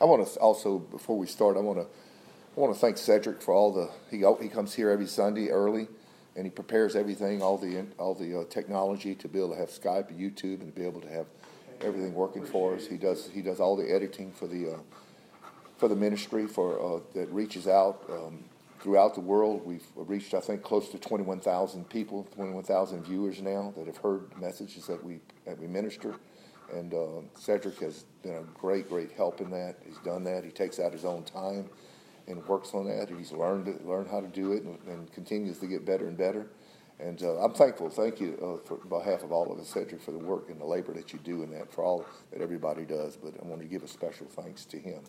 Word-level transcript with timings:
I 0.00 0.04
want 0.04 0.26
to 0.26 0.38
also, 0.38 0.78
before 0.78 1.18
we 1.18 1.26
start, 1.26 1.56
I 1.56 1.60
want 1.60 1.78
to 1.78 1.86
I 2.56 2.60
want 2.60 2.74
to 2.74 2.80
thank 2.80 2.98
Cedric 2.98 3.40
for 3.40 3.54
all 3.54 3.72
the 3.72 3.90
he 4.10 4.24
he 4.42 4.48
comes 4.48 4.74
here 4.74 4.90
every 4.90 5.06
Sunday 5.06 5.48
early, 5.50 5.88
and 6.36 6.44
he 6.44 6.50
prepares 6.50 6.96
everything, 6.96 7.42
all 7.42 7.58
the 7.58 7.84
all 7.98 8.14
the 8.14 8.40
uh, 8.40 8.44
technology 8.48 9.14
to 9.16 9.28
be 9.28 9.38
able 9.38 9.50
to 9.50 9.56
have 9.56 9.70
Skype 9.70 10.08
and 10.10 10.18
YouTube 10.18 10.60
and 10.60 10.74
to 10.74 10.80
be 10.80 10.86
able 10.86 11.00
to 11.00 11.08
have 11.08 11.26
everything 11.80 12.14
working 12.14 12.44
for 12.44 12.74
us. 12.74 12.86
He 12.86 12.96
does 12.96 13.28
he 13.32 13.42
does 13.42 13.60
all 13.60 13.76
the 13.76 13.90
editing 13.92 14.32
for 14.32 14.46
the 14.46 14.74
uh, 14.74 14.78
for 15.76 15.88
the 15.88 15.96
ministry 15.96 16.46
for 16.46 16.80
uh, 16.80 17.00
that 17.14 17.30
reaches 17.30 17.68
out 17.68 18.02
um, 18.10 18.44
throughout 18.80 19.14
the 19.14 19.20
world. 19.20 19.64
We've 19.64 19.86
reached 19.96 20.34
I 20.34 20.40
think 20.40 20.62
close 20.62 20.88
to 20.90 20.98
twenty 20.98 21.24
one 21.24 21.40
thousand 21.40 21.88
people, 21.88 22.26
twenty 22.34 22.52
one 22.52 22.64
thousand 22.64 23.04
viewers 23.04 23.40
now 23.40 23.72
that 23.76 23.86
have 23.86 23.98
heard 23.98 24.22
messages 24.40 24.86
that 24.86 25.02
we 25.02 25.20
that 25.44 25.58
we 25.58 25.66
minister. 25.66 26.14
And 26.72 26.92
uh, 26.92 27.22
Cedric 27.34 27.78
has 27.80 28.04
been 28.22 28.34
a 28.34 28.42
great, 28.58 28.88
great 28.88 29.12
help 29.12 29.40
in 29.40 29.50
that. 29.50 29.76
He's 29.84 29.98
done 29.98 30.24
that. 30.24 30.44
He 30.44 30.50
takes 30.50 30.78
out 30.78 30.92
his 30.92 31.04
own 31.04 31.24
time 31.24 31.68
and 32.26 32.46
works 32.46 32.74
on 32.74 32.86
that. 32.86 33.08
He's 33.08 33.32
learned 33.32 33.80
learned 33.84 34.08
how 34.08 34.20
to 34.20 34.28
do 34.28 34.52
it, 34.52 34.62
and, 34.62 34.78
and 34.86 35.12
continues 35.12 35.58
to 35.58 35.66
get 35.66 35.84
better 35.84 36.06
and 36.06 36.16
better. 36.16 36.46
And 37.00 37.22
uh, 37.22 37.38
I'm 37.38 37.54
thankful. 37.54 37.88
Thank 37.90 38.20
you 38.20 38.36
uh, 38.42 38.66
for 38.66 38.76
behalf 38.76 39.22
of 39.22 39.30
all 39.30 39.52
of 39.52 39.58
us, 39.58 39.68
Cedric, 39.68 40.02
for 40.02 40.10
the 40.10 40.18
work 40.18 40.50
and 40.50 40.60
the 40.60 40.64
labor 40.64 40.92
that 40.94 41.12
you 41.12 41.20
do 41.20 41.42
in 41.42 41.50
that, 41.52 41.72
for 41.72 41.84
all 41.84 42.04
that 42.32 42.42
everybody 42.42 42.84
does. 42.84 43.16
But 43.16 43.34
I 43.40 43.46
want 43.46 43.62
to 43.62 43.68
give 43.68 43.84
a 43.84 43.88
special 43.88 44.26
thanks 44.26 44.64
to 44.66 44.78
him 44.78 45.00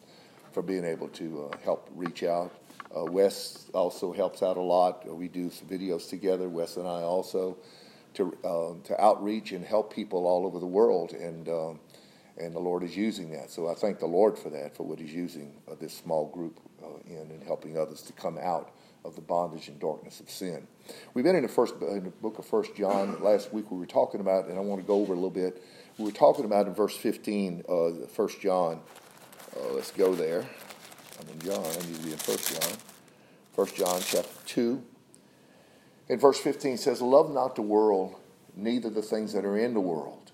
for 0.51 0.61
being 0.61 0.85
able 0.85 1.07
to 1.09 1.49
uh, 1.51 1.57
help 1.63 1.89
reach 1.95 2.23
out. 2.23 2.51
Uh, 2.95 3.05
Wes 3.05 3.69
also 3.73 4.11
helps 4.13 4.41
out 4.43 4.57
a 4.57 4.61
lot. 4.61 5.05
We 5.07 5.27
do 5.27 5.49
some 5.49 5.67
videos 5.67 6.09
together, 6.09 6.47
Wes 6.47 6.77
and 6.77 6.87
I 6.87 7.01
also 7.01 7.57
to 8.15 8.35
uh, 8.43 8.87
to 8.87 9.01
outreach 9.01 9.51
and 9.51 9.65
help 9.65 9.93
people 9.93 10.25
all 10.25 10.45
over 10.45 10.59
the 10.59 10.65
world, 10.65 11.13
and 11.13 11.47
um, 11.49 11.79
and 12.37 12.55
the 12.55 12.59
Lord 12.59 12.83
is 12.83 12.95
using 12.95 13.31
that. 13.31 13.51
So 13.51 13.69
I 13.69 13.73
thank 13.73 13.99
the 13.99 14.07
Lord 14.07 14.37
for 14.37 14.49
that, 14.49 14.75
for 14.75 14.83
what 14.83 14.99
He's 14.99 15.13
using 15.13 15.53
uh, 15.69 15.75
this 15.79 15.93
small 15.93 16.27
group 16.27 16.59
uh, 16.83 16.87
in 17.05 17.31
and 17.31 17.43
helping 17.43 17.77
others 17.77 18.01
to 18.03 18.13
come 18.13 18.37
out 18.37 18.71
of 19.05 19.15
the 19.15 19.21
bondage 19.21 19.67
and 19.67 19.79
darkness 19.79 20.19
of 20.19 20.29
sin. 20.29 20.67
We've 21.13 21.23
been 21.23 21.35
in 21.35 21.43
the 21.43 21.49
first 21.49 21.75
in 21.81 22.03
the 22.03 22.09
book 22.09 22.39
of 22.39 22.45
First 22.45 22.75
John. 22.75 23.21
Last 23.21 23.53
week 23.53 23.71
we 23.71 23.77
were 23.77 23.85
talking 23.85 24.21
about, 24.21 24.47
and 24.47 24.57
I 24.57 24.61
want 24.61 24.81
to 24.81 24.87
go 24.87 24.95
over 24.95 25.13
a 25.13 25.15
little 25.15 25.29
bit. 25.29 25.63
We 25.97 26.05
were 26.05 26.11
talking 26.11 26.45
about 26.45 26.67
in 26.67 26.73
verse 26.73 26.95
15, 26.95 27.63
uh, 27.67 28.07
First 28.07 28.41
John. 28.41 28.81
Uh, 29.55 29.73
let's 29.73 29.91
go 29.91 30.15
there. 30.15 30.45
I'm 31.19 31.29
in 31.33 31.39
John. 31.39 31.65
I 31.65 31.85
need 31.85 31.95
to 31.95 32.03
be 32.03 32.11
in 32.11 32.17
First 32.17 32.53
John. 32.53 32.77
First 33.53 33.75
John 33.75 33.99
chapter 34.03 34.29
two. 34.45 34.83
In 36.09 36.19
verse 36.19 36.39
15 36.39 36.77
says, 36.77 37.01
Love 37.01 37.31
not 37.31 37.55
the 37.55 37.61
world, 37.61 38.15
neither 38.55 38.89
the 38.89 39.01
things 39.01 39.31
that 39.33 39.45
are 39.45 39.57
in 39.57 39.75
the 39.75 39.79
world. 39.79 40.31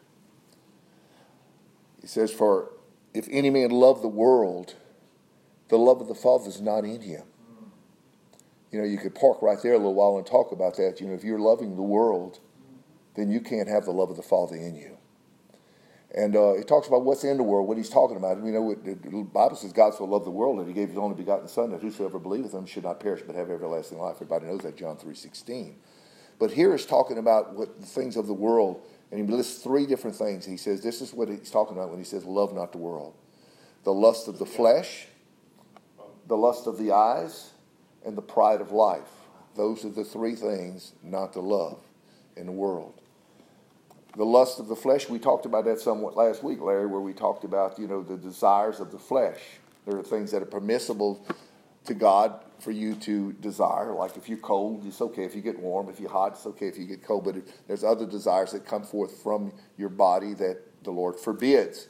He 2.02 2.08
says, 2.08 2.32
For 2.32 2.72
if 3.14 3.28
any 3.30 3.50
man 3.50 3.72
love 3.72 4.02
the 4.02 4.08
world, 4.08 4.76
the 5.68 5.78
love 5.78 6.00
of 6.00 6.08
the 6.08 6.16
Father 6.16 6.48
is 6.48 6.62
not 6.62 6.86
in 6.86 7.02
him. 7.02 7.24
You 8.72 8.80
know, 8.80 8.86
you 8.86 8.98
could 8.98 9.16
park 9.16 9.42
right 9.42 9.58
there 9.62 9.74
a 9.74 9.78
little 9.78 9.94
while 9.94 10.18
and 10.18 10.26
talk 10.26 10.52
about 10.52 10.78
that. 10.78 11.00
You 11.00 11.08
know, 11.08 11.14
if 11.14 11.24
you're 11.24 11.40
loving 11.40 11.76
the 11.76 11.82
world, 11.82 12.40
then 13.16 13.30
you 13.30 13.40
can't 13.40 13.70
have 13.70 13.86
the 13.86 13.92
love 13.92 14.10
of 14.10 14.18
the 14.18 14.24
Father 14.24 14.56
in 14.56 14.76
you. 14.76 14.95
And 16.16 16.34
uh, 16.34 16.54
he 16.54 16.64
talks 16.64 16.88
about 16.88 17.04
what's 17.04 17.26
in 17.26 17.36
the 17.36 17.44
world, 17.44 17.68
what 17.68 17.76
he's 17.76 17.90
talking 17.90 18.16
about. 18.16 18.38
You 18.38 18.54
know, 18.54 18.74
the 18.74 18.96
Bible 19.34 19.58
says 19.58 19.74
God 19.74 19.94
so 19.94 20.06
loved 20.06 20.26
the 20.26 20.32
world 20.32 20.58
that 20.60 20.68
he 20.68 20.72
gave 20.72 20.88
his 20.88 20.98
only 20.98 21.16
begotten 21.16 21.50
Son, 21.50 21.72
that 21.72 21.82
whosoever 21.82 22.20
believeth 22.20 22.54
him 22.54 22.66
should 22.66 22.86
not 22.86 23.02
perish 23.02 23.22
but 23.28 23.36
have 23.36 23.50
everlasting 23.50 24.00
life. 24.00 24.16
Everybody 24.16 24.46
knows 24.46 24.62
that, 24.62 24.78
John 24.78 24.96
3.16. 24.96 25.74
But 26.40 26.52
here 26.52 26.72
he's 26.72 26.86
talking 26.86 27.18
about 27.18 27.54
what 27.54 27.82
the 27.82 27.86
things 27.86 28.16
of 28.16 28.28
the 28.28 28.34
world, 28.34 28.82
and 29.12 29.20
he 29.20 29.36
lists 29.36 29.62
three 29.62 29.86
different 29.86 30.16
things. 30.16 30.46
He 30.46 30.56
says 30.56 30.82
this 30.82 31.02
is 31.02 31.14
what 31.14 31.28
he's 31.28 31.52
talking 31.52 31.76
about 31.76 31.90
when 31.90 32.00
he 32.00 32.06
says 32.06 32.24
love 32.24 32.54
not 32.54 32.72
the 32.72 32.78
world. 32.78 33.14
The 33.84 33.94
lust 33.94 34.30
of 34.30 34.40
the 34.40 34.46
flesh, 34.46 35.08
the 36.28 36.38
lust 36.38 36.66
of 36.66 36.78
the 36.78 36.94
eyes, 36.94 37.52
and 38.06 38.18
the 38.18 38.22
pride 38.22 38.62
of 38.62 38.72
life. 38.72 39.10
Those 39.58 39.84
are 39.84 39.90
the 39.90 40.06
three 40.06 40.36
things 40.36 40.94
not 41.04 41.34
to 41.34 41.42
love 41.42 41.80
in 42.38 42.46
the 42.46 42.54
world 42.54 43.02
the 44.16 44.26
lust 44.26 44.60
of 44.60 44.68
the 44.68 44.76
flesh. 44.76 45.10
We 45.10 45.20
talked 45.20 45.46
about 45.46 45.66
that 45.66 45.80
somewhat 45.80 46.16
last 46.16 46.44
week, 46.44 46.62
Larry, 46.62 46.88
where 46.88 47.02
we 47.02 47.14
talked 47.14 47.44
about 47.44 47.80
you 47.80 47.88
know 47.88 48.02
the 48.02 48.18
desires 48.18 48.80
of 48.80 48.92
the 48.92 49.00
flesh. 49.00 49.40
There 49.86 49.98
are 49.98 50.04
things 50.04 50.32
that 50.32 50.42
are 50.42 50.48
permissible 50.48 51.26
to 51.86 51.94
God 51.94 52.40
for 52.60 52.72
you 52.72 52.96
to 52.96 53.34
desire. 53.34 53.94
Like 53.94 54.18
if 54.18 54.28
you're 54.28 54.38
cold, 54.40 54.84
it's 54.86 55.02
okay 55.02 55.24
if 55.24 55.36
you 55.36 55.42
get 55.42 55.60
warm. 55.60 55.90
If 55.90 56.00
you're 56.00 56.10
hot, 56.10 56.34
it's 56.34 56.46
okay 56.48 56.68
if 56.68 56.78
you 56.78 56.86
get 56.86 57.04
cold. 57.04 57.26
But 57.26 57.36
there's 57.68 57.84
other 57.84 58.06
desires 58.06 58.52
that 58.52 58.66
come 58.66 58.84
forth 58.84 59.22
from 59.22 59.54
your 59.78 59.90
body 59.90 60.34
that 60.36 60.62
the 60.84 60.92
Lord 60.92 61.16
forbids. 61.16 61.88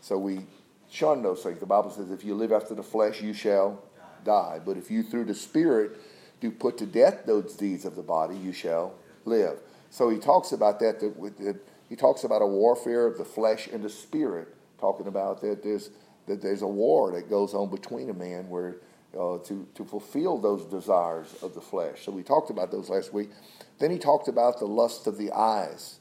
So 0.00 0.18
we 0.18 0.46
shun 0.90 1.22
those 1.22 1.42
things. 1.42 1.60
The 1.60 1.66
Bible 1.66 1.90
says, 1.90 2.10
if 2.10 2.24
you 2.24 2.34
live 2.34 2.52
after 2.52 2.74
the 2.74 2.82
flesh, 2.82 3.20
you 3.20 3.32
shall 3.32 3.82
die. 4.24 4.60
But 4.64 4.76
if 4.76 4.90
you 4.90 5.02
through 5.02 5.24
the 5.24 5.34
Spirit 5.34 5.98
do 6.40 6.50
put 6.50 6.78
to 6.78 6.86
death 6.86 7.24
those 7.26 7.54
deeds 7.54 7.84
of 7.84 7.96
the 7.96 8.02
body, 8.02 8.36
you 8.36 8.52
shall 8.52 8.94
live. 9.24 9.58
So 9.94 10.10
he 10.10 10.18
talks 10.18 10.50
about 10.50 10.80
that, 10.80 10.98
that, 10.98 11.36
that 11.38 11.60
he 11.88 11.94
talks 11.94 12.24
about 12.24 12.42
a 12.42 12.46
warfare 12.46 13.06
of 13.06 13.16
the 13.16 13.24
flesh 13.24 13.68
and 13.68 13.80
the 13.80 13.88
spirit, 13.88 14.48
talking 14.80 15.06
about 15.06 15.40
that 15.42 15.62
there's, 15.62 15.90
that 16.26 16.42
there's 16.42 16.62
a 16.62 16.66
war 16.66 17.12
that 17.12 17.30
goes 17.30 17.54
on 17.54 17.70
between 17.70 18.10
a 18.10 18.12
man 18.12 18.48
where 18.48 18.78
uh, 19.16 19.38
to, 19.44 19.68
to 19.76 19.84
fulfill 19.84 20.36
those 20.38 20.64
desires 20.64 21.36
of 21.42 21.54
the 21.54 21.60
flesh. 21.60 22.04
So 22.04 22.10
we 22.10 22.24
talked 22.24 22.50
about 22.50 22.72
those 22.72 22.88
last 22.88 23.14
week. 23.14 23.30
Then 23.78 23.92
he 23.92 23.98
talked 23.98 24.26
about 24.26 24.58
the 24.58 24.64
lust 24.64 25.06
of 25.06 25.16
the 25.16 25.30
eyes, 25.30 26.00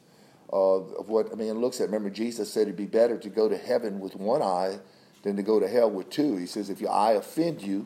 uh, 0.52 0.56
of 0.56 1.10
what 1.10 1.31
a 1.31 1.36
man 1.36 1.62
looks 1.62 1.80
at. 1.80 1.86
Remember, 1.86 2.10
Jesus 2.10 2.52
said 2.52 2.64
it'd 2.64 2.75
be 2.75 2.88
better 2.88 3.20
to 3.20 3.30
go 3.30 3.48
to 3.48 3.58
heaven 3.58 4.00
with 4.00 4.16
one 4.16 4.42
eye 4.42 4.80
than 5.22 5.36
to 5.36 5.44
go 5.44 5.60
to 5.60 5.68
hell 5.68 5.92
with 5.92 6.10
two. 6.10 6.36
He 6.38 6.48
says, 6.48 6.72
if 6.72 6.81
your 6.81 6.92
eye 6.92 7.12
offend 7.12 7.62
you, 7.62 7.86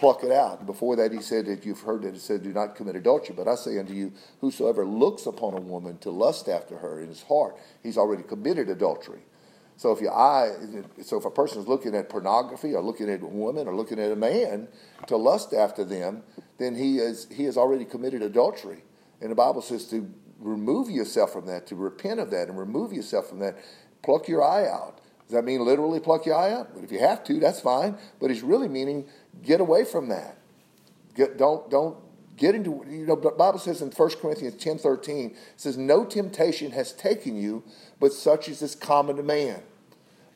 pluck 0.00 0.24
it 0.24 0.32
out. 0.32 0.64
Before 0.64 0.96
that, 0.96 1.12
he 1.12 1.20
said 1.20 1.46
that 1.46 1.66
you've 1.66 1.82
heard 1.82 2.02
that 2.02 2.14
it 2.14 2.20
said, 2.20 2.42
Do 2.42 2.52
not 2.52 2.74
commit 2.74 2.96
adultery. 2.96 3.34
But 3.36 3.46
I 3.46 3.54
say 3.54 3.78
unto 3.78 3.92
you, 3.92 4.12
whosoever 4.40 4.84
looks 4.86 5.26
upon 5.26 5.54
a 5.54 5.60
woman 5.60 5.98
to 5.98 6.10
lust 6.10 6.48
after 6.48 6.78
her 6.78 7.00
in 7.00 7.08
his 7.08 7.22
heart, 7.22 7.56
he's 7.82 7.98
already 7.98 8.22
committed 8.22 8.70
adultery. 8.70 9.20
So 9.76 9.92
if 9.92 10.00
your 10.00 10.12
eye, 10.12 10.52
so 11.02 11.18
if 11.18 11.24
a 11.24 11.30
person 11.30 11.60
is 11.60 11.68
looking 11.68 11.94
at 11.94 12.08
pornography 12.08 12.74
or 12.74 12.82
looking 12.82 13.08
at 13.08 13.22
a 13.22 13.26
woman 13.26 13.68
or 13.68 13.76
looking 13.76 13.98
at 13.98 14.10
a 14.10 14.16
man 14.16 14.68
to 15.06 15.16
lust 15.16 15.54
after 15.54 15.84
them, 15.84 16.22
then 16.58 16.74
he 16.74 16.98
is 16.98 17.26
he 17.30 17.44
has 17.44 17.56
already 17.56 17.84
committed 17.84 18.22
adultery. 18.22 18.82
And 19.20 19.30
the 19.30 19.36
Bible 19.36 19.62
says 19.62 19.86
to 19.90 20.10
remove 20.38 20.90
yourself 20.90 21.32
from 21.32 21.46
that, 21.46 21.66
to 21.68 21.76
repent 21.76 22.20
of 22.20 22.30
that, 22.30 22.48
and 22.48 22.58
remove 22.58 22.92
yourself 22.92 23.28
from 23.28 23.38
that. 23.40 23.56
Pluck 24.02 24.28
your 24.28 24.42
eye 24.42 24.66
out. 24.66 25.00
Does 25.30 25.36
that 25.36 25.44
mean 25.44 25.64
literally 25.64 26.00
pluck 26.00 26.26
your 26.26 26.34
eye 26.34 26.52
out? 26.52 26.74
But 26.74 26.82
if 26.82 26.90
you 26.90 26.98
have 26.98 27.22
to, 27.24 27.38
that's 27.38 27.60
fine. 27.60 27.96
But 28.20 28.32
it's 28.32 28.42
really 28.42 28.66
meaning 28.66 29.06
get 29.42 29.60
away 29.60 29.84
from 29.84 30.08
that. 30.08 30.36
Get, 31.14 31.36
don't 31.38 31.68
don't 31.70 31.96
get 32.36 32.54
into 32.54 32.84
you 32.88 33.06
know 33.06 33.16
the 33.16 33.30
Bible 33.30 33.58
says 33.58 33.82
in 33.82 33.90
1 33.90 34.10
Corinthians 34.20 34.62
10 34.62 34.78
13, 34.78 35.30
it 35.30 35.36
says, 35.56 35.76
No 35.76 36.04
temptation 36.04 36.72
has 36.72 36.92
taken 36.92 37.36
you, 37.36 37.62
but 38.00 38.12
such 38.12 38.48
as 38.48 38.62
is 38.62 38.74
common 38.74 39.16
to 39.16 39.22
man. 39.22 39.62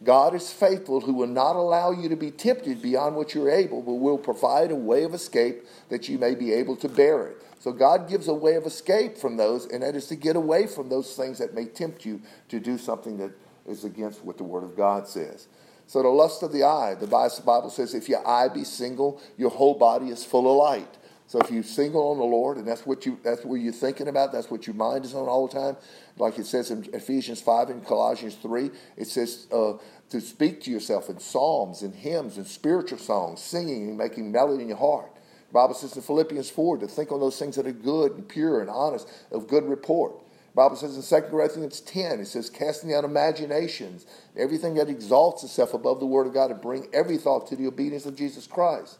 God 0.02 0.34
is 0.34 0.52
faithful 0.52 1.00
who 1.00 1.14
will 1.14 1.26
not 1.26 1.56
allow 1.56 1.90
you 1.90 2.08
to 2.10 2.16
be 2.16 2.30
tempted 2.30 2.82
beyond 2.82 3.16
what 3.16 3.34
you're 3.34 3.50
able, 3.50 3.80
but 3.80 3.94
will 3.94 4.18
provide 4.18 4.70
a 4.70 4.76
way 4.76 5.04
of 5.04 5.14
escape 5.14 5.64
that 5.88 6.08
you 6.08 6.18
may 6.18 6.34
be 6.34 6.52
able 6.52 6.76
to 6.76 6.88
bear 6.88 7.26
it. 7.28 7.42
So 7.58 7.72
God 7.72 8.08
gives 8.08 8.28
a 8.28 8.34
way 8.34 8.56
of 8.56 8.66
escape 8.66 9.16
from 9.16 9.38
those, 9.38 9.66
and 9.66 9.82
that 9.82 9.96
is 9.96 10.06
to 10.08 10.16
get 10.16 10.36
away 10.36 10.66
from 10.66 10.90
those 10.90 11.16
things 11.16 11.38
that 11.38 11.54
may 11.54 11.64
tempt 11.64 12.04
you 12.04 12.20
to 12.48 12.60
do 12.60 12.76
something 12.76 13.16
that 13.18 13.32
is 13.66 13.84
against 13.84 14.22
what 14.22 14.36
the 14.36 14.44
Word 14.44 14.64
of 14.64 14.76
God 14.76 15.08
says. 15.08 15.48
So 15.86 16.02
the 16.02 16.08
lust 16.08 16.42
of 16.42 16.52
the 16.52 16.64
eye, 16.64 16.94
the 16.94 17.06
Bible 17.06 17.70
says, 17.70 17.94
if 17.94 18.08
your 18.08 18.26
eye 18.26 18.48
be 18.48 18.64
single, 18.64 19.20
your 19.36 19.50
whole 19.50 19.74
body 19.74 20.08
is 20.08 20.24
full 20.24 20.50
of 20.50 20.56
light. 20.56 20.98
So 21.26 21.38
if 21.40 21.50
you're 21.50 21.62
single 21.62 22.10
on 22.10 22.18
the 22.18 22.24
Lord, 22.24 22.58
and 22.58 22.66
that's 22.66 22.84
what 22.84 23.06
you 23.06 23.18
that's 23.22 23.44
what 23.44 23.56
you're 23.56 23.72
thinking 23.72 24.08
about, 24.08 24.30
that's 24.30 24.50
what 24.50 24.66
your 24.66 24.76
mind 24.76 25.06
is 25.06 25.14
on 25.14 25.26
all 25.26 25.48
the 25.48 25.54
time, 25.54 25.76
like 26.18 26.38
it 26.38 26.46
says 26.46 26.70
in 26.70 26.86
Ephesians 26.92 27.40
five 27.40 27.70
and 27.70 27.84
Colossians 27.84 28.34
three, 28.34 28.70
it 28.96 29.06
says 29.06 29.46
uh, 29.50 29.74
to 30.10 30.20
speak 30.20 30.60
to 30.62 30.70
yourself 30.70 31.08
in 31.08 31.18
psalms 31.18 31.80
and 31.82 31.94
hymns 31.94 32.36
and 32.36 32.46
spiritual 32.46 32.98
songs, 32.98 33.40
singing 33.40 33.88
and 33.88 33.98
making 33.98 34.30
melody 34.30 34.62
in 34.62 34.68
your 34.68 34.76
heart. 34.76 35.10
The 35.48 35.54
Bible 35.54 35.74
says 35.74 35.96
in 35.96 36.02
Philippians 36.02 36.50
four 36.50 36.76
to 36.76 36.86
think 36.86 37.10
on 37.10 37.20
those 37.20 37.38
things 37.38 37.56
that 37.56 37.66
are 37.66 37.72
good 37.72 38.12
and 38.12 38.28
pure 38.28 38.60
and 38.60 38.68
honest, 38.68 39.08
of 39.32 39.48
good 39.48 39.64
report. 39.64 40.14
Bible 40.54 40.76
says 40.76 40.96
in 40.96 41.22
2 41.22 41.28
Corinthians 41.28 41.80
10, 41.80 42.20
it 42.20 42.26
says, 42.26 42.48
casting 42.48 42.94
out 42.94 43.04
imaginations, 43.04 44.06
everything 44.36 44.74
that 44.74 44.88
exalts 44.88 45.42
itself 45.42 45.74
above 45.74 45.98
the 45.98 46.06
word 46.06 46.28
of 46.28 46.34
God, 46.34 46.52
and 46.52 46.60
bring 46.60 46.86
every 46.92 47.18
thought 47.18 47.48
to 47.48 47.56
the 47.56 47.66
obedience 47.66 48.06
of 48.06 48.14
Jesus 48.14 48.46
Christ. 48.46 48.98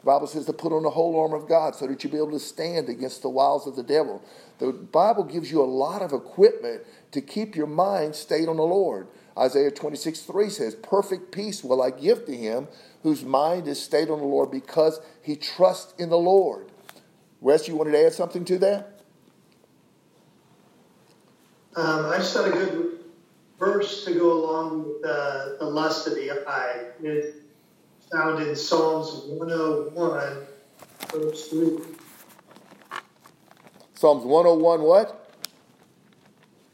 The 0.00 0.06
Bible 0.06 0.26
says 0.26 0.46
to 0.46 0.52
put 0.52 0.72
on 0.72 0.82
the 0.82 0.90
whole 0.90 1.18
armor 1.20 1.36
of 1.36 1.48
God 1.48 1.76
so 1.76 1.86
that 1.86 2.02
you'll 2.02 2.12
be 2.12 2.18
able 2.18 2.32
to 2.32 2.40
stand 2.40 2.88
against 2.88 3.22
the 3.22 3.28
wiles 3.28 3.66
of 3.68 3.76
the 3.76 3.82
devil. 3.84 4.22
The 4.58 4.72
Bible 4.72 5.24
gives 5.24 5.50
you 5.50 5.62
a 5.62 5.64
lot 5.64 6.02
of 6.02 6.12
equipment 6.12 6.82
to 7.12 7.20
keep 7.20 7.54
your 7.54 7.66
mind 7.66 8.16
stayed 8.16 8.48
on 8.48 8.56
the 8.56 8.62
Lord. 8.62 9.06
Isaiah 9.38 9.70
26, 9.70 10.20
3 10.20 10.50
says, 10.50 10.74
Perfect 10.74 11.30
peace 11.30 11.62
will 11.62 11.82
I 11.82 11.90
give 11.90 12.26
to 12.26 12.36
him 12.36 12.68
whose 13.02 13.24
mind 13.24 13.68
is 13.68 13.80
stayed 13.80 14.10
on 14.10 14.18
the 14.18 14.24
Lord 14.24 14.50
because 14.50 15.00
he 15.22 15.36
trusts 15.36 15.94
in 16.00 16.08
the 16.08 16.18
Lord. 16.18 16.70
Wes, 17.40 17.68
you 17.68 17.76
wanted 17.76 17.92
to 17.92 18.06
add 18.06 18.12
something 18.12 18.44
to 18.46 18.58
that? 18.58 18.95
Um, 21.76 22.06
I 22.06 22.16
just 22.16 22.32
thought 22.34 22.48
a 22.48 22.52
good 22.52 23.00
verse 23.58 24.04
to 24.06 24.14
go 24.14 24.32
along 24.32 24.84
with 24.84 25.04
uh, 25.04 25.56
the 25.58 25.66
lust 25.66 26.06
of 26.06 26.14
the 26.14 26.30
eye. 26.48 26.86
It, 27.02 27.34
found 28.10 28.42
in 28.42 28.54
Psalms 28.54 29.22
101, 29.26 30.46
verse 31.10 31.48
3. 31.48 31.78
Psalms 33.94 34.24
101, 34.24 34.82
what? 34.82 35.34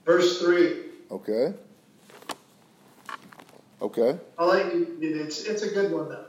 Verse 0.05 0.41
3. 0.41 0.77
Okay. 1.11 1.55
Okay. 3.81 4.19
I 4.39 4.45
like 4.45 4.67
it. 4.67 4.89
It's, 5.01 5.45
it's 5.45 5.63
a 5.63 5.69
good 5.69 5.93
one, 5.93 6.09
though. 6.09 6.27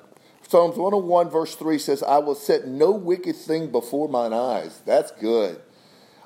Psalms 0.48 0.78
101, 0.78 1.30
verse 1.30 1.56
3 1.56 1.80
says, 1.80 2.04
I 2.04 2.20
will 2.20 2.36
set 2.36 2.68
no 2.68 2.92
wicked 2.92 3.36
thing 3.36 3.72
before 3.72 4.08
mine 4.08 4.34
eyes. 4.34 4.82
That's 4.86 5.12
good. 5.12 5.60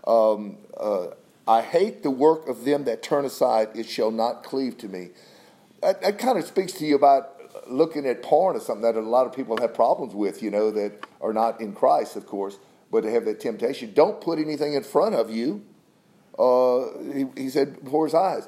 Um, 0.05 0.57
uh, 0.77 1.07
I 1.47 1.61
hate 1.61 2.03
the 2.03 2.11
work 2.11 2.47
of 2.47 2.65
them 2.65 2.83
that 2.85 3.01
turn 3.01 3.25
aside, 3.25 3.69
it 3.73 3.87
shall 3.87 4.11
not 4.11 4.43
cleave 4.43 4.77
to 4.79 4.89
me. 4.89 5.09
That, 5.81 6.01
that 6.01 6.17
kind 6.17 6.37
of 6.37 6.45
speaks 6.45 6.73
to 6.73 6.85
you 6.85 6.95
about 6.95 7.33
looking 7.69 8.05
at 8.05 8.21
porn 8.21 8.55
or 8.55 8.59
something 8.59 8.83
that 8.83 8.95
a 8.95 9.01
lot 9.01 9.25
of 9.25 9.33
people 9.33 9.57
have 9.61 9.73
problems 9.73 10.13
with, 10.13 10.41
you 10.41 10.51
know, 10.51 10.71
that 10.71 11.05
are 11.21 11.33
not 11.33 11.61
in 11.61 11.73
Christ, 11.73 12.15
of 12.15 12.25
course, 12.25 12.57
but 12.91 13.03
they 13.03 13.11
have 13.11 13.25
that 13.25 13.39
temptation. 13.39 13.93
Don't 13.93 14.19
put 14.21 14.39
anything 14.39 14.73
in 14.73 14.83
front 14.83 15.15
of 15.15 15.29
you. 15.29 15.63
Uh, 16.37 16.85
he, 17.13 17.25
he 17.35 17.49
said 17.49 17.83
before 17.83 18.05
his 18.05 18.13
eyes. 18.13 18.47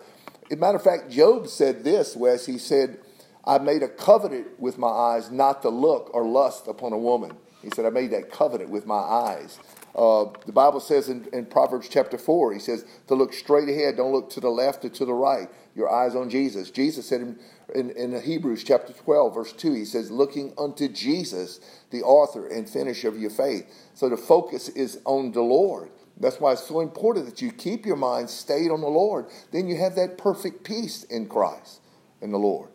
As 0.49 0.57
a 0.57 0.59
matter 0.59 0.77
of 0.77 0.83
fact, 0.83 1.09
Job 1.09 1.47
said 1.47 1.83
this, 1.83 2.15
Wes. 2.15 2.45
He 2.45 2.57
said, 2.57 2.99
I 3.45 3.57
made 3.57 3.83
a 3.83 3.87
covenant 3.87 4.59
with 4.59 4.77
my 4.77 4.87
eyes 4.87 5.31
not 5.31 5.61
to 5.63 5.69
look 5.69 6.13
or 6.13 6.25
lust 6.25 6.67
upon 6.67 6.93
a 6.93 6.97
woman. 6.97 7.37
He 7.61 7.69
said, 7.71 7.85
I 7.85 7.89
made 7.89 8.11
that 8.11 8.31
covenant 8.31 8.69
with 8.69 8.85
my 8.85 8.95
eyes. 8.95 9.59
Uh, 9.99 10.31
the 10.45 10.53
Bible 10.53 10.79
says 10.79 11.09
in, 11.09 11.27
in, 11.33 11.45
Proverbs 11.45 11.89
chapter 11.89 12.17
4, 12.17 12.53
he 12.53 12.59
says 12.59 12.85
to 13.07 13.15
look 13.15 13.33
straight 13.33 13.67
ahead, 13.67 13.97
don't 13.97 14.13
look 14.13 14.29
to 14.29 14.39
the 14.39 14.49
left 14.49 14.85
or 14.85 14.89
to 14.89 15.03
the 15.03 15.13
right. 15.13 15.49
Your 15.75 15.91
eyes 15.91 16.15
on 16.15 16.29
Jesus. 16.29 16.71
Jesus 16.71 17.05
said 17.05 17.19
in, 17.19 17.39
in, 17.75 17.89
in 17.91 18.21
Hebrews 18.21 18.63
chapter 18.63 18.93
12, 18.93 19.35
verse 19.35 19.51
2, 19.51 19.73
he 19.73 19.83
says, 19.83 20.09
looking 20.09 20.53
unto 20.57 20.87
Jesus, 20.87 21.59
the 21.89 22.01
author 22.01 22.47
and 22.47 22.69
finisher 22.69 23.09
of 23.09 23.19
your 23.19 23.29
faith. 23.29 23.65
So 23.93 24.07
the 24.07 24.15
focus 24.15 24.69
is 24.69 25.01
on 25.03 25.33
the 25.33 25.41
Lord. 25.41 25.89
That's 26.17 26.39
why 26.39 26.53
it's 26.53 26.65
so 26.65 26.79
important 26.79 27.25
that 27.25 27.41
you 27.41 27.51
keep 27.51 27.85
your 27.85 27.97
mind 27.97 28.29
stayed 28.29 28.71
on 28.71 28.79
the 28.79 28.87
Lord. 28.87 29.25
Then 29.51 29.67
you 29.67 29.75
have 29.75 29.95
that 29.95 30.17
perfect 30.17 30.63
peace 30.63 31.03
in 31.03 31.27
Christ, 31.27 31.81
in 32.21 32.31
the 32.31 32.39
Lord. 32.39 32.69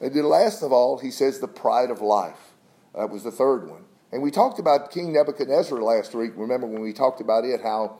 And 0.00 0.12
then 0.12 0.24
last 0.24 0.62
of 0.62 0.72
all, 0.72 0.98
he 0.98 1.12
says 1.12 1.38
the 1.38 1.46
pride 1.46 1.90
of 1.90 2.00
life. 2.00 2.54
That 2.92 3.10
was 3.10 3.22
the 3.22 3.30
third 3.30 3.68
one. 3.70 3.84
And 4.14 4.22
we 4.22 4.30
talked 4.30 4.60
about 4.60 4.92
King 4.92 5.12
Nebuchadnezzar 5.12 5.82
last 5.82 6.14
week. 6.14 6.34
Remember 6.36 6.68
when 6.68 6.82
we 6.82 6.92
talked 6.92 7.20
about 7.20 7.44
it, 7.44 7.60
how 7.60 7.98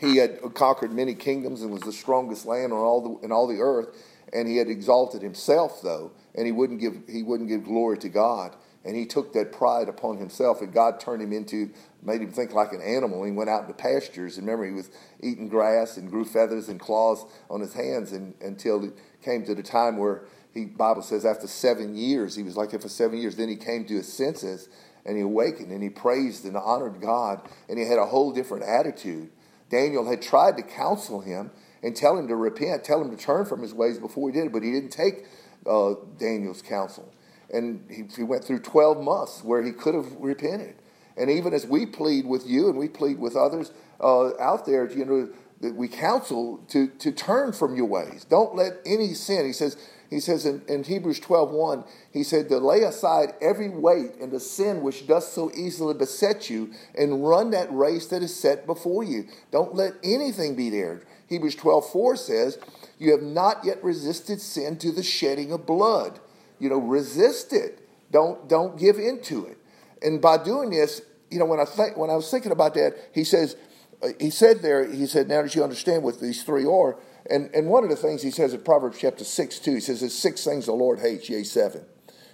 he 0.00 0.16
had 0.16 0.40
conquered 0.54 0.90
many 0.90 1.14
kingdoms 1.14 1.62
and 1.62 1.70
was 1.70 1.82
the 1.82 1.92
strongest 1.92 2.44
land 2.44 2.72
on 2.72 2.80
all 2.80 3.00
the, 3.00 3.24
in 3.24 3.30
all 3.30 3.46
the 3.46 3.60
earth. 3.60 3.96
And 4.32 4.48
he 4.48 4.56
had 4.56 4.66
exalted 4.68 5.22
himself, 5.22 5.80
though, 5.80 6.10
and 6.34 6.44
he 6.44 6.50
wouldn't 6.50 6.80
give, 6.80 7.02
he 7.08 7.22
wouldn't 7.22 7.48
give 7.48 7.62
glory 7.62 7.98
to 7.98 8.08
God. 8.08 8.56
And 8.84 8.96
he 8.96 9.06
took 9.06 9.32
that 9.34 9.52
pride 9.52 9.88
upon 9.88 10.16
himself, 10.16 10.60
and 10.60 10.72
God 10.72 10.98
turned 10.98 11.22
him 11.22 11.32
into, 11.32 11.70
made 12.02 12.20
him 12.20 12.32
think 12.32 12.52
like 12.52 12.72
an 12.72 12.82
animal. 12.82 13.22
He 13.22 13.30
went 13.30 13.48
out 13.48 13.62
into 13.62 13.74
pastures. 13.74 14.38
And 14.38 14.46
remember, 14.48 14.66
he 14.66 14.72
was 14.72 14.90
eating 15.20 15.48
grass 15.48 15.98
and 15.98 16.10
grew 16.10 16.24
feathers 16.24 16.68
and 16.68 16.80
claws 16.80 17.24
on 17.48 17.60
his 17.60 17.74
hands 17.74 18.10
and, 18.10 18.34
until 18.40 18.84
it 18.84 18.98
came 19.22 19.44
to 19.44 19.54
the 19.54 19.62
time 19.62 19.98
where 19.98 20.24
he 20.56 20.64
Bible 20.64 21.02
says 21.02 21.26
after 21.26 21.46
seven 21.46 21.94
years, 21.94 22.34
he 22.34 22.42
was 22.42 22.56
like 22.56 22.72
it 22.72 22.80
for 22.80 22.88
seven 22.88 23.18
years. 23.18 23.36
Then 23.36 23.48
he 23.48 23.56
came 23.56 23.84
to 23.84 23.94
his 23.94 24.10
senses 24.10 24.68
and 25.06 25.16
he 25.16 25.22
awakened 25.22 25.70
and 25.70 25.82
he 25.82 25.88
praised 25.88 26.44
and 26.44 26.56
honored 26.56 27.00
God 27.00 27.40
and 27.68 27.78
he 27.78 27.86
had 27.86 27.98
a 27.98 28.06
whole 28.06 28.32
different 28.32 28.64
attitude. 28.64 29.30
Daniel 29.70 30.08
had 30.08 30.22
tried 30.22 30.56
to 30.56 30.62
counsel 30.62 31.20
him 31.20 31.50
and 31.82 31.94
tell 31.94 32.18
him 32.18 32.28
to 32.28 32.36
repent, 32.36 32.84
tell 32.84 33.00
him 33.00 33.10
to 33.10 33.16
turn 33.16 33.44
from 33.44 33.62
his 33.62 33.72
ways 33.72 33.98
before 33.98 34.30
he 34.30 34.38
did 34.38 34.52
but 34.52 34.62
he 34.62 34.72
didn't 34.72 34.90
take 34.90 35.26
uh, 35.66 35.94
Daniel's 36.18 36.62
counsel. 36.62 37.12
And 37.52 37.84
he, 37.88 38.04
he 38.16 38.22
went 38.22 38.44
through 38.44 38.60
12 38.60 39.02
months 39.02 39.42
where 39.44 39.62
he 39.62 39.72
could 39.72 39.94
have 39.94 40.12
repented. 40.18 40.74
And 41.16 41.30
even 41.30 41.54
as 41.54 41.66
we 41.66 41.86
plead 41.86 42.26
with 42.26 42.46
you 42.46 42.68
and 42.68 42.76
we 42.76 42.88
plead 42.88 43.18
with 43.18 43.36
others 43.36 43.72
uh, 44.00 44.36
out 44.38 44.66
there, 44.66 44.90
you 44.90 45.04
know, 45.04 45.28
that 45.60 45.74
we 45.74 45.88
counsel 45.88 46.58
to, 46.68 46.88
to 46.88 47.10
turn 47.10 47.52
from 47.52 47.76
your 47.76 47.86
ways. 47.86 48.26
Don't 48.28 48.54
let 48.54 48.74
any 48.84 49.14
sin, 49.14 49.46
he 49.46 49.52
says, 49.52 49.76
he 50.10 50.20
says 50.20 50.46
in, 50.46 50.62
in 50.68 50.84
Hebrews 50.84 51.20
12 51.20 51.50
1, 51.50 51.84
he 52.12 52.22
said, 52.22 52.48
To 52.48 52.58
lay 52.58 52.82
aside 52.82 53.34
every 53.40 53.68
weight 53.68 54.14
and 54.20 54.30
the 54.30 54.40
sin 54.40 54.82
which 54.82 55.06
does 55.06 55.30
so 55.30 55.50
easily 55.52 55.94
beset 55.94 56.48
you, 56.48 56.72
and 56.96 57.26
run 57.26 57.50
that 57.50 57.72
race 57.72 58.06
that 58.08 58.22
is 58.22 58.34
set 58.34 58.66
before 58.66 59.02
you. 59.02 59.26
Don't 59.50 59.74
let 59.74 59.94
anything 60.04 60.54
be 60.54 60.70
there. 60.70 61.02
Hebrews 61.28 61.56
12 61.56 61.90
4 61.90 62.16
says, 62.16 62.58
You 62.98 63.12
have 63.12 63.22
not 63.22 63.64
yet 63.64 63.82
resisted 63.82 64.40
sin 64.40 64.78
to 64.78 64.92
the 64.92 65.02
shedding 65.02 65.52
of 65.52 65.66
blood. 65.66 66.20
You 66.58 66.70
know, 66.70 66.78
resist 66.78 67.52
it. 67.52 67.86
Don't, 68.10 68.48
don't 68.48 68.78
give 68.78 68.98
into 68.98 69.44
it. 69.46 69.58
And 70.02 70.22
by 70.22 70.42
doing 70.42 70.70
this, 70.70 71.02
you 71.30 71.38
know, 71.38 71.44
when 71.44 71.60
I, 71.60 71.64
think, 71.64 71.96
when 71.96 72.10
I 72.10 72.14
was 72.14 72.30
thinking 72.30 72.52
about 72.52 72.74
that, 72.74 72.96
he 73.12 73.24
says, 73.24 73.56
uh, 74.02 74.08
he 74.20 74.30
said 74.30 74.62
there, 74.62 74.90
he 74.90 75.06
said, 75.06 75.28
now 75.28 75.42
that 75.42 75.54
you 75.54 75.62
understand 75.62 76.02
what 76.02 76.20
these 76.20 76.42
three 76.44 76.64
are, 76.64 76.96
and, 77.30 77.50
and 77.54 77.68
one 77.68 77.84
of 77.84 77.90
the 77.90 77.96
things 77.96 78.22
he 78.22 78.30
says 78.30 78.54
in 78.54 78.60
Proverbs 78.60 78.98
chapter 79.00 79.24
6, 79.24 79.58
2, 79.58 79.74
he 79.74 79.80
says, 79.80 80.00
There's 80.00 80.14
six 80.14 80.44
things 80.44 80.66
the 80.66 80.72
Lord 80.72 81.00
hates, 81.00 81.28
yea, 81.28 81.44
seven. 81.44 81.84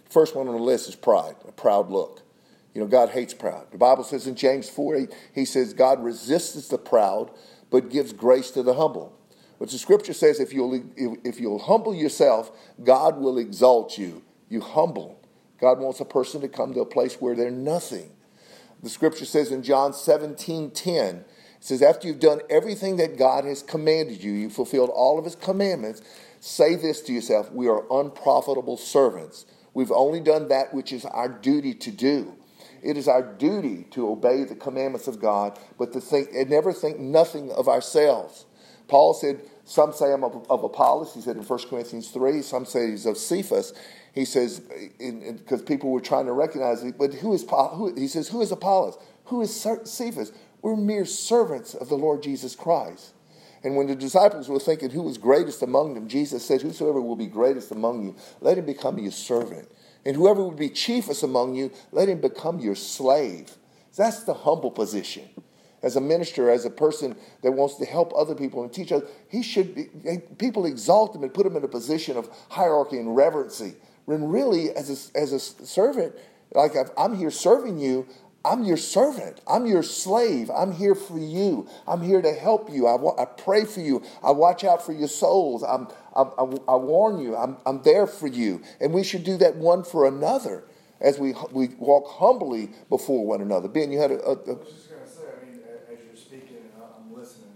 First 0.08 0.36
one 0.36 0.48
on 0.48 0.54
the 0.54 0.62
list 0.62 0.88
is 0.88 0.94
pride, 0.94 1.36
a 1.46 1.52
proud 1.52 1.90
look. 1.90 2.22
You 2.74 2.80
know, 2.80 2.86
God 2.86 3.10
hates 3.10 3.34
proud. 3.34 3.70
The 3.70 3.78
Bible 3.78 4.04
says 4.04 4.26
in 4.26 4.34
James 4.34 4.68
4, 4.68 4.96
8, 4.96 5.14
he 5.34 5.44
says, 5.44 5.72
God 5.72 6.02
resists 6.02 6.68
the 6.68 6.78
proud, 6.78 7.30
but 7.70 7.90
gives 7.90 8.12
grace 8.12 8.50
to 8.52 8.62
the 8.62 8.74
humble. 8.74 9.18
But 9.58 9.70
the 9.70 9.78
scripture 9.78 10.12
says, 10.12 10.40
if 10.40 10.52
you'll, 10.52 10.82
if 10.96 11.38
you'll 11.38 11.58
humble 11.58 11.94
yourself, 11.94 12.50
God 12.82 13.18
will 13.18 13.38
exalt 13.38 13.96
you. 13.96 14.22
You 14.48 14.60
humble. 14.60 15.20
God 15.60 15.78
wants 15.78 16.00
a 16.00 16.04
person 16.04 16.40
to 16.40 16.48
come 16.48 16.74
to 16.74 16.80
a 16.80 16.86
place 16.86 17.20
where 17.20 17.36
they're 17.36 17.50
nothing. 17.50 18.10
The 18.82 18.90
scripture 18.90 19.24
says 19.24 19.52
in 19.52 19.62
John 19.62 19.92
17, 19.92 20.72
10, 20.72 21.24
says, 21.62 21.81
after 21.81 22.09
you've 22.09 22.19
done 22.19 22.41
everything 22.50 22.97
that 22.97 23.17
God 23.17 23.44
has 23.44 23.62
commanded 23.62 24.23
you, 24.23 24.32
you 24.32 24.50
fulfilled 24.50 24.91
all 24.91 25.19
of 25.19 25.25
his 25.25 25.37
commandments, 25.37 26.03
say 26.41 26.75
this 26.75 27.00
to 27.03 27.12
yourself 27.12 27.53
We 27.53 27.69
are 27.69 27.85
unprofitable 27.91 28.76
servants. 28.76 29.47
We've 29.73 29.93
only 29.93 30.20
done 30.20 30.49
that 30.49 30.75
which 30.75 30.93
is 30.93 31.05
our 31.05 31.29
duty 31.29 31.73
to 31.75 31.91
do. 31.91 32.35
It 32.82 32.97
is 32.97 33.06
our 33.06 33.23
duty 33.23 33.87
to 33.93 34.11
obey 34.11 34.43
the 34.43 34.56
commandments 34.56 35.06
of 35.06 35.20
God, 35.20 35.59
but 35.79 35.93
to 35.93 36.00
think 36.00 36.31
and 36.35 36.50
never 36.50 36.73
think 36.73 36.99
nothing 36.99 37.53
of 37.53 37.69
ourselves. 37.69 38.44
Paul 38.88 39.14
said, 39.14 39.41
Some 39.64 39.93
say 39.93 40.12
I'm 40.12 40.25
of, 40.25 40.44
of 40.50 40.64
Apollos, 40.64 41.14
he 41.14 41.20
said 41.20 41.37
in 41.37 41.44
1 41.44 41.59
Corinthians 41.70 42.11
3, 42.11 42.42
some 42.42 42.66
say 42.66 42.90
he's 42.90 43.07
of 43.07 43.16
Cephas. 43.16 43.73
He 44.14 44.25
says, 44.25 44.61
because 44.99 45.62
people 45.62 45.90
were 45.90 46.00
trying 46.00 46.26
to 46.26 46.33
recognize 46.33 46.83
it, 46.83 46.99
but 46.99 47.14
who 47.14 47.33
is 47.33 47.47
Who, 47.49 47.95
he 47.95 48.09
says, 48.09 48.28
Who 48.28 48.42
is 48.42 48.50
Apollos? 48.50 48.99
Who 49.26 49.40
is 49.40 49.54
Cephas? 49.85 50.33
We're 50.62 50.76
mere 50.76 51.04
servants 51.04 51.75
of 51.75 51.88
the 51.88 51.97
Lord 51.97 52.23
Jesus 52.23 52.54
Christ. 52.54 53.14
And 53.64 53.76
when 53.76 53.87
the 53.87 53.95
disciples 53.95 54.49
were 54.49 54.59
thinking 54.59 54.90
who 54.90 55.02
was 55.02 55.19
greatest 55.19 55.62
among 55.62 55.95
them, 55.95 56.09
Jesus 56.09 56.45
said, 56.45 56.62
Whosoever 56.62 57.00
will 57.00 57.16
be 57.16 57.26
greatest 57.26 57.71
among 57.71 58.04
you, 58.04 58.16
let 58.40 58.59
him 58.59 58.66
become 58.66 58.99
your 58.99 59.12
servant. 59.12 59.69
And 60.04 60.16
whoever 60.16 60.42
would 60.42 60.57
be 60.57 60.69
chiefest 60.69 61.23
among 61.23 61.54
you, 61.54 61.71
let 61.92 62.09
him 62.09 62.21
become 62.21 62.59
your 62.59 62.75
slave. 62.75 63.52
That's 63.97 64.25
the 64.25 64.35
humble 64.35 64.71
position. 64.71 65.28
As 65.83 65.97
a 65.97 66.00
minister, 66.00 66.49
as 66.49 66.64
a 66.64 66.71
person 66.71 67.16
that 67.42 67.52
wants 67.52 67.76
to 67.76 67.85
help 67.85 68.12
other 68.16 68.35
people 68.35 68.62
and 68.62 68.73
teach 68.73 68.92
others, 68.92 69.11
he 69.28 69.42
should 69.42 69.75
be, 69.75 69.88
people 70.38 70.64
exalt 70.64 71.14
him 71.14 71.25
and 71.25 71.35
put 71.35 71.47
him 71.47 71.57
in 71.57 71.64
a 71.64 71.69
position 71.69 72.16
of 72.16 72.31
hierarchy 72.50 72.99
and 72.99 73.16
reverency. 73.16 73.75
When 74.04 74.28
really, 74.28 74.71
as 74.71 75.12
a, 75.14 75.19
as 75.19 75.33
a 75.33 75.38
servant, 75.38 76.14
like 76.54 76.73
I'm 76.97 77.16
here 77.16 77.31
serving 77.31 77.78
you, 77.78 78.07
I'm 78.44 78.64
your 78.64 78.76
servant. 78.76 79.40
I'm 79.46 79.66
your 79.66 79.82
slave. 79.82 80.50
I'm 80.50 80.72
here 80.72 80.94
for 80.94 81.18
you. 81.18 81.68
I'm 81.87 82.02
here 82.02 82.20
to 82.20 82.32
help 82.32 82.70
you. 82.70 82.87
I, 82.87 83.22
I 83.22 83.25
pray 83.25 83.64
for 83.64 83.80
you. 83.80 84.02
I 84.22 84.32
watch 84.32 84.64
out 84.64 84.84
for 84.84 84.92
your 84.92 85.08
souls. 85.08 85.62
I'm, 85.62 85.88
I, 86.14 86.22
I, 86.22 86.44
I 86.68 86.76
warn 86.76 87.18
you. 87.20 87.37
I'm, 87.37 87.56
I'm 87.64 87.82
there 87.82 88.06
for 88.06 88.26
you. 88.26 88.62
And 88.80 88.92
we 88.92 89.04
should 89.04 89.22
do 89.25 89.37
that 89.38 89.56
one 89.56 89.84
for 89.84 90.06
another 90.08 90.64
as 91.00 91.18
we, 91.18 91.34
we 91.52 91.68
walk 91.78 92.08
humbly 92.08 92.70
before 92.88 93.25
one 93.25 93.40
another. 93.40 93.68
Ben, 93.68 93.92
you 93.92 94.00
had 94.00 94.11
a. 94.11 94.14
a, 94.14 94.32
a 94.32 94.34
I 94.34 94.58
was 94.58 94.68
just 94.72 94.90
going 94.90 95.02
to 95.02 95.08
say, 95.08 95.22
I 95.40 95.44
mean, 95.46 95.61
as 95.90 95.99
you're 96.04 96.16
speaking 96.16 96.56
and 96.56 96.82
I'm 96.82 97.14
listening, 97.16 97.54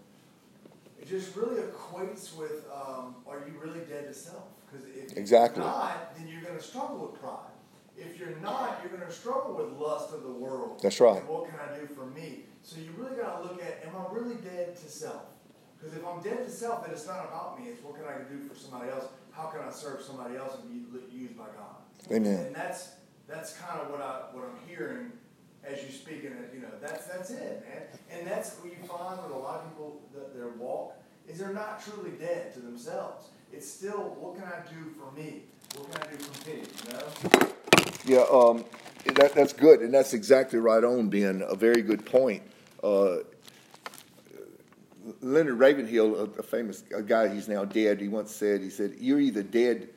it 1.00 1.08
just 1.08 1.34
really 1.34 1.62
equates 1.62 2.36
with 2.36 2.64
um, 2.72 3.16
are 3.26 3.38
you 3.38 3.58
really 3.60 3.80
dead 3.80 4.06
to 4.06 4.14
self? 4.14 4.44
Because 4.70 4.86
if 4.86 5.16
exactly. 5.16 5.62
you're 5.62 5.72
not, 5.72 6.16
then 6.16 6.28
you're 6.28 6.42
going 6.42 6.56
to 6.56 6.62
struggle 6.62 7.08
with 7.08 7.20
pride. 7.20 7.55
If 8.08 8.18
you're 8.20 8.36
not, 8.40 8.80
you're 8.82 8.96
going 8.96 9.06
to 9.06 9.12
struggle 9.12 9.54
with 9.54 9.78
lust 9.78 10.14
of 10.14 10.22
the 10.22 10.32
world. 10.32 10.80
That's 10.82 11.00
right. 11.00 11.18
And 11.18 11.28
what 11.28 11.48
can 11.48 11.58
I 11.58 11.78
do 11.78 11.86
for 11.86 12.06
me? 12.06 12.44
So 12.62 12.78
you 12.78 12.90
really 12.96 13.16
got 13.16 13.42
to 13.42 13.42
look 13.42 13.62
at, 13.62 13.84
am 13.86 13.94
I 13.96 14.12
really 14.12 14.36
dead 14.36 14.76
to 14.76 14.88
self? 14.88 15.22
Because 15.78 15.96
if 15.96 16.06
I'm 16.06 16.22
dead 16.22 16.44
to 16.44 16.50
self, 16.50 16.84
then 16.84 16.92
it's 16.92 17.06
not 17.06 17.26
about 17.26 17.60
me. 17.60 17.68
It's 17.68 17.82
what 17.82 17.94
can 17.94 18.04
I 18.04 18.18
do 18.30 18.48
for 18.48 18.54
somebody 18.54 18.90
else? 18.90 19.06
How 19.30 19.46
can 19.46 19.60
I 19.60 19.70
serve 19.70 20.02
somebody 20.02 20.36
else 20.36 20.56
and 20.60 20.70
be 20.70 21.16
used 21.16 21.36
by 21.36 21.44
God? 21.44 21.76
Amen. 22.10 22.46
And 22.46 22.54
that's 22.54 22.92
that's 23.28 23.56
kind 23.58 23.80
of 23.80 23.90
what 23.90 24.00
I 24.00 24.22
what 24.32 24.44
I'm 24.44 24.68
hearing 24.68 25.12
as 25.64 25.82
you 25.82 25.90
speak, 25.90 26.24
and 26.24 26.36
you 26.54 26.60
know 26.60 26.68
that's 26.80 27.06
that's 27.06 27.30
it, 27.30 27.64
man. 27.68 27.82
And 28.10 28.26
that's 28.26 28.56
what 28.56 28.70
you 28.70 28.78
find 28.86 29.22
with 29.22 29.32
a 29.32 29.38
lot 29.38 29.60
of 29.60 29.70
people 29.70 30.00
that 30.14 30.34
their 30.34 30.48
walk 30.50 30.94
is 31.28 31.38
they're 31.38 31.52
not 31.52 31.84
truly 31.84 32.12
dead 32.12 32.54
to 32.54 32.60
themselves. 32.60 33.28
It's 33.52 33.68
still 33.68 34.16
what 34.18 34.36
can 34.36 34.44
I 34.44 34.60
do 34.68 34.90
for 34.90 35.12
me? 35.12 35.42
What 35.76 35.90
can 35.92 36.08
I 36.08 36.12
do 36.12 36.18
for 36.18 36.50
me? 36.50 36.62
You 36.86 36.92
know? 36.92 37.52
Yeah, 38.06 38.24
um, 38.30 38.64
that, 39.14 39.34
that's 39.34 39.52
good, 39.52 39.80
and 39.80 39.92
that's 39.92 40.14
exactly 40.14 40.60
right 40.60 40.84
on, 40.84 41.08
Ben. 41.08 41.42
A 41.48 41.56
very 41.56 41.82
good 41.82 42.06
point. 42.06 42.42
Uh, 42.82 43.16
Leonard 45.20 45.58
Ravenhill, 45.58 46.14
a, 46.14 46.24
a 46.38 46.42
famous 46.42 46.84
a 46.94 47.02
guy, 47.02 47.32
he's 47.34 47.48
now 47.48 47.64
dead. 47.64 48.00
He 48.00 48.06
once 48.06 48.32
said, 48.32 48.60
he 48.60 48.70
said, 48.70 48.94
"You're 49.00 49.18
either 49.18 49.42
dead 49.42 49.88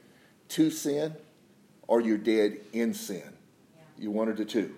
to 0.49 0.71
sin, 0.71 1.15
or 1.87 2.01
you're 2.01 2.17
dead 2.17 2.57
in 2.73 2.95
sin. 2.95 3.33
You're 3.97 4.11
one 4.11 4.27
of 4.27 4.37
the 4.37 4.45
two. 4.45 4.75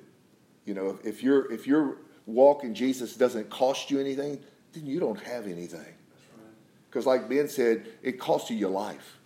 You 0.66 0.74
know, 0.74 0.90
if, 0.90 1.06
if 1.06 1.24
your 1.24 1.52
if 1.52 1.66
your 1.66 1.98
walk 2.26 2.66
in 2.66 2.76
Jesus 2.76 3.16
doesn't 3.16 3.50
cost 3.50 3.90
you 3.90 4.00
anything, 4.00 4.40
then 4.74 4.86
you 4.86 5.00
don't 5.00 5.20
have 5.22 5.48
anything. 5.48 5.94
Because, 6.90 7.06
like 7.06 7.30
Ben 7.30 7.48
said, 7.48 7.88
it 8.02 8.20
costs 8.20 8.50
you 8.50 8.58
your 8.58 8.72
life. 8.72 9.18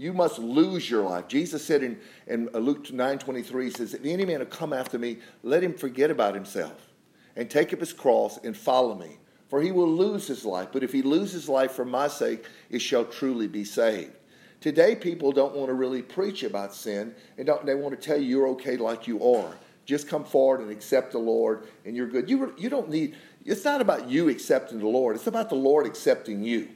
You 0.00 0.14
must 0.14 0.38
lose 0.38 0.88
your 0.88 1.02
life. 1.02 1.28
Jesus 1.28 1.62
said 1.62 1.82
in, 1.82 1.98
in 2.26 2.48
Luke 2.54 2.86
9.23, 2.86 3.64
he 3.64 3.70
says, 3.70 3.92
If 3.92 4.02
any 4.06 4.24
man 4.24 4.38
will 4.38 4.46
come 4.46 4.72
after 4.72 4.98
me, 4.98 5.18
let 5.42 5.62
him 5.62 5.74
forget 5.74 6.10
about 6.10 6.34
himself 6.34 6.88
and 7.36 7.50
take 7.50 7.74
up 7.74 7.80
his 7.80 7.92
cross 7.92 8.38
and 8.42 8.56
follow 8.56 8.94
me. 8.94 9.18
For 9.48 9.60
he 9.60 9.72
will 9.72 9.92
lose 9.92 10.26
his 10.26 10.46
life, 10.46 10.68
but 10.72 10.82
if 10.82 10.90
he 10.90 11.02
lose 11.02 11.32
his 11.32 11.50
life 11.50 11.72
for 11.72 11.84
my 11.84 12.08
sake, 12.08 12.46
it 12.70 12.78
shall 12.78 13.04
truly 13.04 13.46
be 13.46 13.62
saved. 13.62 14.12
Today, 14.62 14.96
people 14.96 15.32
don't 15.32 15.54
want 15.54 15.68
to 15.68 15.74
really 15.74 16.00
preach 16.00 16.44
about 16.44 16.74
sin, 16.74 17.14
and 17.36 17.46
don't, 17.46 17.66
they 17.66 17.74
want 17.74 17.94
to 17.94 18.00
tell 18.00 18.18
you 18.18 18.26
you're 18.26 18.48
okay 18.48 18.78
like 18.78 19.06
you 19.06 19.22
are. 19.34 19.54
Just 19.84 20.08
come 20.08 20.24
forward 20.24 20.60
and 20.60 20.70
accept 20.70 21.12
the 21.12 21.18
Lord, 21.18 21.66
and 21.84 21.94
you're 21.94 22.08
good. 22.08 22.30
You, 22.30 22.54
you 22.56 22.70
don't 22.70 22.88
need, 22.88 23.16
it's 23.44 23.66
not 23.66 23.82
about 23.82 24.08
you 24.08 24.30
accepting 24.30 24.78
the 24.78 24.86
Lord, 24.86 25.16
it's 25.16 25.26
about 25.26 25.50
the 25.50 25.56
Lord 25.56 25.84
accepting 25.84 26.42
you. 26.42 26.70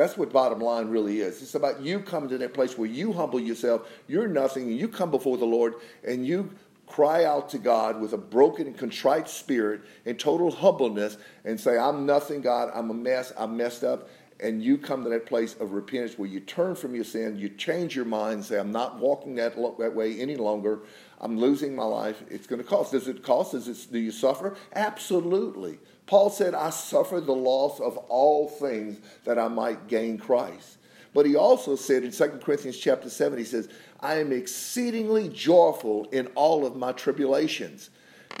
That's 0.00 0.16
what 0.16 0.32
bottom 0.32 0.60
line 0.60 0.88
really 0.88 1.20
is. 1.20 1.42
It's 1.42 1.54
about 1.54 1.82
you 1.82 2.00
coming 2.00 2.30
to 2.30 2.38
that 2.38 2.54
place 2.54 2.78
where 2.78 2.88
you 2.88 3.12
humble 3.12 3.38
yourself, 3.38 3.86
you're 4.08 4.28
nothing, 4.28 4.62
and 4.70 4.78
you 4.78 4.88
come 4.88 5.10
before 5.10 5.36
the 5.36 5.44
Lord 5.44 5.74
and 6.02 6.26
you 6.26 6.52
cry 6.86 7.26
out 7.26 7.50
to 7.50 7.58
God 7.58 8.00
with 8.00 8.14
a 8.14 8.16
broken 8.16 8.66
and 8.66 8.78
contrite 8.78 9.28
spirit 9.28 9.82
and 10.06 10.18
total 10.18 10.50
humbleness 10.50 11.18
and 11.44 11.60
say, 11.60 11.76
I'm 11.76 12.06
nothing, 12.06 12.40
God, 12.40 12.70
I'm 12.74 12.88
a 12.88 12.94
mess, 12.94 13.34
I'm 13.36 13.58
messed 13.58 13.84
up. 13.84 14.08
And 14.42 14.62
you 14.62 14.78
come 14.78 15.04
to 15.04 15.10
that 15.10 15.26
place 15.26 15.54
of 15.60 15.72
repentance 15.72 16.18
where 16.18 16.28
you 16.28 16.40
turn 16.40 16.74
from 16.74 16.94
your 16.94 17.04
sin, 17.04 17.38
you 17.38 17.50
change 17.50 17.94
your 17.94 18.06
mind, 18.06 18.44
say, 18.44 18.58
I'm 18.58 18.72
not 18.72 18.98
walking 18.98 19.34
that, 19.34 19.54
that 19.78 19.94
way 19.94 20.18
any 20.18 20.36
longer. 20.36 20.80
I'm 21.20 21.38
losing 21.38 21.76
my 21.76 21.84
life. 21.84 22.22
It's 22.30 22.46
going 22.46 22.62
to 22.62 22.66
cost. 22.66 22.92
Does 22.92 23.06
it 23.06 23.22
cost? 23.22 23.52
Does 23.52 23.68
it, 23.68 23.92
do 23.92 23.98
you 23.98 24.10
suffer? 24.10 24.56
Absolutely. 24.74 25.78
Paul 26.06 26.30
said, 26.30 26.54
I 26.54 26.70
suffered 26.70 27.26
the 27.26 27.34
loss 27.34 27.80
of 27.80 27.98
all 28.08 28.48
things 28.48 29.00
that 29.24 29.38
I 29.38 29.48
might 29.48 29.88
gain 29.88 30.16
Christ. 30.16 30.78
But 31.12 31.26
he 31.26 31.36
also 31.36 31.76
said 31.76 32.02
in 32.02 32.12
2 32.12 32.40
Corinthians 32.42 32.78
chapter 32.78 33.10
7, 33.10 33.38
he 33.38 33.44
says, 33.44 33.68
I 34.00 34.14
am 34.20 34.32
exceedingly 34.32 35.28
joyful 35.28 36.08
in 36.12 36.28
all 36.28 36.64
of 36.64 36.76
my 36.76 36.92
tribulations. 36.92 37.90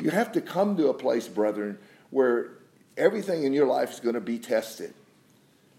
You 0.02 0.10
have 0.10 0.32
to 0.32 0.40
come 0.40 0.76
to 0.78 0.88
a 0.88 0.94
place, 0.94 1.28
brethren, 1.28 1.78
where 2.08 2.52
everything 2.96 3.44
in 3.44 3.52
your 3.52 3.66
life 3.66 3.92
is 3.92 4.00
going 4.00 4.14
to 4.14 4.20
be 4.20 4.38
tested. 4.38 4.94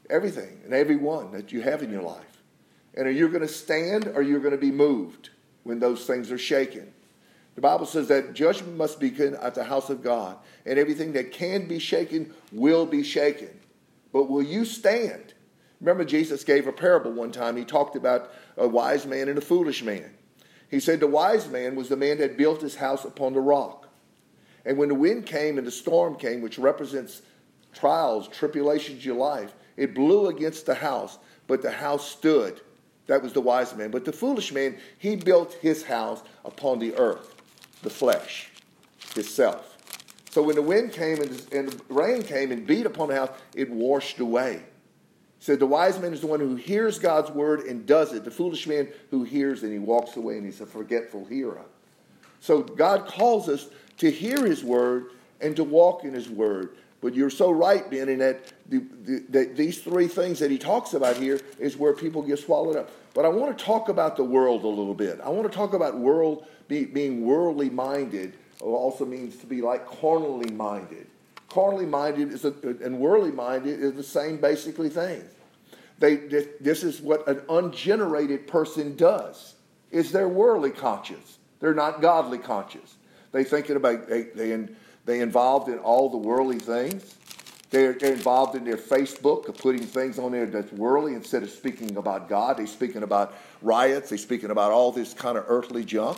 Everything 0.09 0.61
and 0.65 0.73
every 0.73 0.95
one 0.95 1.31
that 1.31 1.51
you 1.51 1.61
have 1.61 1.83
in 1.83 1.91
your 1.91 2.01
life. 2.01 2.41
And 2.95 3.07
are 3.07 3.11
you 3.11 3.29
going 3.29 3.41
to 3.41 3.47
stand 3.47 4.07
or 4.07 4.15
are 4.15 4.21
you're 4.21 4.39
going 4.39 4.51
to 4.51 4.57
be 4.57 4.71
moved 4.71 5.29
when 5.63 5.79
those 5.79 6.05
things 6.05 6.31
are 6.31 6.37
shaken? 6.37 6.91
The 7.55 7.61
Bible 7.61 7.85
says 7.85 8.07
that 8.07 8.33
judgment 8.33 8.77
must 8.77 8.99
begin 8.99 9.35
at 9.35 9.55
the 9.55 9.63
house 9.63 9.89
of 9.89 10.01
God, 10.01 10.37
and 10.65 10.79
everything 10.79 11.13
that 11.13 11.31
can 11.31 11.67
be 11.67 11.79
shaken 11.79 12.33
will 12.51 12.85
be 12.85 13.03
shaken. 13.03 13.49
But 14.13 14.29
will 14.29 14.43
you 14.43 14.65
stand? 14.65 15.33
Remember, 15.79 16.05
Jesus 16.05 16.43
gave 16.43 16.67
a 16.67 16.71
parable 16.71 17.11
one 17.11 17.31
time. 17.31 17.57
He 17.57 17.65
talked 17.65 17.95
about 17.95 18.31
a 18.55 18.67
wise 18.67 19.05
man 19.05 19.27
and 19.27 19.37
a 19.37 19.41
foolish 19.41 19.83
man. 19.83 20.11
He 20.69 20.79
said 20.79 20.99
the 20.99 21.07
wise 21.07 21.49
man 21.49 21.75
was 21.75 21.89
the 21.89 21.97
man 21.97 22.19
that 22.19 22.37
built 22.37 22.61
his 22.61 22.75
house 22.75 23.03
upon 23.03 23.33
the 23.33 23.41
rock. 23.41 23.89
And 24.65 24.77
when 24.77 24.89
the 24.89 24.95
wind 24.95 25.25
came 25.25 25.57
and 25.57 25.65
the 25.65 25.71
storm 25.71 26.15
came, 26.15 26.41
which 26.41 26.59
represents 26.59 27.23
trials, 27.73 28.27
tribulations 28.27 29.05
your 29.05 29.17
life, 29.17 29.53
it 29.77 29.93
blew 29.93 30.27
against 30.27 30.65
the 30.65 30.75
house, 30.75 31.17
but 31.47 31.61
the 31.61 31.71
house 31.71 32.09
stood. 32.09 32.61
That 33.07 33.21
was 33.21 33.33
the 33.33 33.41
wise 33.41 33.75
man. 33.75 33.91
But 33.91 34.05
the 34.05 34.13
foolish 34.13 34.53
man, 34.53 34.77
he 34.97 35.15
built 35.15 35.53
his 35.55 35.83
house 35.83 36.21
upon 36.45 36.79
the 36.79 36.95
earth 36.95 37.35
the 37.81 37.89
flesh, 37.89 38.49
himself. 39.15 39.77
So 40.29 40.41
when 40.41 40.55
the 40.55 40.61
wind 40.61 40.93
came 40.93 41.19
and, 41.19 41.47
and 41.51 41.69
the 41.69 41.81
rain 41.89 42.23
came 42.23 42.51
and 42.51 42.65
beat 42.65 42.85
upon 42.85 43.09
the 43.09 43.15
house, 43.15 43.31
it 43.55 43.69
washed 43.69 44.19
away. 44.19 44.63
So 45.39 45.55
the 45.55 45.65
wise 45.65 45.99
man 45.99 46.13
is 46.13 46.21
the 46.21 46.27
one 46.27 46.39
who 46.39 46.55
hears 46.55 46.99
God's 46.99 47.31
word 47.31 47.61
and 47.61 47.85
does 47.85 48.13
it. 48.13 48.23
The 48.23 48.31
foolish 48.31 48.67
man 48.67 48.87
who 49.09 49.23
hears 49.23 49.63
and 49.63 49.73
he 49.73 49.79
walks 49.79 50.15
away 50.15 50.37
and 50.37 50.45
he's 50.45 50.61
a 50.61 50.65
forgetful 50.67 51.25
hearer. 51.25 51.65
So 52.39 52.61
God 52.61 53.07
calls 53.07 53.49
us 53.49 53.69
to 53.97 54.11
hear 54.11 54.45
his 54.45 54.63
word 54.63 55.07
and 55.41 55.55
to 55.55 55.63
walk 55.63 56.03
in 56.03 56.13
his 56.13 56.29
word. 56.29 56.77
But 57.01 57.15
you're 57.15 57.31
so 57.31 57.49
right, 57.51 57.89
Ben, 57.89 58.09
in 58.09 58.19
that 58.19 58.53
the, 58.69 58.79
the, 59.03 59.25
the, 59.29 59.45
these 59.55 59.81
three 59.81 60.07
things 60.07 60.37
that 60.39 60.51
he 60.51 60.59
talks 60.59 60.93
about 60.93 61.17
here 61.17 61.41
is 61.59 61.75
where 61.75 61.93
people 61.93 62.21
get 62.21 62.37
swallowed 62.37 62.75
up. 62.75 62.91
But 63.13 63.25
I 63.25 63.27
want 63.27 63.57
to 63.57 63.63
talk 63.63 63.89
about 63.89 64.15
the 64.15 64.23
world 64.23 64.63
a 64.63 64.67
little 64.67 64.93
bit. 64.93 65.19
I 65.21 65.29
want 65.29 65.51
to 65.51 65.55
talk 65.55 65.73
about 65.73 65.97
world 65.97 66.45
be, 66.67 66.85
being 66.85 67.25
worldly 67.25 67.69
minded 67.69 68.37
also 68.61 69.05
means 69.05 69.35
to 69.37 69.47
be 69.47 69.61
like 69.61 69.85
carnally 69.99 70.51
minded. 70.51 71.07
Carnally 71.49 71.85
minded 71.85 72.31
is 72.31 72.45
a, 72.45 72.53
and 72.63 72.99
worldly 72.99 73.31
minded 73.31 73.81
is 73.81 73.93
the 73.93 74.03
same 74.03 74.37
basically 74.37 74.89
thing. 74.89 75.23
They, 75.99 76.15
this 76.15 76.83
is 76.83 77.01
what 77.01 77.27
an 77.27 77.41
ungenerated 77.49 78.47
person 78.47 78.95
does. 78.95 79.55
Is 79.91 80.11
they're 80.11 80.29
worldly 80.29 80.71
conscious. 80.71 81.39
They're 81.59 81.73
not 81.73 82.01
godly 82.01 82.37
conscious. 82.37 82.95
They 83.31 83.43
thinking 83.43 83.75
about 83.75 84.07
they 84.07 84.23
they 84.23 84.51
they 85.05 85.21
involved 85.21 85.69
in 85.69 85.79
all 85.79 86.09
the 86.09 86.17
worldly 86.17 86.59
things. 86.59 87.15
They're, 87.69 87.93
they're 87.93 88.13
involved 88.13 88.55
in 88.55 88.65
their 88.65 88.77
Facebook 88.77 89.47
of 89.47 89.57
putting 89.57 89.81
things 89.81 90.19
on 90.19 90.33
there 90.33 90.45
that's 90.45 90.71
worldly 90.73 91.13
instead 91.13 91.41
of 91.41 91.49
speaking 91.49 91.95
about 91.95 92.27
God. 92.27 92.57
They're 92.57 92.67
speaking 92.67 93.03
about 93.03 93.33
riots. 93.61 94.09
They're 94.09 94.17
speaking 94.17 94.51
about 94.51 94.71
all 94.71 94.91
this 94.91 95.13
kind 95.13 95.37
of 95.37 95.45
earthly 95.47 95.85
junk. 95.85 96.17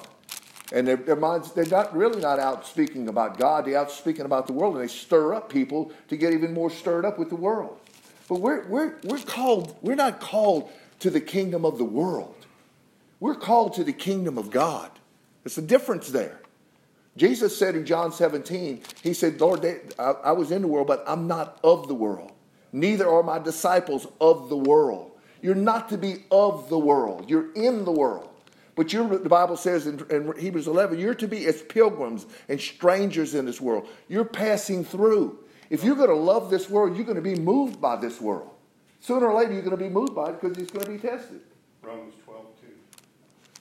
And 0.71 0.87
their, 0.87 0.95
their 0.95 1.15
minds, 1.15 1.51
they're 1.51 1.65
not 1.65 1.95
really 1.95 2.19
not 2.19 2.39
out 2.39 2.65
speaking 2.65 3.07
about 3.07 3.37
God. 3.37 3.65
They're 3.65 3.77
out 3.77 3.91
speaking 3.91 4.25
about 4.25 4.47
the 4.47 4.53
world, 4.53 4.75
and 4.75 4.83
they 4.83 4.91
stir 4.91 5.35
up 5.35 5.47
people 5.47 5.91
to 6.07 6.17
get 6.17 6.33
even 6.33 6.53
more 6.53 6.71
stirred 6.71 7.05
up 7.05 7.19
with 7.19 7.29
the 7.29 7.35
world. 7.35 7.79
But 8.27 8.39
we're, 8.39 8.65
we're, 8.67 8.95
we're 9.03 9.19
called, 9.19 9.75
we're 9.83 9.95
not 9.95 10.19
called 10.19 10.71
to 11.01 11.11
the 11.11 11.21
kingdom 11.21 11.65
of 11.65 11.77
the 11.77 11.83
world. 11.83 12.47
We're 13.19 13.35
called 13.35 13.75
to 13.75 13.83
the 13.83 13.93
kingdom 13.93 14.39
of 14.39 14.49
God. 14.49 14.89
There's 15.43 15.59
a 15.59 15.61
difference 15.61 16.09
there. 16.09 16.39
Jesus 17.15 17.57
said 17.57 17.75
in 17.75 17.85
John 17.85 18.11
17, 18.11 18.81
He 19.03 19.13
said, 19.13 19.39
Lord, 19.39 19.65
I, 19.99 20.03
I 20.03 20.31
was 20.31 20.51
in 20.51 20.61
the 20.63 20.67
world, 20.67 20.87
but 20.87 21.03
I'm 21.07 21.27
not 21.27 21.59
of 21.63 21.87
the 21.87 21.93
world. 21.93 22.31
Neither 22.71 23.07
are 23.07 23.21
my 23.21 23.37
disciples 23.37 24.07
of 24.19 24.49
the 24.49 24.57
world. 24.57 25.11
You're 25.41 25.55
not 25.55 25.89
to 25.89 25.97
be 25.97 26.23
of 26.31 26.69
the 26.69 26.79
world, 26.79 27.29
you're 27.29 27.53
in 27.53 27.85
the 27.85 27.91
world. 27.91 28.29
But 28.75 28.89
the 28.89 29.29
Bible 29.29 29.55
says 29.55 29.85
in, 29.85 30.03
in, 30.09 30.33
Hebrews 30.39 30.67
11, 30.67 30.97
you're 30.97 31.13
to 31.13 31.27
be 31.27 31.45
as 31.45 31.61
pilgrims 31.61 32.25
and 32.49 32.59
strangers 32.59 33.35
in 33.35 33.45
this 33.45 33.61
world. 33.61 33.87
You're 34.07 34.25
passing 34.25 34.83
through. 34.83 35.37
If 35.69 35.83
you're 35.83 35.95
going 35.95 36.09
to 36.09 36.15
love 36.15 36.49
this 36.49 36.69
world, 36.69 36.95
you're 36.95 37.05
going 37.05 37.17
to 37.17 37.21
be 37.21 37.35
moved 37.35 37.79
by 37.79 37.97
this 37.97 38.19
world. 38.19 38.49
Sooner 38.99 39.27
or 39.27 39.39
later, 39.39 39.53
you're 39.53 39.61
going 39.61 39.77
to 39.77 39.83
be 39.83 39.89
moved 39.89 40.15
by 40.15 40.29
it 40.29 40.41
because 40.41 40.57
it's 40.57 40.71
going 40.71 40.85
to 40.85 40.91
be 40.91 40.97
tested. 40.97 41.41
Romans 41.83 42.15
12, 42.22 42.22
2. 42.22 42.22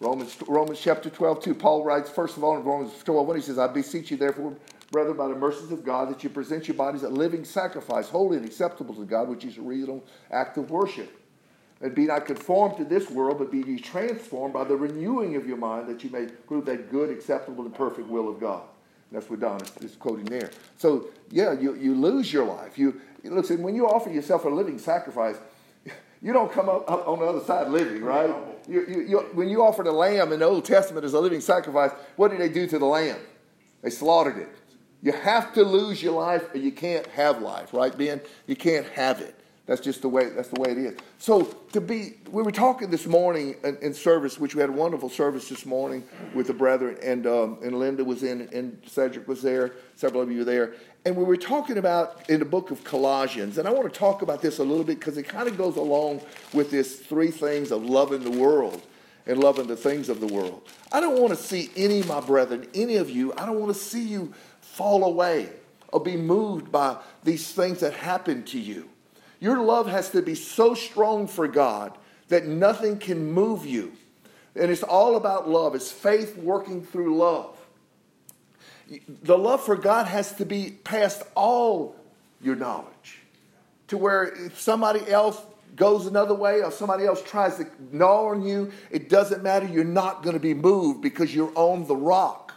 Romans, 0.02 0.36
Romans 0.48 0.80
chapter 0.80 1.08
12, 1.08 1.44
2. 1.44 1.54
Paul 1.54 1.84
writes, 1.84 2.10
first 2.10 2.36
of 2.36 2.42
all, 2.42 2.56
in 2.56 2.64
Romans 2.64 2.92
12, 3.04 3.24
1, 3.24 3.36
he 3.36 3.42
says, 3.42 3.56
I 3.56 3.68
beseech 3.68 4.10
you, 4.10 4.16
therefore, 4.16 4.56
brethren, 4.90 5.16
by 5.16 5.28
the 5.28 5.36
mercies 5.36 5.70
of 5.70 5.84
God, 5.84 6.10
that 6.10 6.24
you 6.24 6.28
present 6.28 6.66
your 6.66 6.76
bodies 6.76 7.04
a 7.04 7.08
living 7.08 7.44
sacrifice, 7.44 8.08
holy 8.08 8.36
and 8.36 8.44
acceptable 8.44 8.96
to 8.96 9.04
God, 9.04 9.28
which 9.28 9.44
is 9.44 9.58
a 9.58 9.62
reasonable 9.62 10.04
act 10.32 10.58
of 10.58 10.70
worship. 10.70 11.20
And 11.80 11.94
be 11.94 12.06
not 12.06 12.26
conformed 12.26 12.76
to 12.78 12.84
this 12.84 13.10
world, 13.10 13.38
but 13.38 13.52
be 13.52 13.58
ye 13.58 13.78
transformed 13.78 14.52
by 14.52 14.64
the 14.64 14.76
renewing 14.76 15.36
of 15.36 15.46
your 15.46 15.56
mind, 15.56 15.88
that 15.88 16.02
you 16.02 16.10
may 16.10 16.26
prove 16.26 16.64
that 16.66 16.90
good, 16.90 17.08
acceptable, 17.08 17.64
and 17.64 17.74
perfect 17.74 18.08
will 18.08 18.28
of 18.28 18.40
God. 18.40 18.62
And 19.10 19.20
that's 19.20 19.30
what 19.30 19.38
Don 19.38 19.60
is, 19.82 19.94
quoting 19.94 20.24
there. 20.24 20.50
So, 20.78 21.10
yeah, 21.30 21.52
you, 21.52 21.76
you 21.76 21.94
lose 21.94 22.32
your 22.32 22.44
life. 22.44 22.76
You, 22.76 23.00
listen, 23.22 23.62
when 23.62 23.76
you 23.76 23.86
offer 23.88 24.10
yourself 24.10 24.44
a 24.46 24.48
living 24.48 24.80
sacrifice, 24.80 25.36
you 26.22 26.32
don't 26.32 26.50
come 26.50 26.68
up, 26.68 26.90
up 26.90 27.06
on 27.06 27.20
the 27.20 27.24
other 27.24 27.44
side 27.44 27.68
living, 27.68 28.02
right? 28.02 28.30
You, 28.68 28.86
you, 28.86 29.00
you, 29.02 29.18
when 29.32 29.48
you 29.48 29.62
offer 29.62 29.82
the 29.82 29.92
lamb 29.92 30.32
in 30.32 30.40
the 30.40 30.46
Old 30.46 30.64
Testament 30.64 31.04
as 31.04 31.14
a 31.14 31.20
living 31.20 31.40
sacrifice, 31.40 31.90
what 32.16 32.30
did 32.30 32.40
they 32.40 32.48
do 32.48 32.66
to 32.66 32.78
the 32.78 32.86
lamb? 32.86 33.18
They 33.82 33.90
slaughtered 33.90 34.38
it. 34.38 34.48
You 35.02 35.12
have 35.12 35.52
to 35.54 35.64
lose 35.64 36.02
your 36.02 36.12
life 36.12 36.54
or 36.54 36.58
you 36.58 36.70
can't 36.70 37.06
have 37.08 37.42
life, 37.42 37.74
right, 37.74 37.96
Ben? 37.96 38.20
You 38.46 38.54
can't 38.54 38.86
have 38.90 39.20
it. 39.20 39.34
That's 39.66 39.80
just 39.80 40.02
the 40.02 40.08
way. 40.08 40.28
That's 40.28 40.48
the 40.48 40.60
way 40.60 40.72
it 40.72 40.78
is. 40.78 40.98
So 41.18 41.44
to 41.72 41.80
be, 41.80 42.14
we 42.30 42.42
were 42.42 42.50
talking 42.50 42.90
this 42.90 43.06
morning 43.06 43.54
in, 43.62 43.76
in 43.78 43.94
service, 43.94 44.38
which 44.38 44.56
we 44.56 44.60
had 44.60 44.70
a 44.70 44.72
wonderful 44.72 45.08
service 45.08 45.48
this 45.48 45.64
morning 45.64 46.02
with 46.34 46.48
the 46.48 46.52
brethren, 46.52 46.98
and 47.00 47.26
um, 47.28 47.58
and 47.62 47.78
Linda 47.78 48.04
was 48.04 48.24
in, 48.24 48.48
and 48.52 48.76
Cedric 48.86 49.28
was 49.28 49.40
there. 49.40 49.72
Several 49.94 50.20
of 50.20 50.32
you 50.32 50.38
were 50.38 50.44
there, 50.44 50.74
and 51.04 51.16
we 51.16 51.24
were 51.24 51.36
talking 51.36 51.78
about 51.78 52.30
in 52.30 52.38
the 52.38 52.44
book 52.44 52.70
of 52.70 52.84
Colossians, 52.84 53.58
and 53.58 53.66
I 53.66 53.72
want 53.72 53.92
to 53.92 53.98
talk 53.98 54.22
about 54.22 54.40
this 54.40 54.58
a 54.58 54.64
little 54.64 54.84
bit 54.84 54.98
because 54.98 55.18
it 55.18 55.24
kind 55.24 55.48
of 55.48 55.58
goes 55.58 55.76
along 55.76 56.20
with 56.52 56.70
this 56.70 57.00
three 57.00 57.30
things 57.30 57.72
of 57.72 57.84
loving 57.84 58.22
the 58.22 58.30
world. 58.30 58.82
and 59.26 59.38
loving 59.38 59.66
the 59.66 59.76
things 59.76 60.08
of 60.08 60.20
the 60.20 60.26
world. 60.26 60.62
I 60.90 61.00
don't 61.00 61.20
want 61.20 61.36
to 61.36 61.42
see 61.42 61.70
any 61.76 62.02
my 62.02 62.20
brethren, 62.20 62.66
any 62.74 62.96
of 62.96 63.08
you, 63.08 63.32
I 63.34 63.46
don't 63.46 63.60
want 63.60 63.72
to 63.72 63.78
see 63.78 64.02
you 64.02 64.32
fall 64.60 65.04
away 65.04 65.48
or 65.92 66.00
be 66.00 66.16
moved 66.16 66.72
by 66.72 66.96
these 67.22 67.52
things 67.52 67.80
that 67.80 67.92
happen 67.92 68.42
to 68.44 68.58
you. 68.58 68.88
Your 69.40 69.62
love 69.62 69.88
has 69.88 70.10
to 70.10 70.22
be 70.22 70.34
so 70.34 70.74
strong 70.74 71.26
for 71.26 71.46
God 71.46 71.96
that 72.28 72.46
nothing 72.46 72.98
can 72.98 73.32
move 73.32 73.66
you. 73.66 73.92
And 74.54 74.70
it's 74.70 74.82
all 74.82 75.16
about 75.16 75.48
love. 75.48 75.74
It's 75.74 75.90
faith 75.90 76.36
working 76.36 76.82
through 76.84 77.16
love. 77.16 77.56
The 79.22 79.38
love 79.38 79.62
for 79.62 79.76
God 79.76 80.06
has 80.06 80.32
to 80.36 80.44
be 80.44 80.70
past 80.84 81.22
all 81.34 81.96
your 82.40 82.56
knowledge. 82.56 83.18
To 83.88 83.96
where 83.96 84.24
if 84.24 84.60
somebody 84.60 85.08
else 85.10 85.40
goes 85.76 86.06
another 86.06 86.34
way 86.34 86.62
or 86.62 86.70
somebody 86.70 87.06
else 87.06 87.22
tries 87.22 87.56
to 87.56 87.66
gnaw 87.90 88.28
on 88.28 88.42
you, 88.42 88.72
it 88.90 89.08
doesn't 89.08 89.42
matter. 89.42 89.66
You're 89.66 89.84
not 89.84 90.22
going 90.22 90.34
to 90.34 90.40
be 90.40 90.54
moved 90.54 91.00
because 91.00 91.34
you're 91.34 91.52
on 91.54 91.86
the 91.86 91.96
rock. 91.96 92.52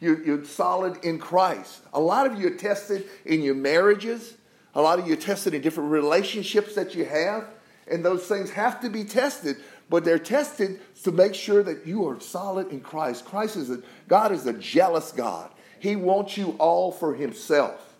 You're, 0.00 0.22
you're 0.24 0.44
solid 0.44 1.04
in 1.04 1.18
Christ. 1.18 1.80
A 1.92 2.00
lot 2.00 2.26
of 2.26 2.38
you 2.38 2.48
are 2.48 2.56
tested 2.56 3.06
in 3.24 3.42
your 3.42 3.54
marriages. 3.54 4.34
A 4.74 4.82
lot 4.82 4.98
of 4.98 5.06
you 5.06 5.14
are 5.14 5.18
tested 5.18 5.54
in 5.54 5.62
different 5.62 5.90
relationships 5.90 6.74
that 6.74 6.94
you 6.94 7.04
have. 7.04 7.46
And 7.88 8.04
those 8.04 8.26
things 8.26 8.50
have 8.50 8.80
to 8.80 8.90
be 8.90 9.04
tested, 9.04 9.56
but 9.88 10.04
they're 10.04 10.18
tested 10.18 10.80
to 11.04 11.12
make 11.12 11.34
sure 11.34 11.62
that 11.62 11.86
you 11.86 12.06
are 12.08 12.20
solid 12.20 12.70
in 12.72 12.80
Christ. 12.80 13.24
Christ 13.24 13.56
is 13.56 13.70
a, 13.70 13.80
God 14.08 14.32
is 14.32 14.46
a 14.46 14.52
jealous 14.52 15.12
God. 15.12 15.50
He 15.86 15.94
wants 15.94 16.36
you 16.36 16.56
all 16.58 16.90
for 16.90 17.14
himself 17.14 17.94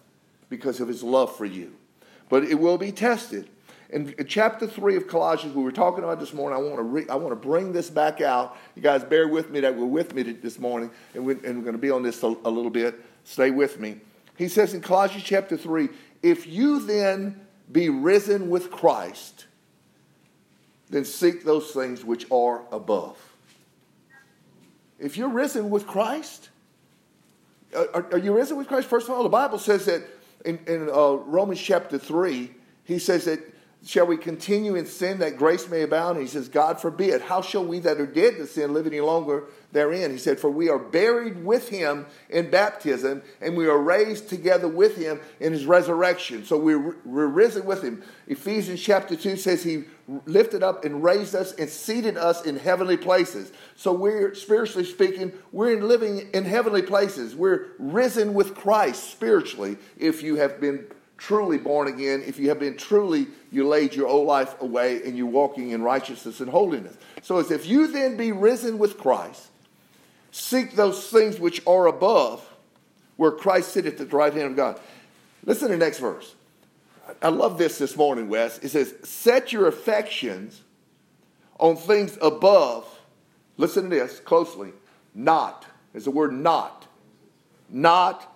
because 0.49 0.81
of 0.81 0.88
his 0.88 1.05
love 1.05 1.37
for 1.37 1.45
you. 1.45 1.73
But 2.28 2.43
it 2.43 2.57
will 2.57 2.78
be 2.78 2.90
tested. 2.90 3.49
In 3.90 4.12
chapter 4.26 4.66
3 4.66 4.97
of 4.97 5.07
Colossians, 5.07 5.55
we 5.55 5.62
were 5.62 5.71
talking 5.71 6.02
about 6.02 6.19
this 6.19 6.33
morning, 6.33 6.59
I 6.59 6.62
want 6.62 6.78
to, 6.78 6.83
re- 6.83 7.09
I 7.09 7.14
want 7.14 7.31
to 7.31 7.49
bring 7.49 7.73
this 7.73 7.88
back 7.88 8.21
out. 8.21 8.57
You 8.75 8.83
guys 8.83 9.05
bear 9.05 9.28
with 9.28 9.50
me 9.50 9.61
that 9.61 9.76
we're 9.76 9.87
with 9.87 10.16
me 10.16 10.25
this 10.25 10.59
morning, 10.59 10.90
and 11.14 11.25
we're, 11.25 11.38
and 11.45 11.59
we're 11.59 11.62
going 11.62 11.76
to 11.76 11.78
be 11.78 11.93
on 11.93 12.02
this 12.02 12.21
a, 12.25 12.26
a 12.26 12.50
little 12.50 12.73
bit. 12.73 12.97
Stay 13.23 13.52
with 13.52 13.78
me. 13.78 14.00
He 14.37 14.49
says 14.49 14.75
in 14.75 14.81
Colossians 14.81 15.23
chapter 15.23 15.57
3 15.57 15.88
If 16.25 16.45
you 16.49 16.81
then 16.81 17.40
be 17.71 17.88
risen 17.88 18.50
with 18.50 18.73
Christ, 18.73 19.47
then 20.90 21.05
seek 21.05 21.45
those 21.45 21.71
things 21.71 22.05
which 22.05 22.28
are 22.33 22.62
above. 22.73 23.16
If 24.99 25.16
you're 25.16 25.28
risen 25.28 25.71
with 25.71 25.87
Christ, 25.87 26.50
are, 27.75 28.06
are 28.12 28.18
you 28.18 28.37
risen 28.37 28.56
with 28.56 28.68
Christ? 28.68 28.88
First 28.88 29.08
of 29.08 29.14
all, 29.14 29.23
the 29.23 29.28
Bible 29.28 29.58
says 29.58 29.87
that 29.87 30.02
in, 30.44 30.58
in 30.66 30.88
uh, 30.88 31.12
Romans 31.12 31.61
chapter 31.61 31.99
3, 31.99 32.50
he 32.85 32.99
says 32.99 33.25
that 33.25 33.40
Shall 33.87 34.07
we 34.07 34.16
continue 34.16 34.75
in 34.75 34.85
sin 34.85 35.21
that 35.21 35.37
grace 35.37 35.69
may 35.69 35.83
abound? 35.83 36.19
And 36.19 36.26
he 36.26 36.33
says, 36.33 36.49
God 36.49 36.81
forbid. 36.81 37.23
How 37.23 37.40
shall 37.40 37.64
we 37.64 37.78
that 37.81 38.00
are 38.00 38.07
dead 38.07 38.35
to 38.35 38.47
sin 38.49 38.75
live 38.75 38.85
any 38.85 39.00
longer 39.00 39.45
therein? 39.71 40.11
He 40.11 40.19
said, 40.19 40.40
For 40.40 40.50
we 40.50 40.69
are 40.69 40.78
buried 40.78 41.45
with 41.45 41.69
him 41.69 42.05
in 42.28 42.50
baptism, 42.50 43.23
and 43.40 43.57
we 43.57 43.69
are 43.69 43.78
raised 43.78 44.28
together 44.28 44.66
with 44.66 44.97
him 44.97 45.21
in 45.38 45.52
his 45.52 45.66
resurrection. 45.66 46.45
So 46.45 46.59
we're, 46.59 46.97
we're 47.05 47.28
risen 47.28 47.64
with 47.64 47.85
him. 47.85 48.02
Ephesians 48.26 48.83
chapter 48.83 49.14
2 49.14 49.37
says 49.37 49.62
he 49.62 49.85
lifted 50.25 50.64
up 50.64 50.85
and 50.85 51.05
raised 51.05 51.37
us 51.37 51.52
and 51.52 51.71
seated 51.71 52.16
us 52.16 52.45
in 52.45 52.59
heavenly 52.59 52.97
places. 52.97 53.52
So 53.76 53.93
we're, 53.93 54.35
spiritually 54.35 54.85
speaking, 54.85 55.33
we're 55.52 55.81
living 55.81 56.28
in 56.35 56.45
heavenly 56.45 56.83
places. 56.83 57.37
We're 57.37 57.69
risen 57.78 58.35
with 58.35 58.57
Christ 58.57 59.12
spiritually 59.12 59.76
if 59.97 60.25
you 60.25 60.37
have 60.37 60.61
been 60.61 60.87
truly 61.18 61.58
born 61.58 61.88
again, 61.88 62.23
if 62.26 62.38
you 62.38 62.49
have 62.49 62.58
been 62.58 62.76
truly, 62.76 63.28
you 63.50 63.66
laid 63.66 63.94
your 63.94 64.06
old 64.06 64.26
life 64.26 64.61
away 64.61 65.02
and 65.04 65.16
you're 65.16 65.26
walking 65.26 65.70
in 65.70 65.82
righteousness 65.82 66.40
and 66.40 66.50
holiness. 66.50 66.96
So 67.23 67.38
it's 67.38 67.50
if 67.50 67.66
you 67.66 67.88
then 67.88 68.16
be 68.16 68.32
risen 68.32 68.78
with 68.78 68.99
Christ, 68.99 69.48
seek 70.31 70.72
those 70.76 71.09
things 71.09 71.40
which 71.40 71.62
are 71.66 71.87
above, 71.87 72.46
where 73.16 73.31
Christ 73.31 73.72
sitteth 73.72 74.00
at 74.00 74.11
the 74.11 74.16
right 74.16 74.33
hand 74.33 74.50
of 74.50 74.57
God. 74.57 74.79
Listen 75.44 75.68
to 75.68 75.74
the 75.74 75.85
next 75.85 75.98
verse. 75.98 76.35
I 77.22 77.29
love 77.29 77.57
this 77.57 77.79
this 77.79 77.96
morning, 77.96 78.29
Wes. 78.29 78.59
It 78.59 78.70
says, 78.70 78.94
Set 79.05 79.52
your 79.52 79.68
affections 79.68 80.62
on 81.59 81.76
things 81.76 82.18
above. 82.20 82.87
Listen 83.57 83.85
to 83.85 83.88
this 83.88 84.20
closely. 84.20 84.72
Not. 85.14 85.64
There's 85.92 86.05
the 86.05 86.11
word 86.11 86.33
not. 86.33 86.87
Not 87.70 88.36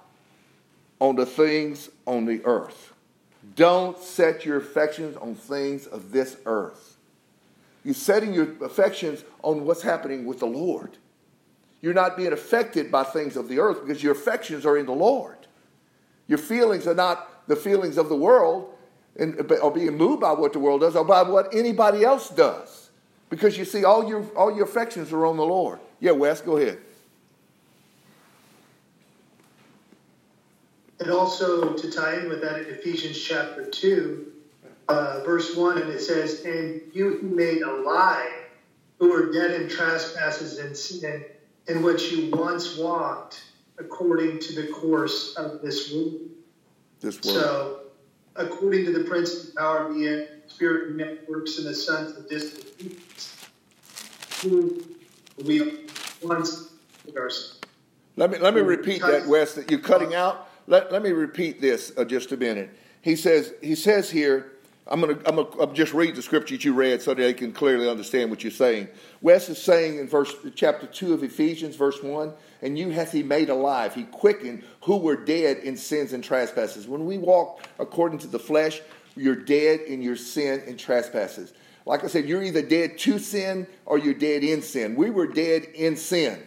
on 1.00 1.16
the 1.16 1.26
things 1.26 1.90
on 2.06 2.26
the 2.26 2.44
earth. 2.44 2.92
Don't 3.56 3.98
set 3.98 4.44
your 4.44 4.58
affections 4.58 5.16
on 5.16 5.34
things 5.34 5.86
of 5.86 6.12
this 6.12 6.36
earth. 6.46 6.96
You're 7.84 7.94
setting 7.94 8.34
your 8.34 8.62
affections 8.62 9.24
on 9.42 9.64
what's 9.64 9.82
happening 9.82 10.26
with 10.26 10.38
the 10.38 10.46
Lord. 10.46 10.98
You're 11.80 11.94
not 11.94 12.16
being 12.16 12.32
affected 12.32 12.92
by 12.92 13.04
things 13.04 13.36
of 13.36 13.48
the 13.48 13.58
earth 13.58 13.84
because 13.84 14.02
your 14.02 14.12
affections 14.12 14.66
are 14.66 14.76
in 14.76 14.84
the 14.84 14.92
Lord. 14.92 15.38
Your 16.28 16.38
feelings 16.38 16.86
are 16.86 16.94
not 16.94 17.48
the 17.48 17.56
feelings 17.56 17.96
of 17.96 18.10
the 18.10 18.16
world 18.16 18.74
and, 19.16 19.50
or 19.62 19.72
being 19.72 19.96
moved 19.96 20.20
by 20.20 20.32
what 20.32 20.52
the 20.52 20.58
world 20.58 20.82
does 20.82 20.94
or 20.94 21.04
by 21.04 21.22
what 21.22 21.54
anybody 21.54 22.04
else 22.04 22.28
does. 22.28 22.90
Because 23.30 23.56
you 23.56 23.64
see, 23.64 23.84
all 23.84 24.06
your, 24.06 24.24
all 24.36 24.54
your 24.54 24.64
affections 24.64 25.12
are 25.12 25.24
on 25.24 25.36
the 25.36 25.44
Lord. 25.44 25.80
Yeah, 26.00 26.12
Wes, 26.12 26.40
go 26.40 26.58
ahead. 26.58 26.78
And 31.00 31.10
also 31.10 31.72
to 31.72 31.90
tie 31.90 32.18
in 32.18 32.28
with 32.28 32.42
that 32.42 32.60
in 32.60 32.66
Ephesians 32.74 33.18
chapter 33.18 33.64
2, 33.64 34.32
uh, 34.88 35.22
verse 35.24 35.56
1, 35.56 35.78
and 35.78 35.90
it 35.90 36.00
says, 36.00 36.44
And 36.44 36.82
you 36.92 37.16
who 37.18 37.28
made 37.28 37.62
alive, 37.62 38.44
who 38.98 39.10
were 39.10 39.32
dead 39.32 39.58
in 39.58 39.68
trespasses 39.68 40.58
and 40.58 40.76
sin, 40.76 41.24
in 41.68 41.82
which 41.82 42.12
you 42.12 42.30
once 42.30 42.76
walked 42.76 43.42
according 43.78 44.38
to 44.40 44.54
the 44.54 44.68
course 44.68 45.34
of 45.36 45.62
this 45.62 45.92
world. 45.92 46.20
This 47.00 47.22
world. 47.24 47.38
So, 47.38 47.80
according 48.36 48.84
to 48.84 48.92
the 48.92 49.04
prince 49.04 49.34
of 49.34 49.46
the 49.46 49.52
power 49.60 49.86
of 49.86 49.94
the 49.94 50.28
spirit 50.48 50.96
networks 50.96 51.58
in 51.58 51.64
the 51.64 51.74
sons 51.74 52.16
of 52.16 52.28
disobedience, 52.28 53.46
who 54.42 54.82
we 55.44 55.86
once 56.22 56.74
ourselves. 57.16 57.60
Let 58.16 58.30
me 58.30 58.38
let 58.38 58.54
me 58.54 58.60
repeat 58.60 59.00
that, 59.00 59.26
Wes. 59.26 59.54
That 59.54 59.70
you're 59.70 59.80
cutting 59.80 60.14
out. 60.14 60.49
Let, 60.70 60.92
let 60.92 61.02
me 61.02 61.10
repeat 61.10 61.60
this 61.60 61.92
uh, 61.96 62.04
just 62.04 62.30
a 62.30 62.36
minute. 62.36 62.70
He 63.02 63.16
says, 63.16 63.52
he 63.60 63.74
says 63.74 64.08
here, 64.08 64.52
I'm 64.86 65.00
going 65.00 65.18
to 65.18 65.28
I'm 65.28 65.38
I'm 65.60 65.74
just 65.74 65.92
read 65.92 66.14
the 66.14 66.22
scripture 66.22 66.54
that 66.54 66.64
you 66.64 66.74
read 66.74 67.02
so 67.02 67.12
that 67.12 67.20
they 67.20 67.34
can 67.34 67.52
clearly 67.52 67.90
understand 67.90 68.30
what 68.30 68.44
you're 68.44 68.52
saying. 68.52 68.86
Wes 69.20 69.48
is 69.48 69.60
saying 69.60 69.98
in 69.98 70.06
verse 70.06 70.32
chapter 70.54 70.86
2 70.86 71.12
of 71.12 71.24
Ephesians, 71.24 71.74
verse 71.74 72.00
1, 72.00 72.32
and 72.62 72.78
you 72.78 72.90
hath 72.90 73.10
he 73.10 73.24
made 73.24 73.48
alive, 73.50 73.96
he 73.96 74.04
quickened 74.04 74.62
who 74.82 74.96
were 74.98 75.16
dead 75.16 75.58
in 75.58 75.76
sins 75.76 76.12
and 76.12 76.22
trespasses. 76.22 76.86
When 76.86 77.04
we 77.04 77.18
walk 77.18 77.66
according 77.80 78.20
to 78.20 78.28
the 78.28 78.38
flesh, 78.38 78.80
you're 79.16 79.34
dead 79.34 79.80
in 79.80 80.02
your 80.02 80.16
sin 80.16 80.62
and 80.68 80.78
trespasses. 80.78 81.52
Like 81.84 82.04
I 82.04 82.06
said, 82.06 82.26
you're 82.26 82.44
either 82.44 82.62
dead 82.62 82.96
to 82.98 83.18
sin 83.18 83.66
or 83.86 83.98
you're 83.98 84.14
dead 84.14 84.44
in 84.44 84.62
sin. 84.62 84.94
We 84.94 85.10
were 85.10 85.26
dead 85.26 85.64
in 85.74 85.96
sin. 85.96 86.40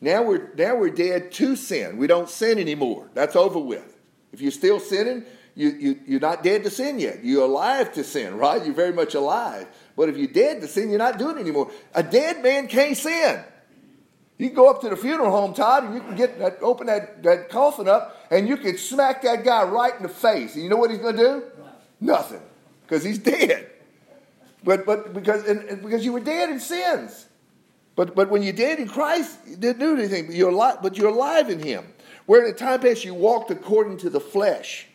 Now 0.00 0.22
we're, 0.22 0.52
now 0.56 0.76
we're 0.76 0.90
dead 0.90 1.32
to 1.32 1.56
sin. 1.56 1.96
We 1.96 2.06
don't 2.06 2.28
sin 2.28 2.58
anymore. 2.58 3.10
That's 3.14 3.36
over 3.36 3.58
with. 3.58 3.96
If 4.32 4.40
you're 4.40 4.50
still 4.50 4.78
sinning, 4.78 5.24
you, 5.54 5.70
you, 5.70 6.00
you're 6.06 6.20
not 6.20 6.42
dead 6.42 6.64
to 6.64 6.70
sin 6.70 6.98
yet. 6.98 7.24
You're 7.24 7.44
alive 7.44 7.92
to 7.94 8.04
sin, 8.04 8.36
right? 8.36 8.62
You're 8.64 8.74
very 8.74 8.92
much 8.92 9.14
alive. 9.14 9.66
But 9.96 10.10
if 10.10 10.16
you're 10.16 10.28
dead 10.28 10.60
to 10.60 10.68
sin, 10.68 10.90
you're 10.90 10.98
not 10.98 11.18
doing 11.18 11.38
it 11.38 11.40
anymore. 11.40 11.70
A 11.94 12.02
dead 12.02 12.42
man 12.42 12.68
can't 12.68 12.96
sin. 12.96 13.42
You 14.36 14.48
can 14.48 14.56
go 14.56 14.68
up 14.68 14.82
to 14.82 14.90
the 14.90 14.96
funeral 14.96 15.30
home, 15.30 15.54
Todd, 15.54 15.84
and 15.84 15.94
you 15.94 16.00
can 16.00 16.14
get 16.14 16.38
that, 16.40 16.58
open 16.60 16.88
that, 16.88 17.22
that 17.22 17.48
coffin 17.48 17.88
up, 17.88 18.26
and 18.30 18.46
you 18.46 18.58
can 18.58 18.76
smack 18.76 19.22
that 19.22 19.44
guy 19.44 19.64
right 19.64 19.96
in 19.96 20.02
the 20.02 20.10
face. 20.10 20.54
And 20.54 20.62
you 20.62 20.68
know 20.68 20.76
what 20.76 20.90
he's 20.90 20.98
going 20.98 21.16
to 21.16 21.22
do? 21.22 21.42
Nothing, 22.00 22.42
because 22.82 23.02
he's 23.02 23.18
dead. 23.18 23.70
But 24.62 24.84
but 24.84 25.14
because 25.14 25.46
and, 25.46 25.80
because 25.80 26.04
you 26.04 26.12
were 26.12 26.20
dead 26.20 26.50
in 26.50 26.60
sins. 26.60 27.26
But, 27.96 28.14
but 28.14 28.30
when 28.30 28.42
you're 28.42 28.52
dead 28.52 28.78
in 28.78 28.88
Christ, 28.88 29.38
you 29.46 29.56
didn't 29.56 29.80
do 29.80 29.96
anything, 29.96 30.26
but 30.26 30.36
you're, 30.36 30.50
alive, 30.50 30.78
but 30.82 30.96
you're 30.96 31.08
alive 31.08 31.48
in 31.50 31.60
Him. 31.60 31.84
Where 32.26 32.44
in 32.44 32.52
the 32.52 32.58
time 32.58 32.80
past 32.80 33.04
you 33.04 33.14
walked 33.14 33.50
according 33.50 33.96
to 33.98 34.10
the 34.10 34.20
flesh, 34.20 34.86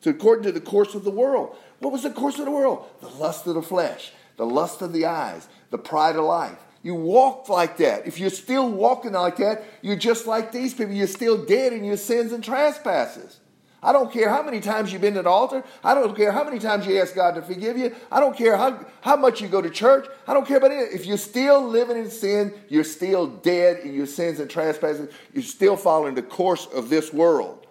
so 0.00 0.10
according 0.10 0.44
to 0.44 0.52
the 0.52 0.60
course 0.60 0.94
of 0.94 1.04
the 1.04 1.10
world. 1.10 1.56
What 1.78 1.92
was 1.92 2.02
the 2.02 2.10
course 2.10 2.38
of 2.38 2.44
the 2.44 2.50
world? 2.50 2.86
The 3.00 3.08
lust 3.08 3.46
of 3.46 3.54
the 3.54 3.62
flesh, 3.62 4.12
the 4.36 4.46
lust 4.46 4.82
of 4.82 4.92
the 4.92 5.06
eyes, 5.06 5.48
the 5.70 5.78
pride 5.78 6.16
of 6.16 6.24
life. 6.24 6.58
You 6.82 6.94
walked 6.94 7.48
like 7.48 7.76
that. 7.78 8.06
If 8.06 8.18
you're 8.18 8.30
still 8.30 8.68
walking 8.68 9.12
like 9.12 9.36
that, 9.36 9.64
you're 9.80 9.96
just 9.96 10.26
like 10.26 10.52
these 10.52 10.74
people. 10.74 10.92
You're 10.92 11.06
still 11.06 11.44
dead 11.44 11.72
in 11.72 11.84
your 11.84 11.96
sins 11.96 12.32
and 12.32 12.42
trespasses. 12.42 13.38
I 13.82 13.92
don't 13.92 14.12
care 14.12 14.28
how 14.28 14.42
many 14.42 14.60
times 14.60 14.92
you've 14.92 15.02
been 15.02 15.14
to 15.14 15.22
the 15.22 15.28
altar. 15.28 15.64
I 15.82 15.94
don't 15.94 16.16
care 16.16 16.30
how 16.30 16.44
many 16.44 16.60
times 16.60 16.86
you 16.86 17.00
ask 17.00 17.16
God 17.16 17.34
to 17.34 17.42
forgive 17.42 17.76
you. 17.76 17.94
I 18.12 18.20
don't 18.20 18.36
care 18.36 18.56
how, 18.56 18.86
how 19.00 19.16
much 19.16 19.40
you 19.40 19.48
go 19.48 19.60
to 19.60 19.70
church. 19.70 20.06
I 20.28 20.34
don't 20.34 20.46
care 20.46 20.58
about 20.58 20.70
it. 20.70 20.92
If 20.92 21.04
you're 21.04 21.18
still 21.18 21.66
living 21.66 21.96
in 21.96 22.08
sin, 22.08 22.54
you're 22.68 22.84
still 22.84 23.26
dead 23.26 23.80
in 23.80 23.92
your 23.92 24.06
sins 24.06 24.38
and 24.38 24.48
trespasses. 24.48 25.12
You're 25.34 25.42
still 25.42 25.76
following 25.76 26.14
the 26.14 26.22
course 26.22 26.66
of 26.66 26.90
this 26.90 27.12
world. 27.12 27.66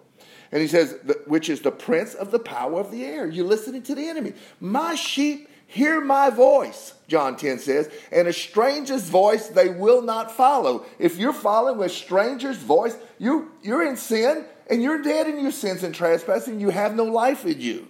And 0.50 0.60
he 0.60 0.68
says, 0.68 0.96
which 1.26 1.48
is 1.48 1.62
the 1.62 1.72
prince 1.72 2.12
of 2.12 2.30
the 2.30 2.38
power 2.38 2.78
of 2.78 2.90
the 2.90 3.04
air. 3.04 3.26
You're 3.26 3.46
listening 3.46 3.82
to 3.84 3.94
the 3.94 4.06
enemy. 4.06 4.34
My 4.60 4.94
sheep 4.94 5.48
hear 5.66 6.02
my 6.02 6.28
voice, 6.28 6.92
John 7.08 7.36
10 7.36 7.58
says, 7.58 7.90
and 8.10 8.28
a 8.28 8.34
stranger's 8.34 9.08
voice 9.08 9.48
they 9.48 9.70
will 9.70 10.02
not 10.02 10.30
follow. 10.30 10.84
If 10.98 11.16
you're 11.16 11.32
following 11.32 11.82
a 11.82 11.88
stranger's 11.88 12.58
voice, 12.58 12.94
you, 13.18 13.50
you're 13.62 13.82
in 13.82 13.96
sin 13.96 14.44
and 14.72 14.82
you're 14.82 15.02
dead 15.02 15.26
in 15.26 15.38
your 15.38 15.52
sins 15.52 15.82
and 15.82 15.94
trespasses, 15.94 16.48
and 16.48 16.58
you 16.58 16.70
have 16.70 16.96
no 16.96 17.04
life 17.04 17.44
in 17.44 17.60
you. 17.60 17.88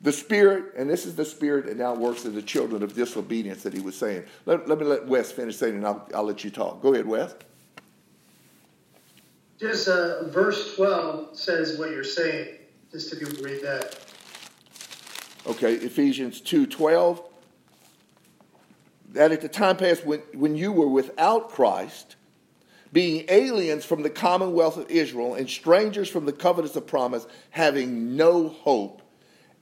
The 0.00 0.10
spirit, 0.10 0.74
and 0.76 0.90
this 0.90 1.06
is 1.06 1.14
the 1.14 1.24
spirit 1.24 1.66
that 1.66 1.76
now 1.76 1.94
works 1.94 2.24
in 2.24 2.34
the 2.34 2.42
children 2.42 2.82
of 2.82 2.92
disobedience 2.92 3.62
that 3.62 3.72
he 3.72 3.78
was 3.78 3.96
saying. 3.96 4.24
Let, 4.44 4.68
let 4.68 4.80
me 4.80 4.84
let 4.84 5.06
Wes 5.06 5.30
finish 5.30 5.56
saying, 5.56 5.76
and 5.76 5.86
I'll, 5.86 6.08
I'll 6.12 6.24
let 6.24 6.42
you 6.42 6.50
talk. 6.50 6.82
Go 6.82 6.92
ahead, 6.92 7.06
Wes. 7.06 7.36
Just 9.60 9.86
uh, 9.86 10.24
verse 10.24 10.74
12 10.74 11.38
says 11.38 11.78
what 11.78 11.90
you're 11.90 12.02
saying, 12.02 12.48
just 12.90 13.12
if 13.12 13.20
you 13.20 13.28
read 13.44 13.62
that. 13.62 13.96
Okay, 15.46 15.74
Ephesians 15.74 16.42
2.12. 16.42 17.22
That 19.10 19.30
at 19.30 19.40
the 19.40 19.48
time 19.48 19.76
past 19.76 20.04
when, 20.04 20.18
when 20.34 20.56
you 20.56 20.72
were 20.72 20.88
without 20.88 21.50
Christ, 21.50 22.16
being 22.92 23.24
aliens 23.28 23.84
from 23.84 24.02
the 24.02 24.10
commonwealth 24.10 24.76
of 24.76 24.90
Israel 24.90 25.34
and 25.34 25.48
strangers 25.48 26.08
from 26.08 26.26
the 26.26 26.32
covenants 26.32 26.76
of 26.76 26.86
promise, 26.86 27.26
having 27.50 28.16
no 28.16 28.48
hope 28.48 29.00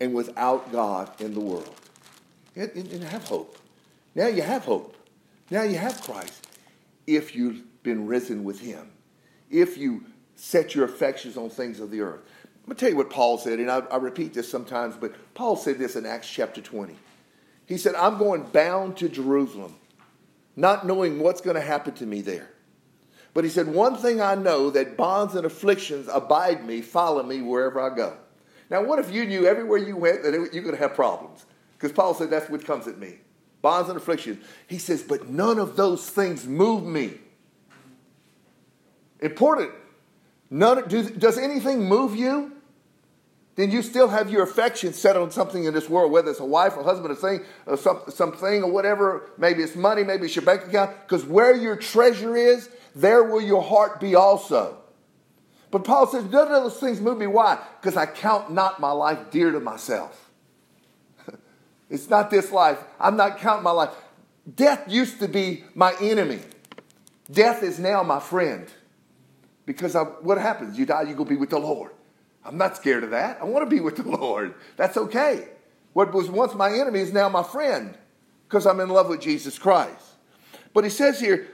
and 0.00 0.14
without 0.14 0.72
God 0.72 1.10
in 1.20 1.34
the 1.34 1.40
world. 1.40 1.74
And, 2.56 3.02
have 3.04 3.24
hope. 3.24 3.56
Now 4.14 4.26
you 4.26 4.42
have 4.42 4.64
hope. 4.64 4.96
Now 5.50 5.62
you 5.62 5.78
have 5.78 6.02
Christ. 6.02 6.48
If 7.06 7.34
you've 7.34 7.62
been 7.82 8.06
risen 8.06 8.44
with 8.44 8.60
him. 8.60 8.90
If 9.48 9.78
you 9.78 10.04
set 10.34 10.74
your 10.74 10.84
affections 10.84 11.36
on 11.36 11.50
things 11.50 11.80
of 11.80 11.90
the 11.90 12.00
earth. 12.00 12.22
I'm 12.44 12.66
going 12.66 12.76
to 12.76 12.80
tell 12.80 12.90
you 12.90 12.96
what 12.96 13.10
Paul 13.10 13.38
said, 13.38 13.58
and 13.58 13.70
I, 13.70 13.78
I 13.78 13.96
repeat 13.96 14.32
this 14.32 14.50
sometimes, 14.50 14.96
but 14.96 15.14
Paul 15.34 15.56
said 15.56 15.78
this 15.78 15.96
in 15.96 16.06
Acts 16.06 16.28
chapter 16.28 16.60
20. 16.60 16.96
He 17.66 17.76
said, 17.76 17.94
I'm 17.94 18.18
going 18.18 18.44
bound 18.44 18.96
to 18.98 19.08
Jerusalem, 19.08 19.76
not 20.56 20.86
knowing 20.86 21.20
what's 21.20 21.40
going 21.40 21.56
to 21.56 21.62
happen 21.62 21.94
to 21.94 22.06
me 22.06 22.22
there. 22.22 22.48
But 23.32 23.44
he 23.44 23.50
said, 23.50 23.68
One 23.68 23.96
thing 23.96 24.20
I 24.20 24.34
know 24.34 24.70
that 24.70 24.96
bonds 24.96 25.34
and 25.34 25.46
afflictions 25.46 26.08
abide 26.12 26.66
me, 26.66 26.80
follow 26.80 27.22
me 27.22 27.42
wherever 27.42 27.80
I 27.80 27.94
go. 27.94 28.16
Now, 28.70 28.84
what 28.84 28.98
if 28.98 29.10
you 29.10 29.24
knew 29.24 29.46
everywhere 29.46 29.78
you 29.78 29.96
went 29.96 30.22
that 30.22 30.32
you're 30.32 30.62
going 30.62 30.74
to 30.74 30.80
have 30.80 30.94
problems? 30.94 31.44
Because 31.76 31.92
Paul 31.92 32.14
said 32.14 32.30
that's 32.30 32.48
what 32.48 32.64
comes 32.64 32.86
at 32.86 32.98
me 32.98 33.18
bonds 33.62 33.88
and 33.88 33.96
afflictions. 33.96 34.44
He 34.66 34.78
says, 34.78 35.02
but 35.02 35.28
none 35.28 35.58
of 35.58 35.76
those 35.76 36.08
things 36.08 36.46
move 36.46 36.84
me. 36.84 37.14
Important. 39.20 39.70
None, 40.48 40.88
do, 40.88 41.08
does 41.08 41.38
anything 41.38 41.84
move 41.84 42.16
you? 42.16 42.52
Then 43.56 43.70
you 43.70 43.82
still 43.82 44.08
have 44.08 44.30
your 44.30 44.42
affection 44.42 44.94
set 44.94 45.16
on 45.16 45.30
something 45.30 45.64
in 45.64 45.74
this 45.74 45.90
world, 45.90 46.10
whether 46.10 46.30
it's 46.30 46.40
a 46.40 46.44
wife, 46.44 46.76
a 46.78 46.82
husband, 46.82 47.12
a 47.12 47.14
thing, 47.14 47.44
or 47.66 47.76
some, 47.76 48.00
something, 48.08 48.62
or 48.62 48.70
whatever. 48.70 49.30
Maybe 49.36 49.62
it's 49.62 49.76
money, 49.76 50.02
maybe 50.02 50.24
it's 50.24 50.36
your 50.36 50.44
bank 50.44 50.64
account. 50.66 50.92
Because 51.02 51.26
where 51.26 51.54
your 51.54 51.76
treasure 51.76 52.36
is, 52.36 52.70
there 52.94 53.24
will 53.24 53.40
your 53.40 53.62
heart 53.62 54.00
be 54.00 54.14
also. 54.14 54.78
But 55.70 55.84
Paul 55.84 56.06
says, 56.06 56.24
none 56.24 56.48
of 56.48 56.64
those 56.64 56.78
things 56.78 57.00
move 57.00 57.18
me. 57.18 57.26
Why? 57.26 57.58
Because 57.80 57.96
I 57.96 58.06
count 58.06 58.50
not 58.50 58.80
my 58.80 58.90
life 58.90 59.30
dear 59.30 59.52
to 59.52 59.60
myself. 59.60 60.30
it's 61.90 62.10
not 62.10 62.30
this 62.30 62.50
life. 62.50 62.78
I'm 62.98 63.16
not 63.16 63.38
counting 63.38 63.62
my 63.62 63.70
life. 63.70 63.90
Death 64.56 64.84
used 64.88 65.20
to 65.20 65.28
be 65.28 65.64
my 65.74 65.94
enemy. 66.00 66.40
Death 67.30 67.62
is 67.62 67.78
now 67.78 68.02
my 68.02 68.18
friend. 68.18 68.66
Because 69.64 69.94
I, 69.94 70.02
what 70.02 70.38
happens? 70.38 70.76
You 70.76 70.86
die, 70.86 71.02
you 71.02 71.14
go 71.14 71.24
be 71.24 71.36
with 71.36 71.50
the 71.50 71.58
Lord. 71.58 71.92
I'm 72.44 72.56
not 72.56 72.76
scared 72.76 73.04
of 73.04 73.10
that. 73.10 73.38
I 73.40 73.44
want 73.44 73.68
to 73.68 73.70
be 73.70 73.80
with 73.80 73.96
the 73.96 74.08
Lord. 74.08 74.54
That's 74.76 74.96
okay. 74.96 75.48
What 75.92 76.12
was 76.12 76.30
once 76.30 76.54
my 76.54 76.72
enemy 76.72 77.00
is 77.00 77.12
now 77.12 77.28
my 77.28 77.42
friend 77.42 77.96
because 78.48 78.66
I'm 78.66 78.80
in 78.80 78.88
love 78.88 79.08
with 79.08 79.20
Jesus 79.20 79.58
Christ. 79.58 80.04
But 80.72 80.84
he 80.84 80.90
says 80.90 81.20
here, 81.20 81.48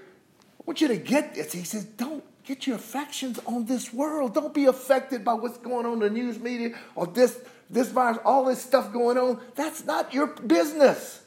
want 0.67 0.81
you 0.81 0.89
to 0.89 0.97
get 0.97 1.35
this. 1.35 1.53
He 1.53 1.65
says, 1.65 1.85
don't 1.85 2.25
Get 2.47 2.65
your 2.65 2.77
affections 2.77 3.41
on 3.45 3.67
this 3.67 3.93
world. 3.93 4.35
Don't 4.35 4.55
be 4.55 4.67
affected 4.67 5.25
by 5.25 5.35
what's 5.35 5.59
going 5.59 5.85
on 5.85 5.95
in 5.95 5.99
the 5.99 6.11
news 6.11 6.39
media 6.39 6.79
or 6.95 7.09
this, 7.09 7.41
this 7.69 7.89
virus, 7.89 8.19
all 8.25 8.45
this 8.45 8.63
stuff 8.63 8.93
going 8.93 9.19
on. 9.19 9.41
That's 9.57 9.85
not 9.85 10.15
your 10.15 10.29
business. 10.29 11.23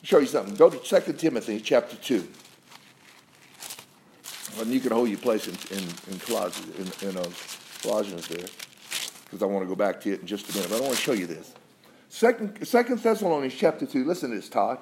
I'll 0.00 0.06
show 0.06 0.18
you 0.18 0.26
something. 0.26 0.56
Go 0.56 0.68
to 0.68 0.78
2 0.78 1.12
Timothy 1.12 1.60
chapter 1.60 1.94
2. 1.94 2.28
And 4.58 4.72
you 4.72 4.80
can 4.80 4.90
hold 4.90 5.08
your 5.08 5.18
place 5.18 5.46
in, 5.46 5.54
in, 5.76 5.84
in 6.10 6.20
in, 6.20 7.08
in 7.08 7.16
uh, 7.16 7.24
Colossians 7.82 8.28
there, 8.28 8.46
because 9.24 9.42
I 9.42 9.46
want 9.46 9.64
to 9.64 9.68
go 9.68 9.74
back 9.74 10.00
to 10.02 10.12
it 10.12 10.20
in 10.20 10.26
just 10.26 10.48
a 10.50 10.56
minute. 10.56 10.70
But 10.70 10.78
I 10.78 10.80
want 10.80 10.94
to 10.94 11.00
show 11.00 11.12
you 11.12 11.26
this. 11.26 11.54
Second, 12.08 12.66
Second 12.66 13.00
Thessalonians 13.00 13.54
chapter 13.54 13.86
2. 13.86 14.04
Listen 14.04 14.30
to 14.30 14.36
this, 14.36 14.48
Todd. 14.48 14.78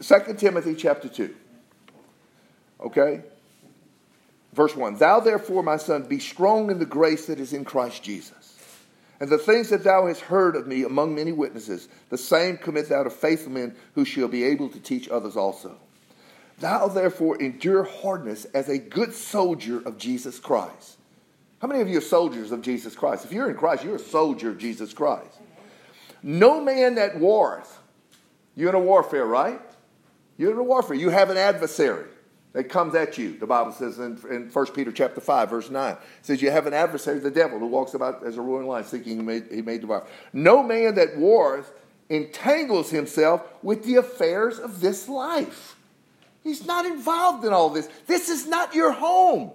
Second 0.00 0.38
Timothy 0.38 0.74
chapter 0.74 1.08
2. 1.08 1.34
Okay? 2.80 3.22
Verse 4.52 4.74
1 4.74 4.96
Thou 4.98 5.20
therefore, 5.20 5.62
my 5.62 5.76
son, 5.76 6.04
be 6.04 6.18
strong 6.18 6.70
in 6.70 6.78
the 6.78 6.86
grace 6.86 7.26
that 7.26 7.40
is 7.40 7.52
in 7.52 7.64
Christ 7.64 8.02
Jesus. 8.02 8.56
And 9.20 9.28
the 9.28 9.38
things 9.38 9.68
that 9.70 9.82
thou 9.82 10.06
hast 10.06 10.20
heard 10.20 10.54
of 10.54 10.66
me 10.68 10.84
among 10.84 11.14
many 11.14 11.32
witnesses, 11.32 11.88
the 12.08 12.18
same 12.18 12.56
commit 12.56 12.88
thou 12.88 13.02
to 13.02 13.10
faithful 13.10 13.52
men 13.52 13.74
who 13.94 14.04
shall 14.04 14.28
be 14.28 14.44
able 14.44 14.68
to 14.68 14.78
teach 14.78 15.08
others 15.08 15.36
also. 15.36 15.76
Thou 16.60 16.88
therefore 16.88 17.40
endure 17.40 17.84
hardness 17.84 18.44
as 18.46 18.68
a 18.68 18.78
good 18.78 19.12
soldier 19.12 19.80
of 19.84 19.98
Jesus 19.98 20.38
Christ. 20.38 20.98
How 21.60 21.66
many 21.66 21.80
of 21.80 21.88
you 21.88 21.98
are 21.98 22.02
soldiers 22.02 22.52
of 22.52 22.62
Jesus 22.62 22.94
Christ? 22.94 23.24
If 23.24 23.32
you're 23.32 23.50
in 23.50 23.56
Christ, 23.56 23.84
you're 23.84 23.96
a 23.96 24.00
soldier 24.00 24.50
of 24.50 24.58
Jesus 24.58 24.92
Christ. 24.92 25.38
No 26.22 26.60
man 26.60 26.96
that 26.96 27.18
warreth, 27.18 27.78
you're 28.54 28.70
in 28.70 28.74
a 28.74 28.80
warfare, 28.80 29.26
right? 29.26 29.60
You're 30.38 30.52
in 30.52 30.58
a 30.58 30.62
warfare. 30.62 30.96
You 30.96 31.10
have 31.10 31.28
an 31.28 31.36
adversary 31.36 32.06
that 32.52 32.64
comes 32.64 32.94
at 32.94 33.18
you. 33.18 33.36
The 33.36 33.46
Bible 33.46 33.72
says 33.72 33.98
in, 33.98 34.18
in 34.30 34.48
1 34.50 34.66
Peter 34.68 34.90
chapter 34.92 35.20
5, 35.20 35.50
verse 35.50 35.68
9, 35.68 35.92
it 35.92 35.98
says, 36.22 36.40
You 36.40 36.50
have 36.50 36.66
an 36.66 36.72
adversary, 36.72 37.18
the 37.18 37.30
devil, 37.30 37.58
who 37.58 37.66
walks 37.66 37.92
about 37.94 38.24
as 38.24 38.38
a 38.38 38.40
roaring 38.40 38.68
lion, 38.68 38.84
seeking 38.84 39.18
he 39.50 39.62
may, 39.62 39.78
devour. 39.78 40.06
No 40.32 40.62
man 40.62 40.94
that 40.94 41.18
warreth 41.18 41.70
entangles 42.08 42.90
himself 42.90 43.42
with 43.62 43.84
the 43.84 43.96
affairs 43.96 44.58
of 44.58 44.80
this 44.80 45.08
life. 45.08 45.76
He's 46.42 46.64
not 46.64 46.86
involved 46.86 47.44
in 47.44 47.52
all 47.52 47.68
this. 47.68 47.88
This 48.06 48.28
is 48.28 48.46
not 48.46 48.74
your 48.74 48.92
home. 48.92 49.50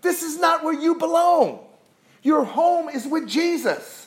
This 0.00 0.22
is 0.22 0.38
not 0.38 0.64
where 0.64 0.72
you 0.72 0.94
belong. 0.94 1.60
Your 2.22 2.44
home 2.44 2.88
is 2.88 3.06
with 3.06 3.28
Jesus. 3.28 4.05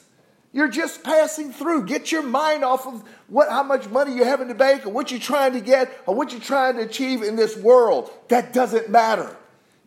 You're 0.51 0.67
just 0.69 1.03
passing 1.03 1.51
through. 1.51 1.85
Get 1.85 2.11
your 2.11 2.23
mind 2.23 2.63
off 2.63 2.87
of 2.87 3.03
what, 3.27 3.49
how 3.49 3.63
much 3.63 3.87
money 3.89 4.15
you 4.15 4.23
have 4.23 4.41
in 4.41 4.47
the 4.47 4.55
bank 4.55 4.85
or 4.85 4.89
what 4.89 5.11
you're 5.11 5.19
trying 5.19 5.53
to 5.53 5.61
get 5.61 5.95
or 6.07 6.15
what 6.15 6.31
you're 6.31 6.41
trying 6.41 6.75
to 6.77 6.81
achieve 6.81 7.21
in 7.21 7.35
this 7.35 7.55
world. 7.55 8.09
That 8.29 8.51
doesn't 8.51 8.89
matter. 8.89 9.35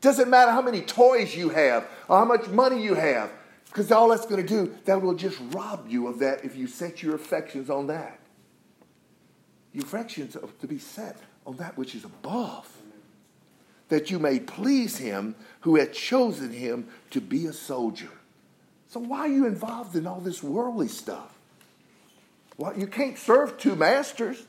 Doesn't 0.01 0.31
matter 0.31 0.53
how 0.53 0.62
many 0.62 0.81
toys 0.81 1.35
you 1.35 1.48
have 1.48 1.88
or 2.09 2.18
how 2.18 2.25
much 2.25 2.48
money 2.48 2.83
you 2.83 2.94
have. 2.94 3.33
Because 3.66 3.90
all 3.90 4.11
that's 4.11 4.27
going 4.27 4.44
to 4.44 4.46
do, 4.46 4.75
that 4.85 5.01
will 5.01 5.14
just 5.14 5.38
rob 5.51 5.87
you 5.88 6.07
of 6.07 6.18
that 6.18 6.44
if 6.44 6.55
you 6.55 6.66
set 6.66 7.03
your 7.03 7.14
affections 7.14 7.70
on 7.70 7.87
that. 7.88 8.20
Your 9.72 9.85
affections 9.85 10.37
are 10.37 10.48
to 10.61 10.66
be 10.66 10.79
set 10.79 11.16
on 11.46 11.57
that 11.57 11.77
which 11.79 11.94
is 11.94 12.05
above, 12.05 12.70
that 13.88 14.11
you 14.11 14.18
may 14.18 14.38
please 14.38 14.98
him 14.98 15.35
who 15.61 15.77
had 15.77 15.92
chosen 15.92 16.53
him 16.53 16.88
to 17.11 17.20
be 17.20 17.46
a 17.46 17.53
soldier. 17.53 18.11
So 18.92 19.00
why 19.00 19.20
are 19.20 19.28
you 19.28 19.46
involved 19.46 19.96
in 19.96 20.07
all 20.07 20.20
this 20.20 20.42
worldly 20.42 20.88
stuff? 20.88 21.33
Well, 22.59 22.78
you 22.78 22.87
can't 22.87 23.16
serve 23.16 23.57
two 23.57 23.74
masters. 23.74 24.44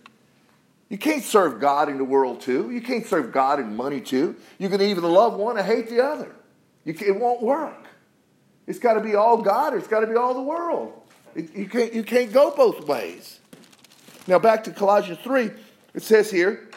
You 0.89 0.97
can't 0.97 1.23
serve 1.23 1.62
God 1.62 1.88
in 1.88 1.97
the 1.97 2.03
world 2.03 2.41
too. 2.41 2.69
You 2.69 2.82
can't 2.82 3.06
serve 3.06 3.32
God 3.32 3.62
in 3.62 3.77
money 3.77 4.01
too. 4.01 4.36
You 4.60 4.67
can 4.67 4.82
either 4.82 4.99
love 4.99 5.36
one 5.36 5.58
and 5.58 5.65
hate 5.65 5.88
the 5.88 6.03
other. 6.03 6.36
It 6.84 7.15
won't 7.15 7.41
work. 7.41 7.88
It's 8.67 8.79
got 8.79 8.95
to 8.95 8.99
be 8.99 9.15
all 9.15 9.41
God 9.41 9.75
or 9.75 9.77
it's 9.77 9.88
got 9.88 10.01
to 10.01 10.08
be 10.08 10.15
all 10.15 10.34
the 10.34 10.41
world. 10.41 10.91
It, 11.36 11.56
you, 11.56 11.69
can't, 11.69 11.93
you 11.93 12.03
can't 12.03 12.34
go 12.34 12.53
both 12.53 12.86
ways. 12.86 13.39
Now, 14.27 14.39
back 14.39 14.65
to 14.65 14.71
Colossians 14.71 15.19
3, 15.23 15.51
it 15.93 16.03
says 16.03 16.29
here, 16.29 16.69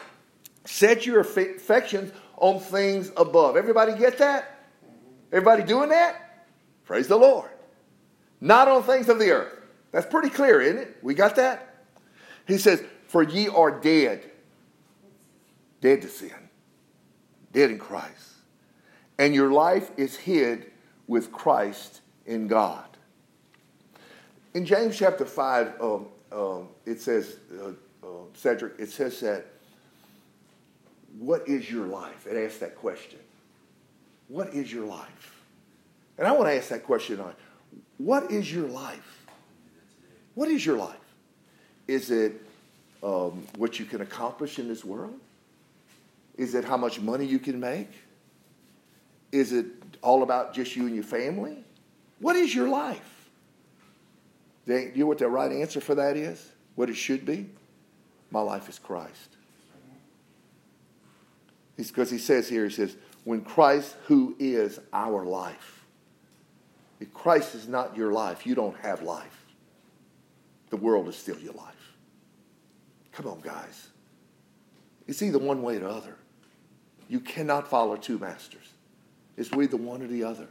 set 0.63 1.05
your 1.05 1.19
affections 1.19 2.13
on 2.37 2.61
things 2.61 3.11
above. 3.17 3.57
Everybody 3.57 3.93
get 3.97 4.19
that? 4.19 4.57
Everybody 5.33 5.63
doing 5.63 5.89
that? 5.89 6.45
Praise 6.85 7.09
the 7.09 7.17
Lord 7.17 7.49
not 8.39 8.67
on 8.67 8.83
things 8.83 9.09
of 9.09 9.19
the 9.19 9.31
earth. 9.31 9.53
That's 9.91 10.05
pretty 10.05 10.29
clear, 10.29 10.61
isn't 10.61 10.77
it? 10.77 10.97
We 11.01 11.13
got 11.13 11.35
that? 11.37 11.75
He 12.47 12.57
says, 12.57 12.83
For 13.07 13.23
ye 13.23 13.47
are 13.47 13.71
dead, 13.71 14.23
dead 15.81 16.01
to 16.01 16.07
sin, 16.07 16.49
dead 17.51 17.71
in 17.71 17.79
Christ. 17.79 18.33
And 19.17 19.33
your 19.33 19.51
life 19.51 19.91
is 19.97 20.15
hid 20.15 20.71
with 21.07 21.31
Christ 21.31 22.01
in 22.25 22.47
God. 22.47 22.85
In 24.53 24.65
James 24.65 24.97
chapter 24.97 25.25
5, 25.25 25.81
um, 25.81 26.07
um, 26.31 26.67
it 26.85 27.01
says, 27.01 27.37
uh, 27.61 27.69
uh, 28.03 28.09
Cedric, 28.33 28.73
it 28.79 28.89
says 28.89 29.19
that, 29.21 29.45
what 31.17 31.47
is 31.47 31.71
your 31.71 31.87
life? 31.87 32.27
It 32.27 32.37
asks 32.37 32.59
that 32.59 32.75
question. 32.75 33.19
What 34.27 34.53
is 34.53 34.71
your 34.71 34.85
life? 34.85 35.41
And 36.17 36.27
I 36.27 36.31
want 36.31 36.45
to 36.45 36.55
ask 36.55 36.69
that 36.69 36.83
question 36.83 37.19
on 37.19 37.33
what 37.97 38.31
is 38.31 38.51
your 38.51 38.67
life? 38.67 39.25
What 40.35 40.49
is 40.49 40.65
your 40.65 40.77
life? 40.77 40.95
Is 41.87 42.11
it 42.11 42.33
um, 43.01 43.43
what 43.57 43.79
you 43.79 43.85
can 43.85 44.01
accomplish 44.01 44.59
in 44.59 44.67
this 44.67 44.85
world? 44.85 45.19
Is 46.37 46.53
it 46.53 46.63
how 46.63 46.77
much 46.77 46.99
money 46.99 47.25
you 47.25 47.39
can 47.39 47.59
make? 47.59 47.89
Is 49.31 49.51
it 49.51 49.65
all 50.01 50.23
about 50.23 50.53
just 50.53 50.75
you 50.75 50.85
and 50.85 50.95
your 50.95 51.03
family? 51.03 51.57
What 52.19 52.35
is 52.35 52.53
your 52.53 52.69
life? 52.69 53.29
Do 54.65 54.73
you 54.77 54.91
know 54.95 55.05
what 55.07 55.17
the 55.17 55.27
right 55.27 55.51
answer 55.51 55.81
for 55.81 55.95
that 55.95 56.17
is? 56.17 56.51
What 56.75 56.89
it 56.89 56.97
should 56.97 57.25
be? 57.25 57.49
My 58.29 58.41
life 58.41 58.69
is 58.69 58.77
Christ. 58.77 59.29
Because 61.77 62.11
he 62.11 62.17
says 62.17 62.49
here, 62.49 62.65
he 62.65 62.71
says, 62.71 62.95
when 63.23 63.41
Christ, 63.41 63.95
who 64.07 64.35
is 64.39 64.79
our 64.91 65.23
life, 65.23 65.76
if 66.99 67.13
Christ 67.13 67.55
is 67.55 67.67
not 67.67 67.95
your 67.95 68.11
life, 68.11 68.45
you 68.45 68.55
don't 68.55 68.77
have 68.79 69.01
life. 69.01 69.45
The 70.69 70.77
world 70.77 71.07
is 71.07 71.15
still 71.15 71.37
your 71.39 71.53
life. 71.53 71.93
Come 73.11 73.27
on, 73.27 73.41
guys. 73.41 73.89
It's 75.07 75.21
either 75.21 75.39
one 75.39 75.61
way 75.61 75.77
or 75.77 75.79
the 75.79 75.89
other. 75.89 76.15
You 77.07 77.19
cannot 77.19 77.67
follow 77.67 77.95
two 77.95 78.19
masters. 78.19 78.73
It's 79.37 79.53
either 79.53 79.77
one 79.77 80.01
or 80.01 80.07
the 80.07 80.23
other. 80.23 80.47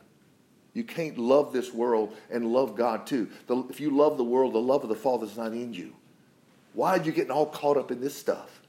You 0.73 0.85
can't 0.85 1.19
love 1.19 1.53
this 1.53 1.73
world 1.73 2.15
and 2.31 2.53
love 2.53 2.77
God 2.77 3.07
too. 3.07 3.29
The, 3.47 3.65
if 3.71 3.81
you 3.81 3.91
love 3.91 4.17
the 4.17 4.25
world, 4.25 4.53
the 4.53 4.59
love 4.59 4.83
of 4.83 4.89
the 4.89 4.95
Father 4.95 5.27
is 5.27 5.37
not 5.37 5.53
in 5.53 5.73
you. 5.73 5.95
Why 6.75 6.99
are 6.99 7.03
you 7.03 7.13
getting 7.13 7.31
all 7.31 7.47
caught 7.47 7.77
up 7.77 7.91
in 7.91 8.01
this 8.01 8.15
stuff? 8.15 8.61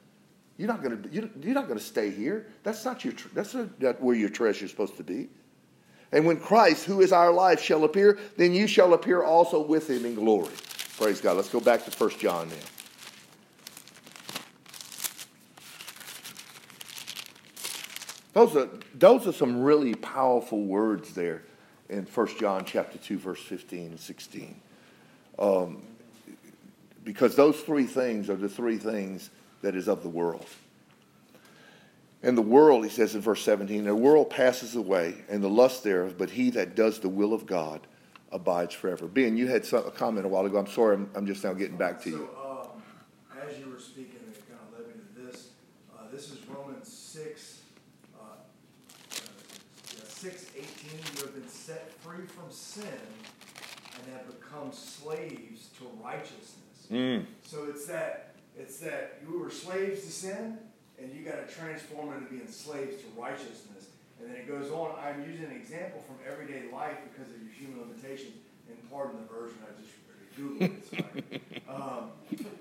You're 0.58 0.70
not 0.70 0.82
going 0.82 1.04
to 1.04 1.10
you're 1.10 1.54
not 1.54 1.68
going 1.68 1.78
to 1.78 1.84
stay 1.84 2.10
here. 2.10 2.48
That's 2.64 2.84
not 2.84 3.06
your 3.06 3.14
that's 3.34 3.54
not 3.54 4.02
where 4.02 4.16
your 4.16 4.30
treasure 4.30 4.66
is 4.66 4.72
supposed 4.72 4.98
to 4.98 5.04
be. 5.04 5.30
And 6.12 6.26
when 6.26 6.38
Christ, 6.38 6.86
who 6.86 7.02
is 7.02 7.12
our 7.12 7.32
life, 7.32 7.62
shall 7.62 7.84
appear, 7.84 8.18
then 8.38 8.54
you 8.54 8.68
shall 8.68 8.94
appear 8.94 9.24
also 9.24 9.62
with 9.62 9.90
him 9.90 10.06
in 10.06 10.16
glory. 10.16 10.54
Praise 10.98 11.22
God. 11.22 11.36
Let's 11.36 11.50
go 11.50 11.60
back 11.60 11.84
to 11.86 11.92
1 11.92 12.10
John 12.18 12.50
now. 12.50 12.56
Those 18.34 18.56
are, 18.56 18.70
those 18.94 19.28
are 19.28 19.34
some 19.34 19.64
really 19.64 19.96
powerful 19.96 20.64
words 20.64 21.14
there 21.14 21.42
in 21.90 22.06
1 22.06 22.28
John 22.40 22.66
chapter 22.66 22.98
2, 22.98 23.18
verse 23.18 23.42
15 23.42 23.86
and 23.88 24.00
16. 24.00 24.62
Um, 25.40 25.82
because 27.04 27.36
those 27.36 27.60
three 27.62 27.86
things 27.86 28.30
are 28.30 28.36
the 28.36 28.50
three 28.50 28.78
things 28.78 29.30
that 29.62 29.76
is 29.76 29.88
of 29.88 30.04
the 30.04 30.10
world. 30.10 30.46
And 32.28 32.38
the 32.38 32.42
world, 32.42 32.84
he 32.84 32.90
says 32.90 33.16
in 33.16 33.22
verse 33.22 33.42
17, 33.42 33.86
the 33.86 33.96
world 33.96 34.30
passes 34.30 34.76
away 34.76 35.16
and 35.30 35.42
the 35.42 35.48
lust 35.48 35.86
thereof, 35.86 36.18
but 36.18 36.30
he 36.30 36.50
that 36.50 36.76
does 36.76 37.00
the 37.00 37.08
will 37.08 37.34
of 37.34 37.46
God 37.46 37.88
abides 38.34 38.74
forever. 38.76 39.08
Ben, 39.08 39.38
you 39.38 39.48
had 39.48 39.64
some, 39.64 39.88
a 39.88 39.92
comment 39.92 40.26
a 40.26 40.30
while 40.30 40.46
ago. 40.46 40.58
I'm 40.58 40.68
sorry, 40.68 40.96
I'm, 40.96 41.10
I'm 41.16 41.26
just 41.26 41.42
now 41.46 41.54
getting 41.54 41.78
back 41.78 42.02
to 42.02 42.12
so, 42.12 42.18
you. 42.18 42.30
Um, 42.38 42.84
as 43.48 43.58
you 43.58 43.72
were 43.72 43.80
speaking, 43.80 44.20
it 44.30 44.44
kind 44.46 44.60
of 44.60 44.78
led 44.78 44.88
me 44.90 45.02
to 45.16 45.22
this. 45.32 45.52
Uh, 45.98 46.02
this 46.12 46.30
is 46.30 46.40
Romans 46.50 46.92
6, 46.92 47.62
uh, 48.20 48.24
uh, 48.24 49.16
6, 50.06 50.46
18. 50.54 50.66
You 51.16 51.22
have 51.22 51.34
been 51.34 51.48
set 51.48 51.94
free 52.02 52.26
from 52.26 52.52
sin 52.52 52.84
and 52.84 54.14
have 54.14 54.28
become 54.28 54.74
slaves 54.74 55.70
to 55.78 55.86
righteousness. 56.04 56.88
Mm. 56.92 57.26
So 57.44 57.68
it's 57.70 57.86
that 57.86 58.36
it's 58.60 58.80
that 58.80 59.22
you 59.26 59.40
were 59.40 59.50
slaves 59.50 60.04
to 60.04 60.12
sin, 60.12 60.58
and 61.02 61.14
you 61.14 61.24
got 61.24 61.48
to 61.48 61.54
transform 61.54 62.14
into 62.14 62.30
being 62.30 62.48
slaves 62.48 63.02
to 63.02 63.08
righteousness. 63.20 63.88
And 64.20 64.30
then 64.30 64.38
it 64.38 64.48
goes 64.48 64.72
on. 64.72 64.96
I'm 65.00 65.24
using 65.30 65.46
an 65.46 65.52
example 65.52 66.02
from 66.02 66.18
everyday 66.26 66.72
life 66.72 66.98
because 67.12 67.32
of 67.32 67.42
your 67.42 67.54
human 67.54 67.82
limitations. 67.82 68.34
And 68.68 68.78
pardon 68.92 69.22
the 69.22 69.34
version 69.34 69.58
I 69.64 69.80
just 69.80 69.94
Googled 70.38 71.32
it. 71.32 71.64
um, 71.70 72.12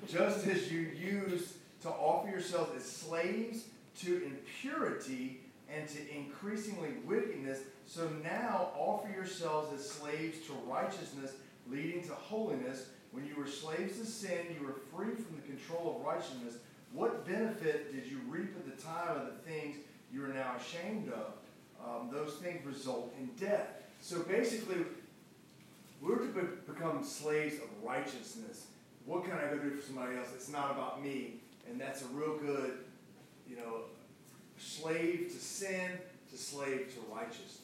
just 0.09 0.47
as 0.47 0.71
you 0.71 0.81
used 0.81 1.55
to 1.83 1.89
offer 1.89 2.29
yourselves 2.31 2.71
as 2.77 2.85
slaves 2.85 3.65
to 4.01 4.23
impurity 4.25 5.41
and 5.73 5.89
to 5.89 5.99
increasingly 6.17 6.91
wickedness, 7.05 7.61
so 7.87 8.09
now 8.23 8.71
offer 8.77 9.09
yourselves 9.13 9.73
as 9.75 9.89
slaves 9.89 10.47
to 10.47 10.53
righteousness, 10.67 11.33
leading 11.69 12.03
to 12.03 12.13
holiness. 12.13 12.87
When 13.13 13.27
you 13.27 13.37
were 13.37 13.47
slaves 13.47 13.99
to 13.99 14.07
sin, 14.07 14.39
you 14.59 14.67
were 14.67 14.75
free 14.95 15.15
from 15.15 15.37
the 15.37 15.43
control 15.43 15.97
of 15.97 16.07
righteousness. 16.07 16.55
What 16.97 17.27
benefit 17.27 17.93
did 17.95 18.11
you 18.11 18.19
reap 18.27 18.57
at 18.57 18.65
the 18.65 18.83
time 18.83 19.21
of 19.21 19.27
the 19.27 19.51
things 19.51 19.77
you 20.11 20.25
are 20.25 20.29
now 20.29 20.55
ashamed 20.59 21.13
of? 21.13 21.35
Um, 21.85 22.09
those 22.11 22.37
things 22.37 22.65
result 22.65 23.15
in 23.21 23.29
death. 23.39 23.69
So 24.01 24.21
basically, 24.21 24.79
we're 26.01 26.17
to 26.17 26.33
be- 26.33 26.73
become 26.73 27.05
slaves 27.05 27.57
of 27.57 27.69
righteousness. 27.85 28.69
What 29.05 29.25
can 29.25 29.35
I 29.35 29.43
go 29.51 29.59
do 29.59 29.73
for 29.73 29.87
somebody 29.87 30.17
else? 30.17 30.29
It's 30.35 30.51
not 30.51 30.71
about 30.71 31.05
me. 31.05 31.35
And 31.69 31.79
that's 31.79 32.01
a 32.01 32.07
real 32.07 32.39
good, 32.39 32.79
you 33.47 33.57
know, 33.57 33.81
slave 34.57 35.31
to 35.35 35.39
sin 35.39 35.91
to 36.31 36.39
slave 36.39 36.95
to 36.95 37.15
righteousness. 37.15 37.59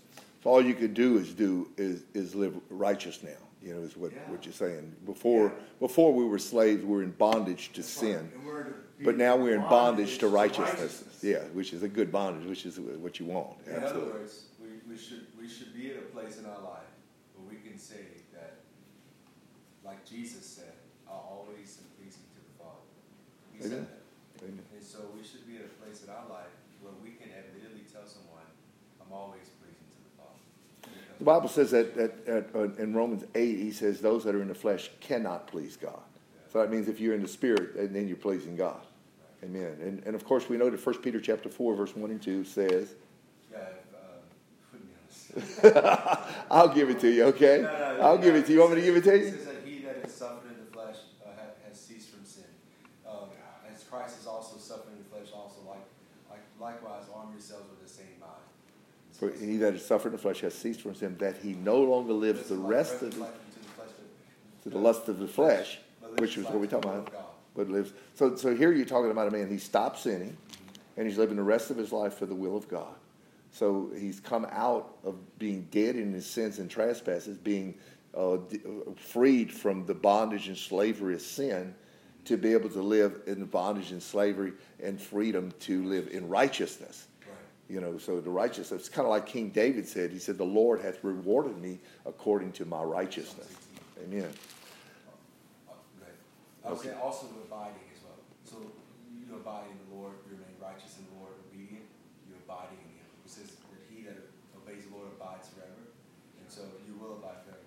So 0.44 0.50
all 0.50 0.62
you 0.62 0.74
could 0.74 0.92
do 0.92 1.16
is 1.16 1.32
do 1.32 1.70
is, 1.78 2.02
is 2.12 2.34
live 2.34 2.54
righteous 2.68 3.22
now. 3.22 3.30
You 3.62 3.76
know, 3.76 3.80
is 3.80 3.96
what, 3.96 4.12
yeah. 4.12 4.18
what 4.28 4.44
you're 4.44 4.52
saying. 4.52 4.94
Before 5.06 5.46
yeah. 5.46 5.64
before 5.80 6.12
we 6.12 6.24
were 6.24 6.38
slaves, 6.38 6.84
we 6.84 6.96
were 6.96 7.02
in 7.02 7.12
bondage 7.12 7.72
to 7.74 7.80
That's 7.80 7.88
sin. 7.88 8.30
Right. 8.44 8.66
But 9.04 9.16
now 9.16 9.36
we're 9.36 9.54
in 9.54 9.62
bondage, 9.62 10.18
to, 10.18 10.28
righteousness. 10.28 11.04
Yeah, 11.22 11.44
which 11.52 11.72
is 11.72 11.82
a 11.82 11.88
good 11.88 12.10
bondage, 12.12 12.48
which 12.48 12.66
is 12.66 12.78
what 12.78 13.18
you 13.20 13.26
want. 13.26 13.56
In 13.66 13.74
Absolutely. 13.74 14.10
other 14.10 14.20
words, 14.20 14.44
we, 14.60 14.68
we 14.90 14.98
should 14.98 15.26
we 15.40 15.48
should 15.48 15.74
be 15.74 15.90
at 15.90 15.96
a 15.96 16.06
place 16.12 16.38
in 16.38 16.46
our 16.46 16.60
life 16.60 16.90
where 17.36 17.48
we 17.48 17.56
can 17.68 17.78
say 17.78 18.04
that, 18.32 18.54
like 19.84 20.04
Jesus 20.04 20.44
said, 20.44 20.72
"I 21.08 21.12
always 21.12 21.78
am 21.78 21.88
pleasing 21.98 22.26
to 22.34 22.40
the 22.42 22.54
Father." 22.58 22.86
He 23.52 23.64
Amen. 23.64 23.70
said 23.70 23.86
that. 23.88 24.44
Amen. 24.44 24.64
And 24.74 24.82
so 24.82 24.98
we 25.16 25.22
should 25.22 25.46
be 25.46 25.56
at 25.56 25.64
a 25.64 25.74
place 25.82 26.02
in 26.04 26.10
our 26.10 26.28
life 26.28 26.52
where 26.80 26.94
we 27.02 27.10
can 27.10 27.30
admittedly 27.30 27.86
tell 27.92 28.06
someone, 28.06 28.46
"I'm 29.00 29.12
always 29.12 29.48
pleasing 29.62 29.86
to 29.94 30.00
the 30.02 30.14
Father. 30.18 30.42
Because 30.82 31.18
the 31.18 31.24
Bible 31.24 31.48
says 31.48 31.70
that, 31.70 31.94
that, 31.96 32.26
that 32.26 32.46
uh, 32.54 32.82
in 32.82 32.94
Romans 32.94 33.24
8, 33.34 33.58
he 33.58 33.70
says 33.70 34.00
those 34.00 34.24
that 34.24 34.34
are 34.34 34.42
in 34.42 34.48
the 34.48 34.54
flesh 34.54 34.90
cannot 35.00 35.46
please 35.46 35.76
God. 35.76 36.02
So 36.52 36.60
that 36.60 36.70
means 36.70 36.88
if 36.88 37.00
you're 37.00 37.14
in 37.14 37.22
the 37.22 37.28
spirit, 37.28 37.92
then 37.94 38.08
you're 38.08 38.16
pleasing 38.16 38.56
God. 38.56 38.80
Amen. 39.44 39.76
And, 39.80 40.02
and 40.06 40.14
of 40.14 40.24
course, 40.24 40.48
we 40.48 40.56
know 40.56 40.70
that 40.70 40.84
1 40.84 40.98
Peter 40.98 41.20
chapter 41.20 41.48
4, 41.48 41.74
verse 41.74 41.96
1 41.96 42.10
and 42.10 42.22
2 42.22 42.44
says, 42.44 42.94
uh, 45.64 46.16
I'll 46.50 46.68
give 46.68 46.90
it 46.90 47.00
to 47.00 47.10
you, 47.10 47.24
okay? 47.24 47.60
No, 47.62 47.96
no, 47.96 48.00
I'll 48.02 48.18
give 48.18 48.34
it 48.34 48.46
to 48.46 48.52
you. 48.52 48.56
You 48.56 48.60
want 48.60 48.74
me 48.74 48.80
to 48.80 48.86
give 48.86 48.96
it 48.96 49.04
to 49.04 49.18
you? 49.18 49.26
It 49.26 49.32
says 49.32 49.46
that 49.46 49.62
he 49.64 49.78
that 49.78 49.96
is 50.04 50.14
suffering 50.14 50.54
in 50.58 50.64
the 50.64 50.70
flesh 50.70 50.96
uh, 51.24 51.30
has 51.66 51.80
ceased 51.80 52.10
from 52.10 52.24
sin. 52.24 52.44
Um, 53.08 53.30
as 53.72 53.82
Christ 53.84 54.20
is 54.20 54.26
also 54.26 54.58
suffering 54.58 54.96
in 54.96 55.02
the 55.02 55.08
flesh, 55.08 55.32
also 55.34 55.60
like, 55.66 55.84
like 56.30 56.42
likewise 56.60 57.04
arm 57.14 57.30
yourselves 57.32 57.64
with 57.70 57.82
the 57.82 57.92
same 57.92 58.20
mind. 58.20 58.32
For 59.12 59.30
he 59.44 59.56
that 59.58 59.72
has 59.72 59.84
suffered 59.84 60.08
in 60.08 60.12
the 60.12 60.18
flesh 60.18 60.40
has 60.40 60.54
ceased 60.54 60.82
from 60.82 60.94
sin, 60.94 61.16
that 61.18 61.36
he 61.38 61.54
no 61.54 61.80
longer 61.80 62.12
lives 62.12 62.48
the 62.48 62.56
rest 62.56 63.02
of 63.02 63.14
the, 63.14 63.26
to 64.64 64.70
the 64.70 64.78
lust 64.78 65.08
of 65.08 65.18
the 65.18 65.28
flesh, 65.28 65.78
which 66.18 66.36
is 66.36 66.44
what 66.44 66.60
we're 66.60 66.66
talking 66.66 66.90
about. 66.90 67.31
But 67.54 67.68
lives. 67.68 67.92
So, 68.14 68.34
so 68.36 68.54
here 68.54 68.72
you're 68.72 68.86
talking 68.86 69.10
about 69.10 69.28
a 69.28 69.30
man. 69.30 69.50
He 69.50 69.58
stopped 69.58 69.98
sinning, 69.98 70.36
and 70.96 71.06
he's 71.06 71.18
living 71.18 71.36
the 71.36 71.42
rest 71.42 71.70
of 71.70 71.76
his 71.76 71.92
life 71.92 72.14
for 72.14 72.26
the 72.26 72.34
will 72.34 72.56
of 72.56 72.68
God. 72.68 72.94
So 73.52 73.90
he's 73.96 74.18
come 74.18 74.46
out 74.50 74.96
of 75.04 75.16
being 75.38 75.68
dead 75.70 75.96
in 75.96 76.12
his 76.12 76.26
sins 76.26 76.58
and 76.58 76.70
trespasses, 76.70 77.36
being 77.36 77.74
uh, 78.16 78.38
freed 78.96 79.52
from 79.52 79.84
the 79.84 79.94
bondage 79.94 80.48
and 80.48 80.56
slavery 80.56 81.14
of 81.14 81.20
sin, 81.20 81.74
to 82.24 82.36
be 82.36 82.52
able 82.52 82.70
to 82.70 82.80
live 82.80 83.20
in 83.26 83.40
the 83.40 83.46
bondage 83.46 83.90
and 83.90 84.02
slavery 84.02 84.52
and 84.82 85.00
freedom 85.00 85.52
to 85.60 85.84
live 85.84 86.08
in 86.12 86.28
righteousness. 86.28 87.08
You 87.68 87.80
know, 87.80 87.96
so 87.96 88.20
the 88.20 88.30
righteousness, 88.30 88.80
it's 88.80 88.88
kind 88.88 89.06
of 89.06 89.10
like 89.10 89.26
King 89.26 89.48
David 89.48 89.88
said. 89.88 90.10
He 90.10 90.18
said, 90.18 90.36
The 90.36 90.44
Lord 90.44 90.80
hath 90.80 91.02
rewarded 91.02 91.58
me 91.58 91.78
according 92.04 92.52
to 92.52 92.64
my 92.64 92.82
righteousness. 92.82 93.48
Amen. 94.04 94.30
I 96.64 96.70
would 96.70 96.78
okay. 96.78 96.90
say 96.90 96.94
also 96.94 97.26
abiding 97.42 97.86
as 97.90 98.00
well. 98.06 98.22
So 98.44 98.56
you 99.10 99.34
abide 99.34 99.66
in 99.70 99.78
the 99.82 99.98
Lord, 99.98 100.14
you 100.26 100.38
remain 100.38 100.54
righteous 100.62 100.98
in 100.98 101.04
the 101.10 101.16
Lord, 101.18 101.34
obedient, 101.50 101.86
you're 102.28 102.38
abiding 102.46 102.78
in 102.78 102.90
Him. 103.02 103.08
It 103.26 103.30
says 103.30 103.50
that 103.50 103.82
he 103.90 104.02
that 104.06 104.18
obeys 104.54 104.86
the 104.86 104.94
Lord 104.94 105.08
abides 105.18 105.48
forever. 105.50 105.90
And 106.38 106.46
so 106.46 106.62
you 106.86 106.94
will 106.94 107.18
abide 107.18 107.42
forever. 107.42 107.62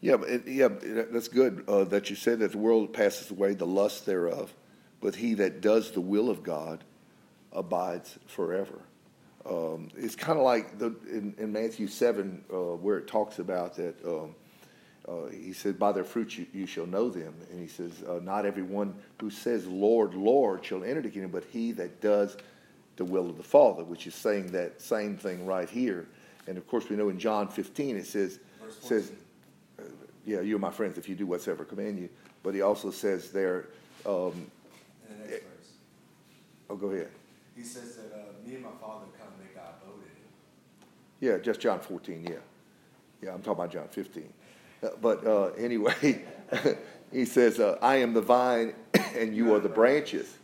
Yeah, 0.00 0.16
it, 0.28 0.46
yeah, 0.46 0.68
that's 1.10 1.28
good 1.28 1.64
uh, 1.66 1.84
that 1.84 2.10
you 2.10 2.16
said 2.16 2.40
that 2.40 2.52
the 2.52 2.58
world 2.58 2.92
passes 2.92 3.30
away, 3.30 3.54
the 3.54 3.66
lust 3.66 4.04
thereof, 4.06 4.54
but 5.00 5.16
he 5.16 5.34
that 5.34 5.60
does 5.60 5.90
the 5.92 6.00
will 6.00 6.28
of 6.28 6.42
God 6.42 6.84
abides 7.52 8.18
forever. 8.26 8.80
Um, 9.48 9.88
it's 9.96 10.14
kind 10.14 10.38
of 10.38 10.44
like 10.44 10.78
the, 10.78 10.94
in, 11.08 11.34
in, 11.38 11.52
Matthew 11.52 11.86
7, 11.86 12.44
uh, 12.52 12.56
where 12.76 12.98
it 12.98 13.06
talks 13.06 13.38
about 13.38 13.76
that. 13.76 13.94
Um, 14.04 14.34
uh, 15.08 15.26
he 15.26 15.52
said, 15.52 15.78
By 15.78 15.92
their 15.92 16.04
fruits 16.04 16.36
you, 16.36 16.46
you, 16.52 16.66
shall 16.66 16.86
know 16.86 17.08
them. 17.08 17.34
And 17.50 17.60
he 17.60 17.68
says, 17.68 17.92
uh, 18.08 18.20
Not 18.22 18.44
everyone 18.44 18.94
who 19.20 19.30
says, 19.30 19.66
Lord, 19.66 20.14
Lord, 20.14 20.64
shall 20.64 20.82
enter 20.82 21.02
the 21.02 21.10
kingdom, 21.10 21.30
but 21.30 21.44
he 21.52 21.72
that 21.72 22.00
does 22.00 22.36
the 22.96 23.04
will 23.04 23.28
of 23.28 23.36
the 23.36 23.42
Father, 23.42 23.84
which 23.84 24.06
is 24.06 24.14
saying 24.14 24.52
that 24.52 24.80
same 24.80 25.16
thing 25.16 25.46
right 25.46 25.68
here. 25.68 26.08
And 26.46 26.58
of 26.58 26.66
course, 26.66 26.88
we 26.88 26.96
know 26.96 27.08
in 27.08 27.18
John 27.18 27.48
15 27.48 27.96
it 27.96 28.06
says, 28.06 28.40
says 28.80 29.12
yeah, 30.24 30.40
you're 30.40 30.58
my 30.58 30.70
friends 30.70 30.98
if 30.98 31.08
you 31.08 31.14
do 31.14 31.26
whatsoever 31.26 31.64
I 31.64 31.68
command 31.68 31.98
you. 31.98 32.08
But 32.42 32.54
he 32.54 32.62
also 32.62 32.90
says 32.90 33.30
there, 33.30 33.68
um, 34.04 34.32
In 35.08 35.18
the 35.18 35.28
next 35.28 35.44
verse, 35.44 35.72
oh, 36.70 36.76
go 36.76 36.88
ahead. 36.88 37.10
he 37.56 37.62
says 37.62 37.96
that 37.96 38.12
uh, 38.12 38.48
me 38.48 38.56
and 38.56 38.64
my 38.64 38.70
father 38.80 39.06
come 39.18 39.28
and 39.28 39.46
make 39.46 39.56
our 39.56 39.72
abode 39.82 40.02
in 40.02 40.08
him. 40.08 41.38
Yeah, 41.38 41.38
just 41.38 41.60
John 41.60 41.80
14, 41.80 42.24
yeah. 42.24 42.36
Yeah, 43.22 43.30
I'm 43.34 43.38
talking 43.38 43.52
about 43.52 43.72
John 43.72 43.88
15. 43.88 44.32
But 45.00 45.26
uh, 45.26 45.46
anyway, 45.58 46.22
he 47.12 47.24
says, 47.24 47.60
uh, 47.60 47.78
I 47.80 47.96
am 47.96 48.12
the 48.14 48.22
vine 48.22 48.74
and 49.16 49.34
you 49.34 49.54
are 49.54 49.60
the 49.60 49.68
branches. 49.68 50.34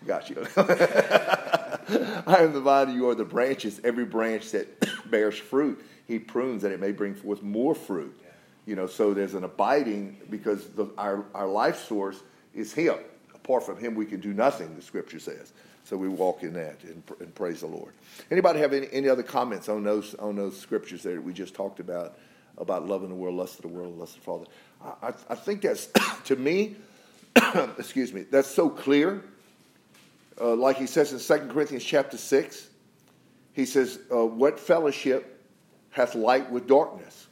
I 0.00 0.06
got 0.06 0.30
you. 0.30 0.46
I 0.56 2.42
am 2.42 2.52
the 2.52 2.60
vine 2.60 2.88
and 2.88 2.96
you 2.96 3.08
are 3.08 3.14
the 3.14 3.24
branches. 3.24 3.80
Every 3.84 4.04
branch 4.04 4.50
that 4.52 4.68
bears 5.10 5.38
fruit, 5.38 5.84
he 6.06 6.18
prunes 6.18 6.62
that 6.62 6.72
it 6.72 6.80
may 6.80 6.92
bring 6.92 7.14
forth 7.14 7.42
more 7.42 7.74
fruit. 7.74 8.18
You 8.66 8.76
know, 8.76 8.86
so 8.86 9.14
there's 9.14 9.34
an 9.34 9.44
abiding 9.44 10.18
because 10.28 10.68
the, 10.68 10.90
our, 10.98 11.24
our 11.34 11.48
life 11.48 11.86
source 11.86 12.22
is 12.54 12.72
him. 12.72 12.96
Apart 13.34 13.64
from 13.64 13.78
him, 13.78 13.94
we 13.94 14.04
can 14.04 14.20
do 14.20 14.34
nothing, 14.34 14.76
the 14.76 14.82
scripture 14.82 15.18
says. 15.18 15.54
So 15.84 15.96
we 15.96 16.08
walk 16.08 16.42
in 16.42 16.52
that 16.52 16.84
and, 16.84 17.02
and 17.18 17.34
praise 17.34 17.60
the 17.60 17.66
Lord. 17.66 17.94
Anybody 18.30 18.58
have 18.58 18.74
any, 18.74 18.88
any 18.92 19.08
other 19.08 19.22
comments 19.22 19.70
on 19.70 19.84
those 19.84 20.14
on 20.16 20.36
those 20.36 20.58
scriptures 20.60 21.02
that 21.04 21.22
we 21.22 21.32
just 21.32 21.54
talked 21.54 21.80
about 21.80 22.18
about 22.58 22.86
loving 22.86 23.08
the 23.08 23.14
world, 23.14 23.36
lust 23.36 23.56
of 23.56 23.62
the 23.62 23.68
world, 23.68 23.98
lust 23.98 24.16
of 24.16 24.20
the 24.20 24.24
Father? 24.24 24.46
I, 25.02 25.12
I 25.30 25.34
think 25.34 25.62
that's 25.62 25.88
to 26.24 26.36
me, 26.36 26.76
excuse 27.78 28.12
me, 28.12 28.22
that's 28.22 28.48
so 28.48 28.68
clear. 28.68 29.24
Uh, 30.40 30.54
like 30.54 30.76
he 30.76 30.86
says 30.86 31.12
in 31.12 31.38
2 31.38 31.48
Corinthians 31.48 31.84
chapter 31.84 32.16
six, 32.16 32.68
he 33.52 33.64
says, 33.64 33.98
uh, 34.12 34.24
"What 34.24 34.60
fellowship 34.60 35.44
hath 35.90 36.14
light 36.14 36.50
with 36.50 36.66
darkness? 36.68 37.26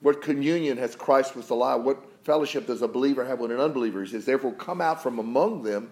What 0.00 0.22
communion 0.22 0.78
has 0.78 0.94
Christ 0.94 1.34
with 1.34 1.48
the 1.48 1.56
lie? 1.56 1.74
What 1.74 1.98
fellowship 2.24 2.66
does 2.66 2.82
a 2.82 2.88
believer 2.88 3.24
have 3.24 3.40
with 3.40 3.50
an 3.50 3.60
unbeliever?" 3.60 4.02
He 4.02 4.10
says, 4.10 4.24
"Therefore, 4.24 4.52
come 4.52 4.80
out 4.80 5.02
from 5.02 5.18
among 5.18 5.62
them." 5.62 5.90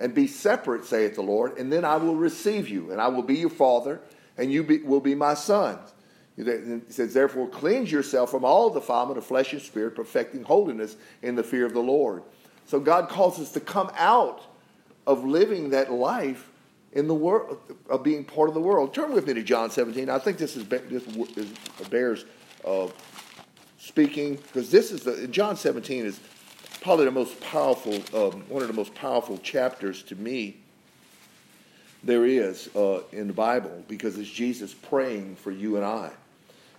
and 0.00 0.14
be 0.14 0.26
separate, 0.26 0.86
saith 0.86 1.14
the 1.14 1.22
Lord, 1.22 1.58
and 1.58 1.70
then 1.70 1.84
I 1.84 1.96
will 1.96 2.16
receive 2.16 2.68
you, 2.70 2.90
and 2.90 3.00
I 3.00 3.08
will 3.08 3.22
be 3.22 3.36
your 3.36 3.50
father, 3.50 4.00
and 4.38 4.50
you 4.50 4.64
be, 4.64 4.78
will 4.78 5.00
be 5.00 5.14
my 5.14 5.34
sons. 5.34 5.92
He 6.44 6.92
says, 6.92 7.14
Therefore, 7.14 7.48
cleanse 7.48 7.90
yourself 7.90 8.30
from 8.30 8.44
all 8.44 8.70
defilement 8.70 9.18
of 9.18 9.24
flesh 9.24 9.52
and 9.52 9.60
spirit, 9.60 9.94
perfecting 9.94 10.42
holiness 10.42 10.96
in 11.22 11.34
the 11.34 11.42
fear 11.42 11.66
of 11.66 11.72
the 11.72 11.80
Lord. 11.80 12.22
So 12.66 12.78
God 12.80 13.08
calls 13.08 13.40
us 13.40 13.52
to 13.52 13.60
come 13.60 13.90
out 13.96 14.42
of 15.06 15.24
living 15.24 15.70
that 15.70 15.92
life 15.92 16.48
in 16.92 17.08
the 17.08 17.14
world, 17.14 17.58
of 17.88 18.02
being 18.02 18.24
part 18.24 18.48
of 18.48 18.54
the 18.54 18.60
world. 18.60 18.94
Turn 18.94 19.12
with 19.12 19.26
me 19.26 19.34
to 19.34 19.42
John 19.42 19.70
17. 19.70 20.08
I 20.08 20.18
think 20.18 20.38
this 20.38 20.56
is 20.56 20.66
this 20.66 21.48
bears 21.88 22.24
uh, 22.64 22.88
speaking 23.78 24.36
because 24.36 24.70
this 24.70 24.90
is 24.92 25.02
the 25.02 25.28
John 25.28 25.56
17 25.56 26.04
is 26.04 26.20
probably 26.80 27.04
the 27.04 27.10
most 27.10 27.40
powerful, 27.40 27.94
um, 28.14 28.42
one 28.48 28.62
of 28.62 28.68
the 28.68 28.74
most 28.74 28.94
powerful 28.94 29.38
chapters 29.38 30.02
to 30.04 30.16
me 30.16 30.56
there 32.02 32.24
is 32.24 32.74
uh, 32.74 33.02
in 33.12 33.26
the 33.26 33.32
Bible 33.32 33.84
because 33.88 34.16
it's 34.16 34.30
Jesus 34.30 34.72
praying 34.72 35.36
for 35.36 35.50
you 35.50 35.76
and 35.76 35.84
I 35.84 36.10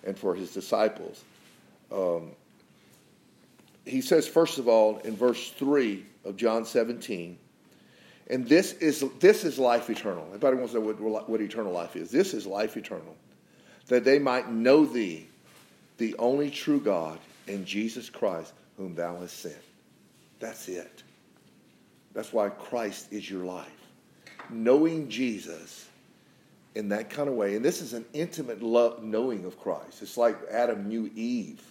and 0.04 0.18
for 0.18 0.36
his 0.36 0.54
disciples. 0.54 1.24
Um, 1.92 2.32
he 3.86 4.02
says, 4.02 4.28
first 4.28 4.58
of 4.58 4.68
all, 4.68 4.98
in 5.00 5.16
verse 5.16 5.50
3 5.52 6.06
of 6.26 6.38
John 6.38 6.66
17, 6.66 7.38
and 8.30 8.48
this 8.48 8.74
is, 8.74 9.04
this 9.20 9.44
is 9.44 9.60
life 9.60 9.90
eternal. 9.90 10.24
Everybody 10.28 10.58
wants 10.58 10.74
to 10.74 10.80
know 10.80 10.94
what, 10.94 11.30
what 11.30 11.42
eternal 11.42 11.74
life 11.74 11.96
is. 11.96 12.10
This 12.10 12.34
is 12.34 12.46
life 12.46 12.78
eternal. 12.78 13.16
That 13.88 14.06
they 14.06 14.20
might 14.20 14.50
know 14.50 14.86
thee, 14.86 15.28
the 15.98 16.16
only 16.18 16.50
true 16.50 16.80
God, 16.80 17.20
and 17.48 17.66
Jesus 17.66 18.10
Christ, 18.10 18.54
whom 18.78 18.96
thou 18.96 19.18
hast 19.20 19.40
sent. 19.40 19.58
That's 20.40 20.70
it. 20.70 21.04
That's 22.14 22.32
why 22.32 22.50
Christ 22.50 23.12
is 23.12 23.30
your 23.30 23.44
life. 23.44 23.68
Knowing 24.50 25.10
Jesus 25.10 25.88
in 26.76 26.90
that 26.90 27.10
kind 27.10 27.28
of 27.28 27.36
way, 27.36 27.56
and 27.56 27.66
this 27.66 27.82
is 27.82 27.94
an 27.94 28.06
intimate 28.14 28.64
love, 28.64 29.04
knowing 29.04 29.46
of 29.46 29.60
Christ. 29.60 30.02
It's 30.02 30.18
like 30.18 30.38
Adam 30.50 30.88
knew 30.88 31.12
Eve. 31.16 31.62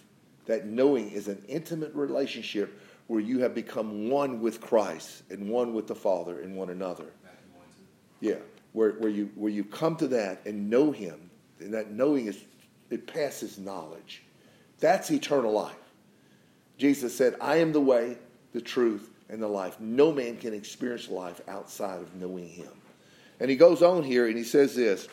That 0.45 0.65
knowing 0.65 1.11
is 1.11 1.27
an 1.27 1.43
intimate 1.47 1.93
relationship 1.93 2.81
where 3.07 3.19
you 3.19 3.39
have 3.39 3.53
become 3.55 4.09
one 4.09 4.41
with 4.41 4.61
Christ 4.61 5.23
and 5.29 5.49
one 5.49 5.73
with 5.73 5.87
the 5.87 5.95
Father 5.95 6.41
and 6.41 6.55
one 6.55 6.69
another. 6.69 7.07
Yeah, 8.19 8.35
where, 8.73 8.91
where, 8.93 9.09
you, 9.09 9.31
where 9.35 9.51
you 9.51 9.63
come 9.63 9.95
to 9.97 10.07
that 10.09 10.41
and 10.45 10.69
know 10.69 10.91
Him, 10.91 11.29
and 11.59 11.73
that 11.73 11.91
knowing 11.91 12.27
is, 12.27 12.39
it 12.89 13.07
passes 13.07 13.57
knowledge. 13.57 14.23
That's 14.79 15.09
eternal 15.11 15.51
life. 15.51 15.75
Jesus 16.77 17.15
said, 17.15 17.35
I 17.39 17.57
am 17.57 17.71
the 17.71 17.81
way, 17.81 18.17
the 18.53 18.61
truth, 18.61 19.09
and 19.29 19.41
the 19.41 19.47
life. 19.47 19.79
No 19.79 20.11
man 20.11 20.37
can 20.37 20.53
experience 20.53 21.07
life 21.07 21.39
outside 21.47 22.01
of 22.01 22.15
knowing 22.15 22.49
him. 22.49 22.71
And 23.41 23.49
he 23.49 23.55
goes 23.55 23.81
on 23.81 24.03
here 24.03 24.27
and 24.27 24.37
he 24.37 24.43
says 24.43 24.75
this. 24.75 25.07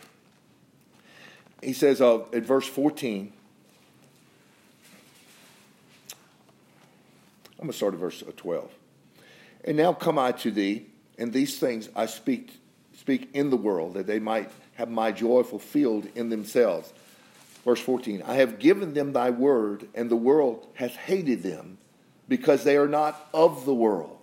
He 1.62 1.72
says 1.72 2.02
uh, 2.02 2.18
at 2.34 2.42
verse 2.42 2.66
14, 2.66 3.32
I'm 7.52 7.56
going 7.58 7.70
to 7.70 7.76
start 7.76 7.94
at 7.94 8.00
verse 8.00 8.22
12. 8.36 8.70
And 9.64 9.78
now 9.78 9.94
come 9.94 10.18
I 10.18 10.32
to 10.32 10.50
thee, 10.50 10.86
and 11.18 11.32
these 11.32 11.58
things 11.58 11.88
I 11.96 12.04
speak, 12.04 12.60
speak 12.98 13.30
in 13.32 13.48
the 13.48 13.56
world, 13.56 13.94
that 13.94 14.06
they 14.06 14.18
might 14.18 14.50
have 14.74 14.90
my 14.90 15.10
joy 15.10 15.42
fulfilled 15.42 16.06
in 16.14 16.28
themselves. 16.28 16.92
Verse 17.64 17.80
14 17.80 18.22
I 18.26 18.34
have 18.34 18.58
given 18.58 18.92
them 18.92 19.14
thy 19.14 19.30
word, 19.30 19.88
and 19.94 20.10
the 20.10 20.16
world 20.16 20.66
hath 20.74 20.94
hated 20.94 21.42
them 21.42 21.78
because 22.28 22.62
they 22.62 22.76
are 22.76 22.88
not 22.88 23.28
of 23.32 23.64
the 23.64 23.74
world. 23.74 24.18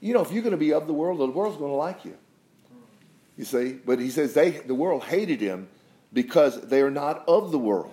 You 0.00 0.14
know, 0.14 0.20
if 0.20 0.32
you're 0.32 0.42
going 0.42 0.50
to 0.50 0.58
be 0.58 0.72
of 0.72 0.88
the 0.88 0.92
world, 0.92 1.20
the 1.20 1.26
world's 1.26 1.56
going 1.56 1.70
to 1.70 1.76
like 1.76 2.04
you. 2.04 2.18
You 3.36 3.44
see? 3.44 3.72
But 3.72 3.98
he 3.98 4.10
says 4.10 4.34
they, 4.34 4.50
the 4.50 4.74
world 4.74 5.04
hated 5.04 5.40
him 5.40 5.68
because 6.12 6.60
they 6.62 6.80
are 6.80 6.90
not 6.90 7.24
of 7.28 7.52
the 7.52 7.58
world. 7.58 7.92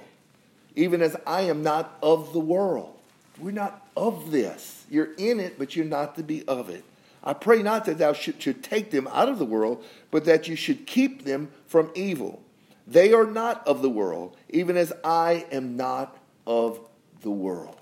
Even 0.76 1.02
as 1.02 1.16
I 1.28 1.42
am 1.42 1.62
not 1.62 1.98
of 2.02 2.34
the 2.34 2.40
world. 2.40 2.98
We're 3.40 3.52
not 3.52 3.88
of 3.98 4.32
this. 4.32 4.86
You're 4.90 5.14
in 5.18 5.40
it, 5.40 5.58
but 5.58 5.76
you're 5.76 5.86
not 5.86 6.16
to 6.16 6.24
be 6.24 6.48
of 6.48 6.70
it. 6.70 6.84
I 7.24 7.34
pray 7.34 7.64
not 7.64 7.86
that 7.86 7.98
thou 7.98 8.14
should, 8.14 8.42
should 8.42 8.64
take 8.64 8.92
them 8.92 9.08
out 9.08 9.30
of 9.30 9.40
the 9.40 9.46
world, 9.46 9.84
but 10.12 10.26
that 10.26 10.48
you 10.48 10.56
should 10.56 10.86
keep 10.86 11.24
them 11.24 11.50
from 11.68 11.90
evil. 11.96 12.42
They 12.86 13.14
are 13.14 13.26
not 13.26 13.66
of 13.68 13.82
the 13.82 13.90
world, 13.90 14.36
even 14.50 14.76
as 14.76 14.92
I 15.04 15.46
am 15.52 15.78
not 15.78 16.18
of 16.46 16.80
the 17.22 17.32
world. 17.32 17.78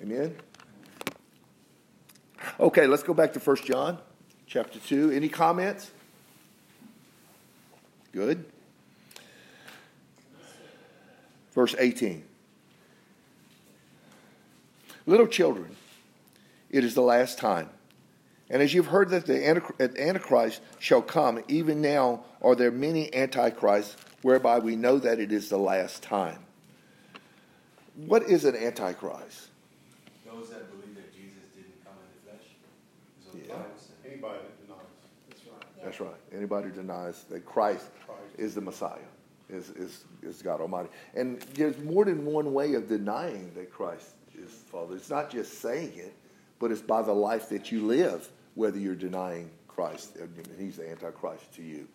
Amen? 0.00 0.36
Okay, 2.60 2.86
let's 2.86 3.02
go 3.02 3.14
back 3.14 3.32
to 3.32 3.40
1 3.40 3.56
John 3.64 3.98
chapter 4.46 4.78
2. 4.78 5.10
Any 5.10 5.28
comments? 5.28 5.90
Good. 8.16 8.46
Verse 11.54 11.76
18. 11.78 12.24
Little 15.04 15.26
children, 15.26 15.76
it 16.70 16.82
is 16.82 16.94
the 16.94 17.02
last 17.02 17.38
time. 17.38 17.68
And 18.48 18.62
as 18.62 18.72
you've 18.72 18.86
heard 18.86 19.10
that 19.10 19.26
the 19.26 19.46
Antichrist 20.00 20.62
shall 20.78 21.02
come, 21.02 21.44
even 21.46 21.82
now 21.82 22.24
are 22.40 22.54
there 22.54 22.70
many 22.70 23.12
Antichrists, 23.14 23.98
whereby 24.22 24.60
we 24.60 24.76
know 24.76 24.98
that 24.98 25.20
it 25.20 25.30
is 25.30 25.50
the 25.50 25.58
last 25.58 26.02
time. 26.02 26.38
What 27.96 28.22
is 28.22 28.46
an 28.46 28.56
Antichrist? 28.56 29.48
Those 30.24 30.48
that 30.48 30.70
believe 30.70 30.94
that 30.94 31.12
Jesus 31.12 31.44
didn't 31.54 31.84
come 31.84 31.92
in 32.00 32.08
the 32.24 32.30
flesh. 32.30 32.48
Is 33.20 33.26
what 33.26 33.42
the 33.42 33.46
Yeah. 33.46 33.56
Bible 33.56 33.76
says. 33.76 33.90
Anybody 34.06 34.38
that 34.38 34.66
denies. 34.66 34.80
That's 35.28 35.42
right. 35.46 35.84
That's 35.96 36.10
right. 36.10 36.36
Anybody 36.36 36.70
denies 36.70 37.24
that 37.30 37.46
Christ 37.46 37.88
is 38.36 38.54
the 38.54 38.60
Messiah, 38.60 38.98
is, 39.48 39.70
is, 39.70 40.04
is 40.22 40.42
God 40.42 40.60
Almighty. 40.60 40.90
And 41.14 41.40
there's 41.54 41.78
more 41.78 42.04
than 42.04 42.26
one 42.26 42.52
way 42.52 42.74
of 42.74 42.86
denying 42.86 43.50
that 43.54 43.72
Christ 43.72 44.10
is 44.38 44.50
Father. 44.50 44.94
It's 44.94 45.08
not 45.08 45.30
just 45.30 45.62
saying 45.62 45.92
it, 45.96 46.14
but 46.58 46.70
it's 46.70 46.82
by 46.82 47.00
the 47.00 47.14
life 47.14 47.48
that 47.48 47.72
you 47.72 47.86
live, 47.86 48.28
whether 48.56 48.78
you're 48.78 48.94
denying 48.94 49.50
Christ 49.68 50.18
he's 50.58 50.76
the 50.76 50.90
Antichrist 50.90 51.54
to 51.54 51.62
you. 51.62 51.88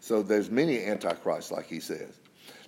So 0.00 0.20
there's 0.20 0.50
many 0.50 0.84
Antichrists, 0.84 1.52
like 1.52 1.66
he 1.66 1.78
says. 1.78 2.18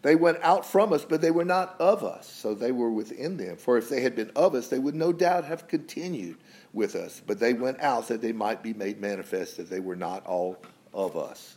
They 0.03 0.15
went 0.15 0.39
out 0.43 0.65
from 0.65 0.93
us, 0.93 1.05
but 1.05 1.21
they 1.21 1.33
were 1.33 1.45
not 1.45 1.75
of 1.81 2.05
us, 2.05 2.29
so 2.29 2.55
they 2.55 2.71
were 2.71 2.93
within 2.93 3.37
them. 3.37 3.57
For 3.57 3.77
if 3.77 3.89
they 3.89 4.03
had 4.03 4.15
been 4.15 4.31
of 4.37 4.55
us, 4.55 4.69
they 4.69 4.79
would 4.79 4.95
no 4.95 5.13
doubt 5.13 5.45
have 5.45 5.67
continued 5.67 6.37
with 6.73 6.95
us. 6.95 7.21
But 7.27 7.41
they 7.41 7.55
went 7.55 7.81
out 7.81 8.07
that 8.09 8.23
they 8.23 8.33
might 8.33 8.63
be 8.63 8.73
made 8.73 9.01
manifest 9.01 9.57
that 9.57 9.69
they 9.69 9.81
were 9.81 9.97
not 9.97 10.25
all 10.27 10.59
of 10.97 11.17
us. 11.17 11.57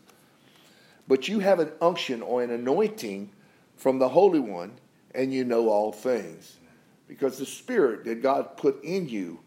But 1.08 1.28
you 1.28 1.40
have 1.40 1.60
an 1.60 1.72
unction 1.82 2.22
or 2.22 2.44
an 2.44 2.52
anointing 2.52 3.32
from 3.76 3.98
the 3.98 4.10
Holy 4.10 4.40
One, 4.40 4.74
and 5.16 5.34
you 5.34 5.44
know 5.44 5.70
all 5.70 5.92
things. 5.92 6.58
Because 7.08 7.40
the 7.40 7.46
Spirit 7.46 8.06
that 8.06 8.22
God 8.22 8.58
put 8.58 8.84
in 8.84 9.10
you, 9.10 9.40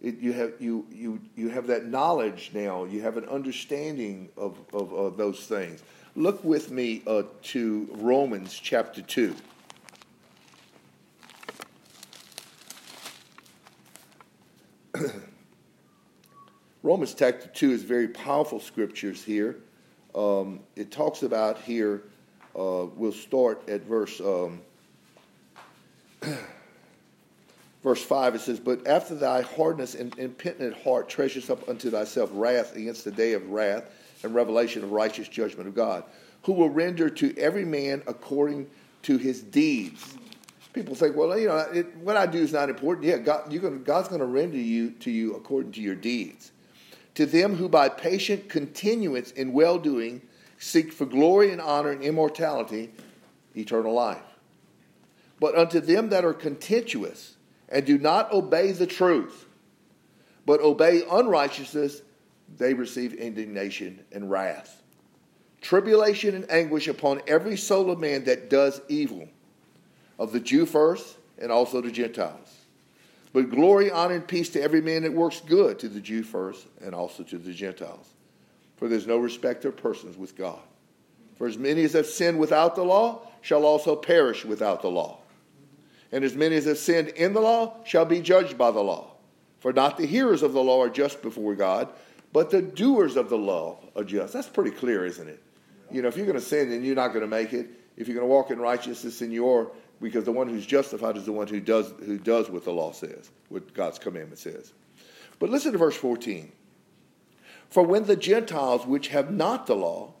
it, 0.00 0.18
you, 0.20 0.32
have, 0.34 0.52
you, 0.60 0.86
you, 0.92 1.20
you 1.34 1.48
have 1.48 1.66
that 1.66 1.86
knowledge 1.86 2.52
now. 2.54 2.84
You 2.84 3.00
have 3.00 3.16
an 3.16 3.24
understanding 3.24 4.28
of, 4.36 4.56
of, 4.72 4.92
of 4.92 5.16
those 5.16 5.46
things. 5.46 5.82
Look 6.14 6.44
with 6.44 6.70
me 6.70 7.02
uh, 7.06 7.24
to 7.44 7.88
Romans 7.94 8.54
chapter 8.54 9.02
2. 9.02 9.34
Romans 16.84 17.12
chapter 17.12 17.48
2 17.48 17.72
is 17.72 17.82
very 17.82 18.06
powerful 18.06 18.60
scriptures 18.60 19.24
here. 19.24 19.56
Um, 20.14 20.60
it 20.76 20.92
talks 20.92 21.24
about 21.24 21.60
here, 21.60 22.04
uh, 22.54 22.86
we'll 22.94 23.10
start 23.10 23.68
at 23.68 23.82
verse. 23.82 24.20
Um, 24.20 24.60
verse 27.82 28.02
5 28.02 28.34
it 28.34 28.40
says 28.40 28.58
but 28.58 28.84
after 28.88 29.14
thy 29.14 29.40
hardness 29.40 29.94
and 29.94 30.16
impenitent 30.18 30.76
heart 30.82 31.08
treasures 31.08 31.48
up 31.48 31.68
unto 31.68 31.90
thyself 31.90 32.28
wrath 32.32 32.74
against 32.74 33.04
the 33.04 33.10
day 33.12 33.34
of 33.34 33.50
wrath 33.50 33.84
and 34.24 34.34
revelation 34.34 34.82
of 34.82 34.90
righteous 34.90 35.28
judgment 35.28 35.68
of 35.68 35.76
god 35.76 36.02
who 36.42 36.52
will 36.52 36.70
render 36.70 37.08
to 37.08 37.32
every 37.38 37.64
man 37.64 38.02
according 38.08 38.68
to 39.02 39.16
his 39.16 39.40
deeds 39.42 40.16
people 40.72 40.96
think 40.96 41.14
well 41.14 41.38
you 41.38 41.46
know 41.46 41.56
it, 41.72 41.96
what 41.98 42.16
i 42.16 42.26
do 42.26 42.38
is 42.38 42.52
not 42.52 42.68
important 42.68 43.06
yeah 43.06 43.16
god, 43.16 43.48
gonna, 43.48 43.76
god's 43.76 44.08
going 44.08 44.20
to 44.20 44.26
render 44.26 44.58
you 44.58 44.90
to 44.90 45.12
you 45.12 45.36
according 45.36 45.70
to 45.70 45.80
your 45.80 45.94
deeds 45.94 46.50
to 47.18 47.26
them 47.26 47.56
who 47.56 47.68
by 47.68 47.88
patient 47.88 48.48
continuance 48.48 49.32
in 49.32 49.52
well-doing 49.52 50.22
seek 50.58 50.92
for 50.92 51.04
glory 51.04 51.52
and 51.52 51.60
honor 51.60 51.90
and 51.90 52.02
immortality 52.02 52.90
eternal 53.54 53.92
life 53.92 54.22
but 55.40 55.56
unto 55.56 55.80
them 55.80 56.08
that 56.08 56.24
are 56.24 56.34
contentious 56.34 57.36
and 57.68 57.84
do 57.84 57.98
not 57.98 58.32
obey 58.32 58.72
the 58.72 58.86
truth, 58.86 59.46
but 60.46 60.60
obey 60.60 61.02
unrighteousness, 61.10 62.02
they 62.56 62.74
receive 62.74 63.12
indignation 63.14 64.00
and 64.12 64.30
wrath. 64.30 64.82
Tribulation 65.60 66.34
and 66.34 66.50
anguish 66.50 66.88
upon 66.88 67.20
every 67.26 67.56
soul 67.56 67.90
of 67.90 67.98
man 67.98 68.24
that 68.24 68.48
does 68.48 68.80
evil, 68.88 69.28
of 70.18 70.32
the 70.32 70.40
Jew 70.40 70.64
first, 70.66 71.18
and 71.38 71.52
also 71.52 71.80
the 71.80 71.90
Gentiles. 71.90 72.57
But 73.32 73.50
glory, 73.50 73.90
honor, 73.90 74.14
and 74.14 74.26
peace 74.26 74.48
to 74.50 74.62
every 74.62 74.80
man 74.80 75.02
that 75.02 75.12
works 75.12 75.40
good, 75.40 75.78
to 75.80 75.88
the 75.88 76.00
Jew 76.00 76.22
first, 76.22 76.66
and 76.80 76.94
also 76.94 77.22
to 77.24 77.38
the 77.38 77.52
Gentiles. 77.52 78.08
For 78.76 78.88
there's 78.88 79.06
no 79.06 79.18
respect 79.18 79.64
of 79.64 79.76
persons 79.76 80.16
with 80.16 80.36
God. 80.36 80.60
For 81.36 81.46
as 81.46 81.58
many 81.58 81.84
as 81.84 81.92
have 81.92 82.06
sinned 82.06 82.38
without 82.38 82.74
the 82.74 82.84
law 82.84 83.22
shall 83.42 83.64
also 83.64 83.94
perish 83.96 84.44
without 84.44 84.82
the 84.82 84.90
law 84.90 85.18
and 86.12 86.24
as 86.24 86.34
many 86.34 86.56
as 86.56 86.64
have 86.64 86.78
sinned 86.78 87.08
in 87.08 87.32
the 87.32 87.40
law 87.40 87.74
shall 87.84 88.04
be 88.04 88.20
judged 88.20 88.56
by 88.56 88.70
the 88.70 88.80
law. 88.80 89.12
For 89.60 89.72
not 89.72 89.98
the 89.98 90.06
hearers 90.06 90.42
of 90.42 90.52
the 90.52 90.62
law 90.62 90.82
are 90.82 90.88
just 90.88 91.20
before 91.20 91.54
God, 91.54 91.88
but 92.32 92.50
the 92.50 92.62
doers 92.62 93.16
of 93.16 93.28
the 93.28 93.38
law 93.38 93.78
are 93.96 94.04
just. 94.04 94.32
That's 94.32 94.48
pretty 94.48 94.70
clear, 94.70 95.04
isn't 95.04 95.28
it? 95.28 95.42
You 95.90 96.02
know, 96.02 96.08
if 96.08 96.16
you're 96.16 96.26
going 96.26 96.38
to 96.38 96.44
sin, 96.44 96.70
then 96.70 96.84
you're 96.84 96.94
not 96.94 97.08
going 97.08 97.22
to 97.22 97.26
make 97.26 97.52
it. 97.52 97.68
If 97.96 98.06
you're 98.06 98.14
going 98.14 98.28
to 98.28 98.32
walk 98.32 98.50
in 98.50 98.58
righteousness, 98.58 99.18
then 99.18 99.32
you 99.32 99.48
are, 99.50 99.68
because 100.00 100.24
the 100.24 100.32
one 100.32 100.48
who's 100.48 100.66
justified 100.66 101.16
is 101.16 101.24
the 101.24 101.32
one 101.32 101.46
who 101.46 101.60
does, 101.60 101.92
who 102.04 102.18
does 102.18 102.50
what 102.50 102.64
the 102.64 102.72
law 102.72 102.92
says, 102.92 103.30
what 103.48 103.74
God's 103.74 103.98
commandment 103.98 104.38
says. 104.38 104.72
But 105.38 105.50
listen 105.50 105.72
to 105.72 105.78
verse 105.78 105.96
14. 105.96 106.52
For 107.70 107.82
when 107.82 108.04
the 108.04 108.16
Gentiles, 108.16 108.86
which 108.86 109.08
have 109.08 109.30
not 109.30 109.66
the 109.66 109.76
law, 109.76 110.14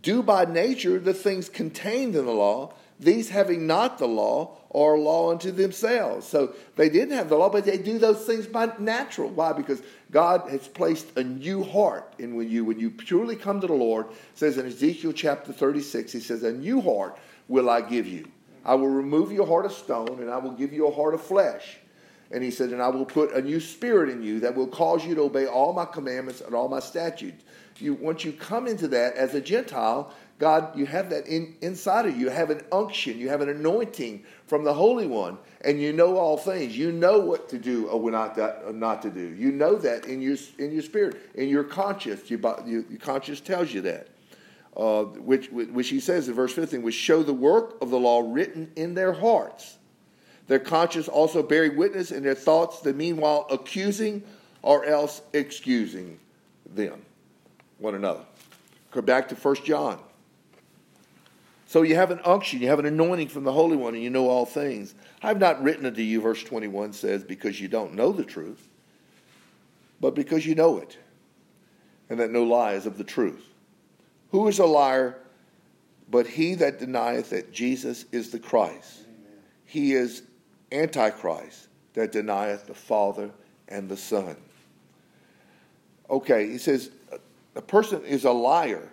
do 0.00 0.22
by 0.22 0.44
nature 0.44 0.98
the 0.98 1.14
things 1.14 1.48
contained 1.48 2.16
in 2.16 2.26
the 2.26 2.32
law, 2.32 2.74
these 2.98 3.30
having 3.30 3.66
not 3.66 3.98
the 3.98 4.06
law 4.06 4.56
are 4.74 4.96
law 4.96 5.30
unto 5.30 5.50
themselves. 5.50 6.26
So 6.26 6.54
they 6.76 6.88
didn't 6.88 7.16
have 7.16 7.28
the 7.28 7.36
law, 7.36 7.50
but 7.50 7.64
they 7.64 7.76
do 7.76 7.98
those 7.98 8.24
things 8.24 8.46
by 8.46 8.72
natural. 8.78 9.28
Why? 9.28 9.52
Because 9.52 9.82
God 10.10 10.48
has 10.50 10.68
placed 10.68 11.16
a 11.16 11.24
new 11.24 11.64
heart 11.64 12.14
in 12.18 12.36
when 12.36 12.48
you 12.48 12.64
when 12.64 12.78
you 12.78 12.90
purely 12.90 13.36
come 13.36 13.60
to 13.60 13.66
the 13.66 13.72
Lord. 13.72 14.06
says 14.34 14.58
in 14.58 14.66
Ezekiel 14.66 15.12
chapter 15.12 15.52
36, 15.52 16.12
he 16.12 16.20
says, 16.20 16.42
A 16.42 16.52
new 16.52 16.80
heart 16.80 17.18
will 17.48 17.68
I 17.68 17.80
give 17.80 18.06
you. 18.06 18.28
I 18.64 18.74
will 18.74 18.88
remove 18.88 19.32
your 19.32 19.46
heart 19.46 19.66
of 19.66 19.72
stone, 19.72 20.20
and 20.20 20.30
I 20.30 20.38
will 20.38 20.52
give 20.52 20.72
you 20.72 20.86
a 20.86 20.92
heart 20.92 21.14
of 21.14 21.22
flesh. 21.22 21.78
And 22.30 22.42
he 22.42 22.50
said, 22.50 22.70
And 22.70 22.80
I 22.80 22.88
will 22.88 23.04
put 23.04 23.32
a 23.32 23.42
new 23.42 23.60
spirit 23.60 24.08
in 24.08 24.22
you 24.22 24.40
that 24.40 24.54
will 24.54 24.66
cause 24.66 25.04
you 25.04 25.14
to 25.14 25.22
obey 25.22 25.46
all 25.46 25.72
my 25.72 25.84
commandments 25.84 26.40
and 26.40 26.54
all 26.54 26.68
my 26.68 26.80
statutes. 26.80 27.44
You, 27.78 27.94
once 27.94 28.24
you 28.24 28.32
come 28.32 28.66
into 28.66 28.88
that 28.88 29.16
as 29.16 29.34
a 29.34 29.40
Gentile, 29.40 30.12
God, 30.38 30.76
you 30.76 30.86
have 30.86 31.10
that 31.10 31.26
in, 31.26 31.54
inside 31.60 32.06
of 32.06 32.16
you. 32.16 32.22
You 32.26 32.30
have 32.30 32.50
an 32.50 32.62
unction, 32.72 33.18
you 33.18 33.28
have 33.28 33.40
an 33.42 33.48
anointing 33.48 34.24
from 34.46 34.64
the 34.64 34.72
Holy 34.72 35.06
One, 35.06 35.38
and 35.60 35.80
you 35.80 35.92
know 35.92 36.16
all 36.16 36.36
things. 36.36 36.76
You 36.76 36.92
know 36.92 37.18
what 37.18 37.48
to 37.50 37.58
do 37.58 37.88
or 37.88 38.10
not, 38.10 38.38
or 38.38 38.72
not 38.72 39.02
to 39.02 39.10
do. 39.10 39.34
You 39.34 39.52
know 39.52 39.76
that 39.76 40.06
in 40.06 40.20
your, 40.22 40.36
in 40.58 40.72
your 40.72 40.82
spirit, 40.82 41.16
in 41.34 41.48
your 41.48 41.64
conscience. 41.64 42.30
You, 42.30 42.38
your 42.66 42.98
conscience 43.00 43.40
tells 43.40 43.72
you 43.72 43.82
that. 43.82 44.08
Uh, 44.76 45.04
which, 45.04 45.50
which 45.50 45.90
he 45.90 46.00
says 46.00 46.28
in 46.28 46.34
verse 46.34 46.54
15, 46.54 46.82
which 46.82 46.94
show 46.94 47.22
the 47.22 47.32
work 47.32 47.76
of 47.82 47.90
the 47.90 47.98
law 47.98 48.22
written 48.32 48.72
in 48.74 48.94
their 48.94 49.12
hearts. 49.12 49.76
Their 50.46 50.58
conscience 50.58 51.08
also 51.08 51.42
bearing 51.42 51.76
witness 51.76 52.10
in 52.10 52.22
their 52.22 52.34
thoughts, 52.34 52.80
the 52.80 52.94
meanwhile 52.94 53.46
accusing 53.50 54.22
or 54.62 54.86
else 54.86 55.20
excusing 55.34 56.18
them, 56.74 57.02
one 57.78 57.94
another. 57.94 58.24
Go 58.92 59.02
back 59.02 59.28
to 59.28 59.34
1 59.34 59.56
John 59.56 59.98
so 61.72 61.80
you 61.80 61.94
have 61.94 62.10
an 62.10 62.20
unction, 62.26 62.60
you 62.60 62.68
have 62.68 62.80
an 62.80 62.84
anointing 62.84 63.28
from 63.28 63.44
the 63.44 63.52
Holy 63.52 63.78
One, 63.78 63.94
and 63.94 64.02
you 64.02 64.10
know 64.10 64.28
all 64.28 64.44
things. 64.44 64.94
I've 65.22 65.38
not 65.38 65.62
written 65.62 65.86
unto 65.86 66.02
you, 66.02 66.20
verse 66.20 66.42
21 66.42 66.92
says, 66.92 67.24
because 67.24 67.62
you 67.62 67.66
don't 67.66 67.94
know 67.94 68.12
the 68.12 68.26
truth, 68.26 68.68
but 69.98 70.14
because 70.14 70.44
you 70.44 70.54
know 70.54 70.76
it, 70.76 70.98
and 72.10 72.20
that 72.20 72.30
no 72.30 72.42
lie 72.42 72.74
is 72.74 72.84
of 72.84 72.98
the 72.98 73.04
truth. 73.04 73.51
Who 74.32 74.48
is 74.48 74.58
a 74.58 74.66
liar 74.66 75.18
but 76.10 76.26
he 76.26 76.54
that 76.56 76.78
denieth 76.78 77.30
that 77.30 77.52
Jesus 77.52 78.06
is 78.12 78.30
the 78.30 78.38
Christ? 78.38 79.00
Amen. 79.04 79.38
He 79.64 79.92
is 79.92 80.22
Antichrist 80.72 81.68
that 81.94 82.12
denieth 82.12 82.66
the 82.66 82.74
Father 82.74 83.30
and 83.68 83.88
the 83.88 83.96
Son. 83.96 84.36
Okay, 86.10 86.50
he 86.50 86.58
says 86.58 86.90
a 87.54 87.62
person 87.62 88.04
is 88.04 88.24
a 88.24 88.32
liar 88.32 88.88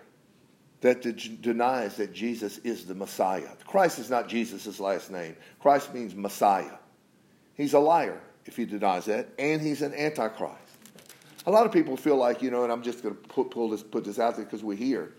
that 0.82 1.02
denies 1.42 1.96
that 1.96 2.12
Jesus 2.12 2.58
is 2.58 2.86
the 2.86 2.94
Messiah. 2.94 3.48
Christ 3.66 3.98
is 3.98 4.08
not 4.08 4.28
Jesus' 4.28 4.80
last 4.80 5.10
name. 5.10 5.36
Christ 5.60 5.92
means 5.92 6.14
Messiah. 6.14 6.78
He's 7.54 7.74
a 7.74 7.78
liar 7.78 8.20
if 8.46 8.56
he 8.56 8.64
denies 8.64 9.04
that, 9.06 9.28
and 9.38 9.60
he's 9.60 9.82
an 9.82 9.94
antichrist. 9.94 10.56
A 11.46 11.50
lot 11.50 11.66
of 11.66 11.72
people 11.72 11.96
feel 11.96 12.16
like, 12.16 12.42
you 12.42 12.50
know, 12.50 12.64
and 12.64 12.72
I'm 12.72 12.82
just 12.82 13.02
going 13.02 13.14
to 13.14 13.20
put, 13.28 13.50
pull 13.50 13.68
this, 13.70 13.82
put 13.82 14.04
this 14.04 14.18
out 14.18 14.36
there 14.36 14.44
because 14.44 14.62
we're 14.62 14.76
here. 14.76 15.12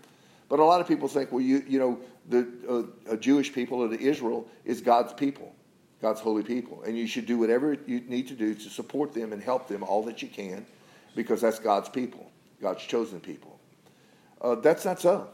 But 0.52 0.60
a 0.60 0.64
lot 0.66 0.82
of 0.82 0.86
people 0.86 1.08
think, 1.08 1.32
well, 1.32 1.40
you, 1.40 1.64
you 1.66 1.78
know, 1.78 1.98
the 2.28 2.92
uh, 3.10 3.16
Jewish 3.16 3.54
people 3.54 3.78
or 3.78 3.88
the 3.88 3.98
Israel 3.98 4.46
is 4.66 4.82
God's 4.82 5.14
people, 5.14 5.54
God's 6.02 6.20
holy 6.20 6.42
people. 6.42 6.82
And 6.82 6.94
you 6.94 7.06
should 7.06 7.24
do 7.24 7.38
whatever 7.38 7.78
you 7.86 8.02
need 8.02 8.28
to 8.28 8.34
do 8.34 8.54
to 8.54 8.68
support 8.68 9.14
them 9.14 9.32
and 9.32 9.42
help 9.42 9.66
them 9.66 9.82
all 9.82 10.02
that 10.02 10.20
you 10.20 10.28
can 10.28 10.66
because 11.16 11.40
that's 11.40 11.58
God's 11.58 11.88
people, 11.88 12.30
God's 12.60 12.84
chosen 12.84 13.18
people. 13.18 13.58
Uh, 14.42 14.56
that's 14.56 14.84
not 14.84 15.00
so 15.00 15.26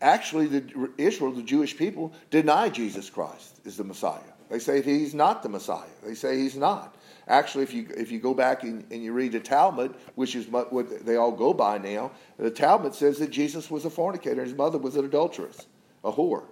actually, 0.00 0.46
the 0.46 0.90
Israel, 0.96 1.32
the 1.32 1.42
Jewish 1.42 1.76
people, 1.76 2.12
deny 2.30 2.68
Jesus 2.68 3.10
Christ 3.10 3.58
is 3.64 3.76
the 3.76 3.82
Messiah. 3.82 4.20
They 4.50 4.60
say 4.60 4.82
he's 4.82 5.14
not 5.14 5.42
the 5.42 5.48
Messiah. 5.48 5.82
They 6.06 6.14
say 6.14 6.38
he's 6.38 6.54
not. 6.54 6.94
Actually, 7.28 7.64
if 7.64 7.72
you 7.72 7.86
if 7.96 8.10
you 8.10 8.18
go 8.18 8.34
back 8.34 8.62
and, 8.62 8.84
and 8.90 9.02
you 9.02 9.12
read 9.12 9.32
the 9.32 9.40
Talmud, 9.40 9.94
which 10.14 10.34
is 10.36 10.46
what 10.48 11.06
they 11.06 11.16
all 11.16 11.32
go 11.32 11.54
by 11.54 11.78
now, 11.78 12.10
the 12.38 12.50
Talmud 12.50 12.94
says 12.94 13.18
that 13.18 13.30
Jesus 13.30 13.70
was 13.70 13.84
a 13.84 13.90
fornicator 13.90 14.40
and 14.40 14.48
his 14.48 14.56
mother 14.56 14.78
was 14.78 14.96
an 14.96 15.04
adulteress, 15.04 15.66
a 16.04 16.12
whore. 16.12 16.44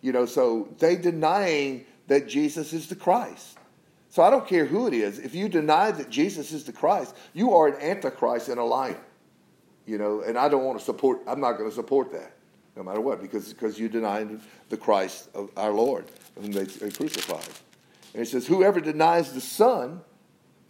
You 0.00 0.12
know, 0.12 0.26
so 0.26 0.68
they 0.78 0.96
denying 0.96 1.84
that 2.06 2.28
Jesus 2.28 2.72
is 2.72 2.88
the 2.88 2.96
Christ. 2.96 3.58
So 4.08 4.22
I 4.22 4.30
don't 4.30 4.46
care 4.46 4.64
who 4.64 4.86
it 4.86 4.94
is. 4.94 5.18
If 5.18 5.34
you 5.34 5.48
deny 5.48 5.90
that 5.90 6.08
Jesus 6.08 6.52
is 6.52 6.64
the 6.64 6.72
Christ, 6.72 7.16
you 7.32 7.52
are 7.54 7.68
an 7.68 7.80
antichrist 7.80 8.48
and 8.48 8.58
a 8.58 8.64
liar. 8.64 9.00
You 9.86 9.98
know, 9.98 10.22
and 10.22 10.38
I 10.38 10.48
don't 10.48 10.64
want 10.64 10.78
to 10.78 10.84
support. 10.84 11.20
I'm 11.26 11.40
not 11.40 11.58
going 11.58 11.68
to 11.68 11.74
support 11.74 12.12
that 12.12 12.34
no 12.76 12.82
matter 12.82 13.00
what, 13.00 13.22
because, 13.22 13.52
because 13.52 13.78
you 13.78 13.88
denied 13.88 14.40
the 14.68 14.76
Christ 14.76 15.28
of 15.34 15.50
our 15.56 15.72
Lord, 15.72 16.06
whom 16.34 16.52
they, 16.52 16.64
they 16.64 16.90
crucified. 16.90 17.48
And 18.12 18.20
he 18.20 18.24
says, 18.24 18.46
Whoever 18.46 18.80
denies 18.80 19.32
the 19.32 19.40
Son, 19.40 20.00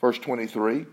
verse 0.05 0.19
23, 0.19 0.85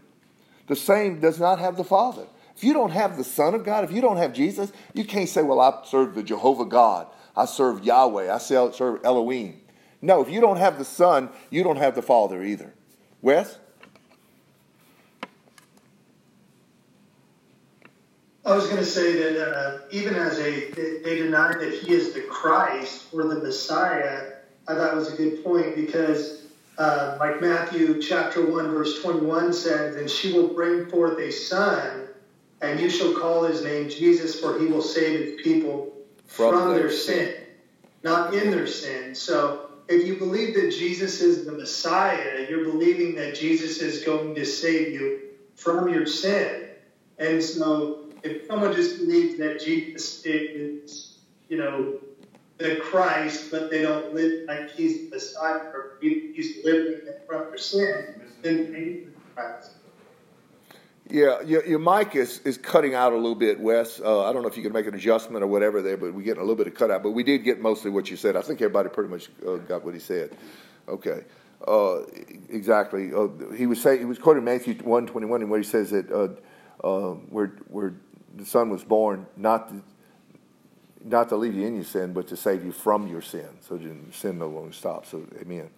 the 0.68 0.76
same 0.76 1.20
does 1.20 1.38
not 1.38 1.60
have 1.60 1.76
the 1.76 1.84
Father. 1.84 2.26
If 2.56 2.64
you 2.64 2.72
don't 2.72 2.92
have 2.92 3.18
the 3.18 3.26
Son 3.26 3.54
of 3.54 3.66
God, 3.66 3.84
if 3.84 3.92
you 3.92 4.00
don't 4.00 4.16
have 4.16 4.32
Jesus, 4.32 4.72
you 4.94 5.04
can't 5.04 5.28
say, 5.28 5.42
Well, 5.42 5.60
I 5.60 5.82
serve 5.84 6.16
the 6.16 6.24
Jehovah 6.24 6.64
God, 6.64 7.08
I 7.36 7.44
serve 7.44 7.84
Yahweh, 7.84 8.34
I 8.34 8.38
serve 8.38 9.02
Elohim. 9.04 9.60
No, 10.02 10.22
if 10.22 10.30
you 10.30 10.40
don't 10.40 10.56
have 10.56 10.78
the 10.78 10.86
Son, 10.86 11.30
you 11.50 11.62
don't 11.62 11.76
have 11.76 11.94
the 11.94 12.02
Father 12.02 12.42
either. 12.42 12.74
Wes? 13.22 13.58
I 18.46 18.56
was 18.56 18.68
going 18.68 18.78
to 18.78 18.86
say 18.86 19.18
that 19.24 19.46
uh, 19.46 19.80
even 19.92 20.16
as 20.16 20.40
a 20.40 20.72
they 21.04 21.18
deny 21.18 21.52
that 21.60 21.74
he 21.74 21.92
is 21.92 22.14
the 22.14 22.22
Christ 22.22 23.08
or 23.12 23.26
the 23.26 23.42
Messiah, 23.42 24.36
I 24.70 24.76
thought 24.76 24.96
was 24.96 25.12
a 25.12 25.18
good 25.18 25.44
point 25.44 25.76
because, 25.76 26.41
uh, 26.78 27.18
like 27.20 27.42
Matthew 27.42 28.02
chapter 28.02 28.46
one 28.46 28.72
verse 28.72 29.02
twenty 29.02 29.26
one 29.26 29.54
says, 29.54 29.96
"And 29.96 30.10
she 30.10 30.34
will 30.34 30.50
bring 30.50 30.90
forth 30.90 31.20
a 31.20 31.32
son, 31.32 32.08
and 32.62 32.80
you 32.80 32.90
shall 32.90 33.14
call 33.14 33.44
his 33.44 33.64
name 33.64 33.90
Jesus, 33.90 34.40
for 34.40 34.60
he 34.60 34.66
will 34.66 34.82
save 34.82 35.20
his 35.20 35.42
people 35.42 35.94
from, 36.26 36.54
from 36.54 36.70
their, 36.70 36.84
their 36.84 36.92
sin, 36.92 37.36
not 38.04 38.34
in 38.34 38.52
their 38.52 38.68
sin." 38.68 39.16
So. 39.16 39.68
If 39.88 40.08
you 40.08 40.16
believe 40.16 40.54
that 40.56 40.72
Jesus 40.72 41.20
is 41.20 41.44
the 41.44 41.52
Messiah, 41.52 42.46
you're 42.50 42.64
believing 42.64 43.14
that 43.16 43.36
Jesus 43.36 43.80
is 43.80 44.06
going 44.06 44.36
to 44.36 44.46
save 44.46 44.94
you 44.94 45.20
from 45.56 45.90
your 45.90 46.06
sin. 46.06 46.70
And 47.18 47.44
so 47.44 48.06
if 48.24 48.48
someone 48.48 48.74
just 48.74 49.00
believes 49.00 49.38
that 49.40 49.60
Jesus 49.60 50.26
is, 50.26 51.18
you 51.50 51.58
know, 51.58 52.00
the 52.62 52.78
Christ, 52.78 53.52
but 53.52 53.70
they 53.70 53.82
don't 53.82 54.14
live 54.14 54.48
like 54.48 54.72
he's 54.72 55.10
the 55.10 55.16
Messiah 55.16 55.58
or 55.74 55.98
he's 56.02 56.64
living 56.64 57.02
from 57.28 57.50
their 57.50 57.58
sin, 57.58 58.22
then 58.42 59.14
Christ. 59.36 59.72
Yeah, 61.10 61.42
your, 61.42 61.66
your 61.66 61.80
mic 61.80 62.16
is, 62.16 62.40
is 62.46 62.58
cutting 62.58 62.96
out 62.96 63.12
a 63.12 63.18
little 63.18 63.36
bit, 63.36 63.60
Wes. 63.60 64.00
Uh, 64.00 64.24
I 64.24 64.32
don't 64.32 64.44
know 64.44 64.48
if 64.48 64.56
you 64.56 64.64
can 64.64 64.72
make 64.72 64.88
an 64.88 64.96
adjustment 64.96 65.44
or 65.44 65.48
whatever 65.48 65.82
there, 65.82 65.98
but 65.98 66.14
we're 66.14 66.22
getting 66.22 66.40
a 66.42 66.46
little 66.46 66.56
bit 66.56 66.68
of 66.68 66.74
cutout. 66.74 67.04
But 67.04 67.12
we 67.12 67.24
did 67.24 67.40
get 67.40 67.60
mostly 67.60 67.92
what 67.92 68.10
you 68.10 68.16
said. 68.16 68.38
I 68.38 68.42
think 68.42 68.62
everybody 68.62 68.88
pretty 68.88 69.10
much 69.10 69.30
uh, 69.46 69.58
got 69.58 69.84
what 69.84 69.94
he 69.94 70.00
said. 70.00 70.32
Okay, 70.88 71.26
uh, 71.68 72.04
exactly. 72.50 73.14
Uh, 73.14 73.28
he 73.58 73.66
was 73.66 73.82
saying 73.82 74.00
he 74.00 74.06
was 74.06 74.20
quoting 74.20 74.46
Matthew 74.46 74.76
one 74.76 75.06
twenty 75.06 75.28
one, 75.28 75.42
and 75.42 75.50
where 75.50 75.60
he 75.60 75.66
says 75.66 75.90
that 75.90 76.10
uh, 76.10 76.88
uh, 76.88 77.16
where 77.30 77.48
where 77.68 77.94
the 78.38 78.46
Son 78.46 78.70
was 78.70 78.84
born 78.84 79.26
not 79.36 79.68
to, 79.68 79.84
not 81.06 81.30
to 81.30 81.36
leave 81.36 81.56
you 81.56 81.66
in 81.66 81.76
your 81.76 81.84
sin, 81.84 82.14
but 82.14 82.28
to 82.28 82.36
save 82.36 82.64
you 82.64 82.72
from 82.72 83.08
your 83.08 83.22
sin, 83.22 83.48
so 83.62 83.76
your 83.76 83.96
sin 84.12 84.38
no 84.38 84.48
longer 84.48 84.74
stops. 84.74 85.10
So, 85.10 85.26
Amen. 85.40 85.70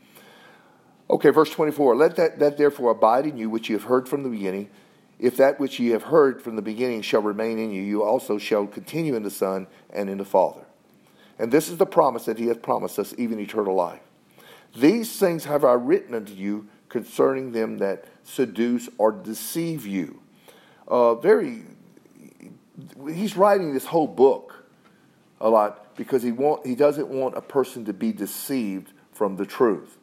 Okay, 1.10 1.30
verse 1.30 1.50
twenty 1.50 1.72
four. 1.72 1.96
Let 1.96 2.16
that 2.16 2.40
that 2.40 2.58
therefore 2.58 2.92
abide 2.92 3.26
in 3.26 3.38
you, 3.38 3.50
which 3.50 3.70
you 3.70 3.76
have 3.76 3.86
heard 3.86 4.08
from 4.08 4.24
the 4.24 4.30
beginning. 4.30 4.70
If 5.20 5.38
that 5.38 5.60
which 5.60 5.80
ye 5.80 5.90
have 5.90 6.04
heard 6.04 6.42
from 6.42 6.56
the 6.56 6.62
beginning 6.62 7.02
shall 7.02 7.22
remain 7.22 7.60
in 7.60 7.72
you, 7.72 7.82
you 7.82 8.04
also 8.04 8.38
shall 8.38 8.68
continue 8.68 9.16
in 9.16 9.24
the 9.24 9.30
Son 9.30 9.68
and 9.90 10.10
in 10.10 10.18
the 10.18 10.26
Father. 10.26 10.66
And 11.40 11.52
this 11.52 11.70
is 11.70 11.78
the 11.78 11.86
promise 11.86 12.26
that 12.26 12.38
he 12.38 12.48
hath 12.48 12.62
promised 12.62 13.00
us, 13.00 13.14
even 13.18 13.40
eternal 13.40 13.76
life. 13.76 14.02
These 14.76 15.18
things 15.20 15.46
have 15.46 15.64
I 15.64 15.74
written 15.74 16.16
unto 16.16 16.34
you 16.34 16.68
concerning 16.90 17.52
them 17.52 17.78
that 17.78 18.06
seduce 18.24 18.90
or 18.98 19.12
deceive 19.12 19.86
you. 19.86 20.20
Uh, 20.88 21.16
very, 21.16 21.64
he's 23.08 23.38
writing 23.38 23.74
this 23.74 23.86
whole 23.86 24.08
book 24.08 24.63
a 25.44 25.50
lot 25.50 25.96
because 25.96 26.24
he 26.24 26.32
want 26.32 26.66
he 26.66 26.74
doesn't 26.74 27.10
want 27.10 27.38
a 27.38 27.42
person 27.42 27.86
to 27.86 27.94
be 27.94 28.12
deceived 28.12 28.94
from 29.12 29.36
the 29.36 29.46
truth. 29.46 29.98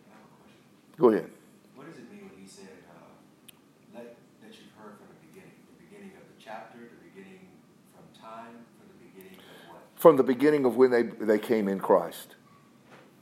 Go 0.98 1.08
ahead. 1.08 1.30
What 1.74 1.88
does 1.88 1.96
it 1.96 2.12
mean 2.12 2.30
when 2.30 2.40
he 2.40 2.46
said, 2.46 2.68
uh, 2.90 3.96
let, 3.96 4.16
that 4.42 4.50
you've 4.50 4.70
heard 4.78 4.98
from 4.98 5.08
the 5.08 5.26
beginning? 5.26 5.56
The 5.78 5.84
beginning 5.84 6.12
of 6.16 6.22
the 6.28 6.44
chapter, 6.44 6.78
the 6.78 7.08
beginning 7.08 7.48
from 7.94 8.22
time, 8.22 8.52
from 8.78 8.88
the 8.92 9.08
beginning 9.08 9.38
of 9.38 9.72
what? 9.72 9.80
From 9.96 10.16
the 10.16 10.22
beginning 10.22 10.64
of 10.66 10.76
when 10.76 10.90
they, 10.90 11.02
they 11.02 11.38
came 11.38 11.68
in 11.68 11.80
Christ. 11.80 12.36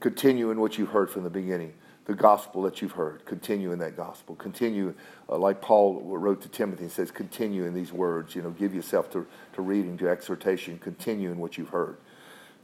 Continue 0.01 0.51
in 0.51 0.61
what 0.61 0.77
you've 0.77 0.91
heard 0.91 1.11
from 1.11 1.23
the 1.23 1.31
beginning. 1.31 1.73
The 2.07 2.15
gospel 2.15 2.63
that 2.63 2.83
you've 2.83 2.93
heard. 2.93 3.25
Continue 3.27 3.71
in 3.71 3.79
that 3.81 3.97
gospel. 3.97 4.35
Continue, 4.35 4.95
uh, 5.29 5.37
like 5.37 5.61
Paul 5.61 6.01
wrote 6.03 6.41
to 6.43 6.49
Timothy, 6.49 6.85
he 6.85 6.91
says, 6.91 7.11
continue 7.11 7.65
in 7.65 7.75
these 7.75 7.93
words. 7.93 8.35
You 8.35 8.43
know, 8.43 8.51
give 8.51 8.75
yourself 8.75 9.11
to, 9.13 9.27
to 9.53 9.63
reading, 9.63 9.99
to 9.99 10.09
exhortation. 10.09 10.79
Continue 10.79 11.31
in 11.31 11.39
what 11.39 11.59
you've 11.59 11.69
heard. 11.69 11.99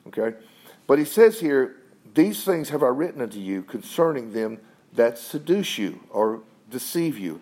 Okay? 0.09 0.36
But 0.86 0.98
he 0.98 1.05
says 1.05 1.40
here, 1.40 1.76
these 2.14 2.44
things 2.44 2.68
have 2.70 2.82
I 2.82 2.88
written 2.88 3.22
unto 3.22 3.38
you 3.38 3.62
concerning 3.62 4.32
them 4.32 4.59
that 4.92 5.18
seduce 5.18 5.78
you 5.78 6.00
or 6.11 6.42
deceive 6.70 7.18
you. 7.18 7.40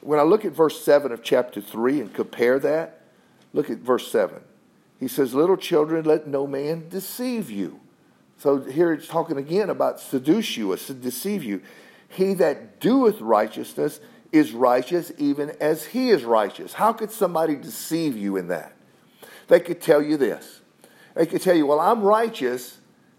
When 0.00 0.18
I 0.18 0.22
look 0.22 0.44
at 0.44 0.52
verse 0.52 0.82
7 0.82 1.12
of 1.12 1.22
chapter 1.22 1.60
3 1.60 2.00
and 2.00 2.14
compare 2.14 2.58
that, 2.58 3.02
look 3.52 3.70
at 3.70 3.78
verse 3.78 4.10
7. 4.10 4.40
He 4.98 5.08
says, 5.08 5.34
Little 5.34 5.56
children, 5.56 6.04
let 6.04 6.26
no 6.26 6.46
man 6.46 6.88
deceive 6.88 7.50
you. 7.50 7.80
So 8.38 8.60
here 8.60 8.92
it's 8.92 9.08
talking 9.08 9.36
again 9.36 9.70
about 9.70 10.00
seduce 10.00 10.56
you 10.56 10.72
or 10.72 10.76
deceive 10.76 11.44
you. 11.44 11.62
He 12.08 12.34
that 12.34 12.80
doeth 12.80 13.20
righteousness 13.20 14.00
is 14.32 14.52
righteous 14.52 15.12
even 15.18 15.50
as 15.60 15.86
he 15.86 16.10
is 16.10 16.24
righteous. 16.24 16.72
How 16.74 16.92
could 16.92 17.10
somebody 17.10 17.56
deceive 17.56 18.16
you 18.16 18.36
in 18.36 18.48
that? 18.48 18.72
They 19.48 19.60
could 19.60 19.80
tell 19.80 20.02
you 20.02 20.16
this. 20.16 20.59
They 21.14 21.26
could 21.26 21.42
tell 21.42 21.56
you, 21.56 21.66
well, 21.66 21.80
I'm 21.80 22.02
righteous 22.02 22.78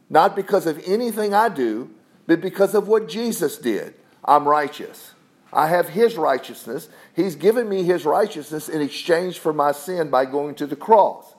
not 0.09 0.35
because 0.35 0.65
of 0.65 0.81
anything 0.85 1.33
I 1.33 1.49
do, 1.49 1.89
but 2.27 2.41
because 2.41 2.75
of 2.75 2.87
what 2.87 3.07
Jesus 3.07 3.57
did. 3.57 3.93
I'm 4.25 4.47
righteous. 4.47 5.13
I 5.53 5.67
have 5.67 5.89
his 5.89 6.17
righteousness. 6.17 6.89
He's 7.15 7.35
given 7.35 7.67
me 7.67 7.83
his 7.83 8.05
righteousness 8.05 8.69
in 8.69 8.81
exchange 8.81 9.39
for 9.39 9.53
my 9.53 9.71
sin 9.71 10.09
by 10.09 10.25
going 10.25 10.55
to 10.55 10.67
the 10.67 10.75
cross 10.75 11.33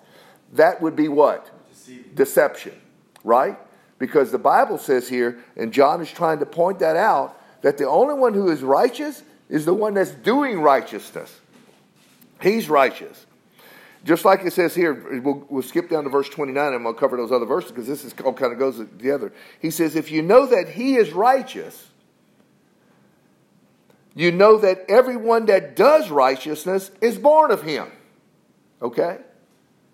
that 0.53 0.81
would 0.83 0.95
be 0.95 1.09
what? 1.09 1.51
Deceiving. 1.71 2.15
Deception, 2.15 2.81
right? 3.25 3.59
Because 3.99 4.31
the 4.31 4.39
Bible 4.39 4.79
says 4.79 5.09
here, 5.09 5.39
and 5.57 5.73
John 5.73 6.01
is 6.01 6.11
trying 6.11 6.39
to 6.41 6.47
point 6.47 6.79
that 6.81 6.97
out, 6.97 7.41
that 7.63 7.79
the 7.79 7.89
only 7.89 8.15
one 8.15 8.35
who 8.35 8.51
is 8.51 8.63
righteous 8.63 9.23
is 9.49 9.65
the 9.65 9.75
one 9.75 9.95
that's 9.95 10.11
doing 10.11 10.61
righteousness. 10.61 11.41
He's 12.41 12.69
righteous. 12.69 13.27
Just 14.05 14.25
like 14.25 14.45
it 14.45 14.53
says 14.53 14.75
here, 14.75 15.21
we'll, 15.21 15.47
we'll 15.49 15.63
skip 15.63 15.89
down 15.89 16.05
to 16.05 16.11
verse 16.11 16.29
29 16.29 16.75
and 16.75 16.85
we'll 16.85 16.95
cover 16.95 17.17
those 17.17 17.31
other 17.31 17.47
verses 17.47 17.71
because 17.71 17.87
this 17.87 18.05
is 18.05 18.13
all 18.25 18.33
kind 18.33 18.53
of 18.53 18.59
goes 18.59 18.79
together. 18.79 19.33
He 19.61 19.71
says, 19.71 19.95
If 19.95 20.11
you 20.11 20.23
know 20.23 20.47
that 20.47 20.71
he 20.71 20.97
is 20.97 21.13
righteous, 21.13 21.89
you 24.15 24.33
know 24.33 24.59
that 24.59 24.87
everyone 24.89 25.47
that 25.47 25.77
does 25.77 26.11
righteousness 26.11 26.91
is 27.01 27.17
born 27.17 27.53
of 27.53 27.63
him. 27.63 27.91
Okay? 28.81 29.19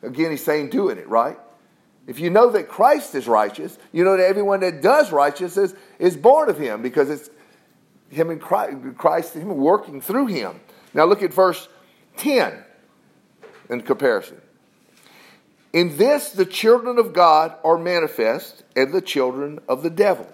Again, 0.02 0.30
he's 0.30 0.44
saying 0.44 0.70
doing 0.70 0.96
it, 0.96 1.08
right? 1.08 1.38
If 2.06 2.18
you 2.18 2.30
know 2.30 2.50
that 2.52 2.68
Christ 2.68 3.14
is 3.14 3.28
righteous, 3.28 3.76
you 3.92 4.04
know 4.04 4.16
that 4.16 4.24
everyone 4.24 4.60
that 4.60 4.80
does 4.80 5.12
righteousness 5.12 5.74
is 5.98 6.16
born 6.16 6.48
of 6.48 6.58
him 6.58 6.80
because 6.80 7.10
it's 7.10 7.28
him 8.08 8.30
and 8.30 8.40
Christ, 8.40 8.76
Christ 8.96 9.34
him 9.34 9.48
working 9.48 10.00
through 10.00 10.26
him. 10.28 10.60
Now 10.94 11.04
look 11.04 11.22
at 11.22 11.34
verse 11.34 11.68
10 12.16 12.64
in 13.68 13.82
comparison. 13.82 14.40
In 15.72 15.96
this, 15.96 16.30
the 16.30 16.46
children 16.46 16.98
of 16.98 17.12
God 17.12 17.54
are 17.62 17.78
manifest 17.78 18.62
and 18.74 18.92
the 18.92 19.02
children 19.02 19.60
of 19.68 19.82
the 19.82 19.90
devil. 19.90 20.26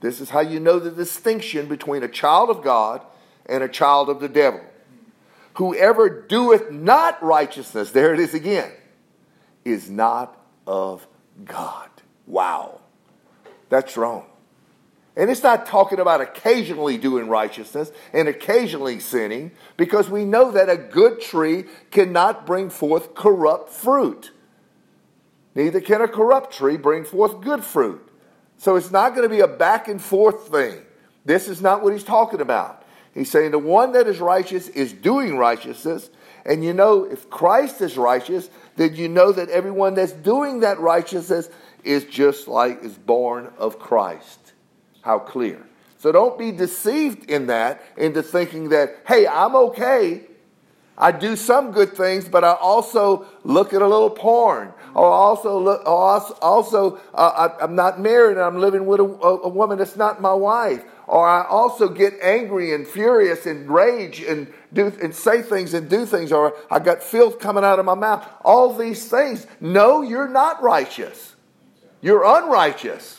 This 0.00 0.20
is 0.20 0.30
how 0.30 0.40
you 0.40 0.60
know 0.60 0.78
the 0.78 0.90
distinction 0.90 1.66
between 1.66 2.02
a 2.02 2.08
child 2.08 2.50
of 2.50 2.62
God 2.62 3.02
and 3.46 3.62
a 3.62 3.68
child 3.68 4.08
of 4.08 4.20
the 4.20 4.28
devil. 4.28 4.60
Whoever 5.54 6.08
doeth 6.08 6.70
not 6.70 7.20
righteousness, 7.22 7.90
there 7.90 8.14
it 8.14 8.20
is 8.20 8.34
again 8.34 8.70
is 9.64 9.90
not 9.90 10.36
of 10.66 11.06
God. 11.44 11.88
Wow. 12.26 12.80
That's 13.68 13.96
wrong. 13.96 14.26
And 15.18 15.28
it's 15.30 15.42
not 15.42 15.66
talking 15.66 15.98
about 15.98 16.20
occasionally 16.20 16.96
doing 16.96 17.26
righteousness 17.26 17.90
and 18.12 18.28
occasionally 18.28 19.00
sinning, 19.00 19.50
because 19.76 20.08
we 20.08 20.24
know 20.24 20.52
that 20.52 20.70
a 20.70 20.76
good 20.76 21.20
tree 21.20 21.64
cannot 21.90 22.46
bring 22.46 22.70
forth 22.70 23.16
corrupt 23.16 23.70
fruit. 23.70 24.30
Neither 25.56 25.80
can 25.80 26.02
a 26.02 26.08
corrupt 26.08 26.54
tree 26.54 26.76
bring 26.76 27.04
forth 27.04 27.40
good 27.40 27.64
fruit. 27.64 28.00
So 28.58 28.76
it's 28.76 28.92
not 28.92 29.16
going 29.16 29.28
to 29.28 29.34
be 29.34 29.40
a 29.40 29.48
back 29.48 29.88
and 29.88 30.00
forth 30.00 30.48
thing. 30.48 30.82
This 31.24 31.48
is 31.48 31.60
not 31.60 31.82
what 31.82 31.92
he's 31.92 32.04
talking 32.04 32.40
about. 32.40 32.84
He's 33.12 33.30
saying 33.30 33.50
the 33.50 33.58
one 33.58 33.92
that 33.92 34.06
is 34.06 34.20
righteous 34.20 34.68
is 34.68 34.92
doing 34.92 35.36
righteousness. 35.36 36.10
And 36.46 36.64
you 36.64 36.72
know, 36.72 37.02
if 37.02 37.28
Christ 37.28 37.80
is 37.80 37.98
righteous, 37.98 38.48
then 38.76 38.94
you 38.94 39.08
know 39.08 39.32
that 39.32 39.48
everyone 39.48 39.94
that's 39.94 40.12
doing 40.12 40.60
that 40.60 40.78
righteousness 40.78 41.50
is 41.82 42.04
just 42.04 42.46
like 42.46 42.84
is 42.84 42.96
born 42.96 43.50
of 43.58 43.80
Christ. 43.80 44.47
How 45.02 45.18
clear. 45.18 45.64
So 45.98 46.12
don't 46.12 46.38
be 46.38 46.52
deceived 46.52 47.30
in 47.30 47.46
that 47.46 47.82
into 47.96 48.22
thinking 48.22 48.68
that, 48.68 48.96
hey, 49.06 49.26
I'm 49.26 49.56
okay. 49.56 50.22
I 50.96 51.12
do 51.12 51.36
some 51.36 51.72
good 51.72 51.92
things, 51.92 52.28
but 52.28 52.44
I 52.44 52.54
also 52.54 53.26
look 53.44 53.72
at 53.72 53.82
a 53.82 53.86
little 53.86 54.10
porn. 54.10 54.72
Or 54.94 55.04
also, 55.04 55.58
look, 55.58 55.80
or 55.86 56.20
also 56.42 57.00
uh, 57.14 57.50
I, 57.60 57.64
am 57.64 57.74
not 57.74 58.00
married 58.00 58.32
and 58.32 58.40
I'm 58.40 58.58
living 58.58 58.86
with 58.86 59.00
a, 59.00 59.04
a 59.04 59.48
woman 59.48 59.78
that's 59.78 59.96
not 59.96 60.20
my 60.20 60.32
wife 60.32 60.84
or 61.08 61.26
I 61.26 61.46
also 61.46 61.88
get 61.88 62.14
angry 62.20 62.74
and 62.74 62.86
furious 62.86 63.46
and 63.46 63.68
rage 63.68 64.20
and 64.20 64.52
do 64.74 64.92
and 65.02 65.14
say 65.14 65.40
things 65.40 65.72
and 65.72 65.88
do 65.88 66.04
things, 66.04 66.30
or 66.30 66.54
I 66.70 66.78
got 66.80 67.02
filth 67.02 67.38
coming 67.40 67.64
out 67.64 67.78
of 67.78 67.86
my 67.86 67.94
mouth. 67.94 68.28
All 68.44 68.74
these 68.74 69.08
things. 69.08 69.46
No, 69.58 70.02
you're 70.02 70.28
not 70.28 70.62
righteous. 70.62 71.34
You're 72.02 72.24
unrighteous. 72.24 73.17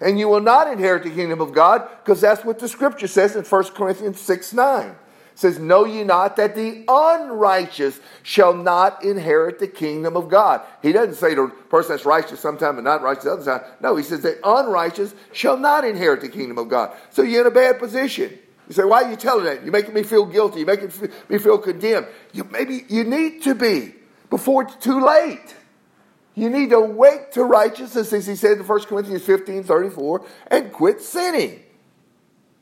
And 0.00 0.18
you 0.18 0.28
will 0.28 0.40
not 0.40 0.72
inherit 0.72 1.02
the 1.02 1.10
kingdom 1.10 1.40
of 1.40 1.52
God, 1.52 1.86
because 2.02 2.20
that's 2.20 2.44
what 2.44 2.58
the 2.58 2.68
scripture 2.68 3.06
says 3.06 3.36
in 3.36 3.44
1 3.44 3.64
Corinthians 3.74 4.20
6 4.20 4.52
9 4.52 4.96
says, 5.40 5.58
Know 5.58 5.84
ye 5.84 6.04
not 6.04 6.36
that 6.36 6.54
the 6.54 6.84
unrighteous 6.86 7.98
shall 8.22 8.54
not 8.54 9.02
inherit 9.02 9.58
the 9.58 9.66
kingdom 9.66 10.16
of 10.16 10.28
God? 10.28 10.60
He 10.82 10.92
doesn't 10.92 11.14
say 11.14 11.34
the 11.34 11.48
person 11.68 11.92
that's 11.92 12.04
righteous 12.04 12.40
sometime 12.40 12.76
and 12.76 12.84
not 12.84 13.02
righteous 13.02 13.26
other 13.26 13.44
time. 13.44 13.62
No, 13.80 13.96
he 13.96 14.02
says 14.02 14.20
the 14.20 14.38
unrighteous 14.44 15.14
shall 15.32 15.56
not 15.56 15.84
inherit 15.84 16.20
the 16.20 16.28
kingdom 16.28 16.58
of 16.58 16.68
God. 16.68 16.94
So 17.10 17.22
you're 17.22 17.40
in 17.40 17.46
a 17.46 17.50
bad 17.50 17.78
position. 17.78 18.38
You 18.68 18.74
say, 18.74 18.84
why 18.84 19.04
are 19.04 19.10
you 19.10 19.16
telling 19.16 19.46
that? 19.46 19.62
You're 19.64 19.72
making 19.72 19.94
me 19.94 20.04
feel 20.04 20.26
guilty. 20.26 20.58
You're 20.60 20.66
making 20.66 20.92
me 21.28 21.38
feel 21.38 21.58
condemned. 21.58 22.06
You, 22.32 22.44
maybe 22.44 22.84
you 22.88 23.04
need 23.04 23.42
to 23.42 23.54
be 23.54 23.94
before 24.28 24.62
it's 24.62 24.76
too 24.76 25.04
late. 25.04 25.56
You 26.34 26.48
need 26.48 26.70
to 26.70 26.80
wake 26.80 27.32
to 27.32 27.44
righteousness, 27.44 28.12
as 28.12 28.26
he 28.26 28.36
said 28.36 28.58
in 28.58 28.66
1 28.66 28.80
Corinthians 28.82 29.22
15 29.22 29.64
34, 29.64 30.26
and 30.48 30.72
quit 30.72 31.00
sinning 31.00 31.60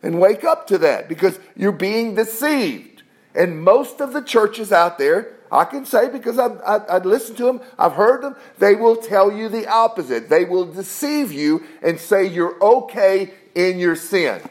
and 0.02 0.20
wake 0.20 0.44
up 0.44 0.66
to 0.68 0.78
that 0.78 1.08
because 1.08 1.38
you're 1.56 1.72
being 1.72 2.14
deceived. 2.14 3.02
And 3.34 3.62
most 3.62 4.00
of 4.00 4.12
the 4.12 4.22
churches 4.22 4.72
out 4.72 4.98
there, 4.98 5.36
I 5.50 5.64
can 5.64 5.84
say 5.84 6.08
because 6.08 6.38
I've, 6.38 6.60
I've 6.66 7.06
listened 7.06 7.38
to 7.38 7.44
them, 7.44 7.60
I've 7.78 7.92
heard 7.92 8.22
them, 8.22 8.36
they 8.58 8.74
will 8.74 8.96
tell 8.96 9.32
you 9.32 9.48
the 9.48 9.66
opposite. 9.68 10.28
They 10.28 10.44
will 10.44 10.64
deceive 10.64 11.32
you 11.32 11.64
and 11.82 11.98
say 11.98 12.26
you're 12.26 12.62
okay 12.62 13.32
in 13.54 13.78
your 13.78 13.96
sin. 13.96 14.42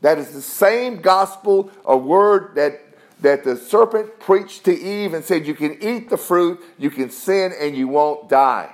That 0.00 0.18
is 0.18 0.32
the 0.32 0.42
same 0.42 1.00
gospel, 1.00 1.70
a 1.84 1.96
word 1.96 2.56
that, 2.56 2.83
that 3.24 3.44
the 3.44 3.56
serpent 3.56 4.20
preached 4.20 4.64
to 4.64 4.72
Eve 4.72 5.14
and 5.14 5.24
said 5.24 5.46
you 5.46 5.54
can 5.54 5.82
eat 5.82 6.08
the 6.08 6.16
fruit, 6.16 6.60
you 6.78 6.90
can 6.90 7.10
sin, 7.10 7.52
and 7.58 7.76
you 7.76 7.88
won't 7.88 8.28
die. 8.28 8.70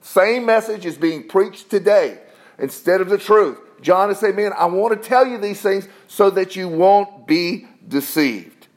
Same 0.00 0.46
message 0.46 0.86
is 0.86 0.96
being 0.96 1.26
preached 1.26 1.68
today 1.68 2.20
instead 2.58 3.00
of 3.00 3.08
the 3.08 3.18
truth. 3.18 3.58
John 3.80 4.10
is 4.10 4.18
saying, 4.18 4.36
Man, 4.36 4.52
I 4.56 4.66
want 4.66 5.00
to 5.00 5.08
tell 5.08 5.26
you 5.26 5.38
these 5.38 5.60
things 5.60 5.88
so 6.06 6.30
that 6.30 6.56
you 6.56 6.68
won't 6.68 7.26
be 7.26 7.66
deceived. 7.88 8.68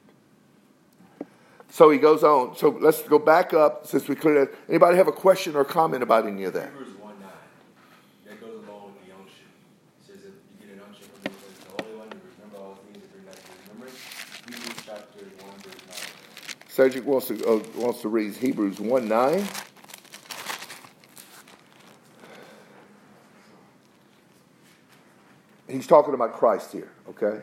So 1.70 1.90
he 1.90 1.98
goes 1.98 2.24
on. 2.24 2.58
So 2.58 2.70
let's 2.70 3.02
go 3.04 3.20
back 3.20 3.54
up 3.54 3.86
since 3.86 4.08
we 4.08 4.16
cleared 4.16 4.50
that. 4.50 4.58
Anybody 4.68 4.98
have 4.98 5.08
a 5.08 5.14
question 5.14 5.56
or 5.56 5.64
comment 5.64 6.04
about 6.04 6.26
any 6.26 6.44
of 6.44 6.54
that? 6.54 6.70
Hebrews 6.72 6.98
1 7.00 7.14
9. 7.22 7.30
That 8.26 8.42
goes 8.42 8.68
along 8.68 8.94
with 8.94 9.08
the 9.08 9.14
unction. 9.16 9.46
It 10.02 10.08
says 10.08 10.24
that 10.24 10.34
you 10.60 10.68
get 10.68 10.76
an 10.76 10.82
unction 10.88 11.06
from 11.14 11.22
the 11.24 11.84
Holy 11.84 11.96
One 11.96 12.10
to 12.10 12.18
remember 12.18 12.58
all 12.58 12.80
things 12.84 13.04
that 13.04 13.12
bring 13.14 13.26
back 13.26 13.36
to 13.36 13.52
remembrance. 13.70 14.02
Hebrews 14.50 14.84
chapter 14.84 15.24
1, 15.46 15.60
verse 15.62 15.82
9. 15.88 16.69
Cedric 16.80 17.06
wants 17.06 17.28
to, 17.28 17.46
uh, 17.46 17.62
wants 17.76 18.02
to 18.04 18.08
read 18.08 18.34
Hebrews 18.36 18.80
1 18.80 19.06
9. 19.10 19.48
He's 25.68 25.86
talking 25.86 26.14
about 26.14 26.34
Christ 26.34 26.72
here, 26.72 26.90
okay? 27.10 27.42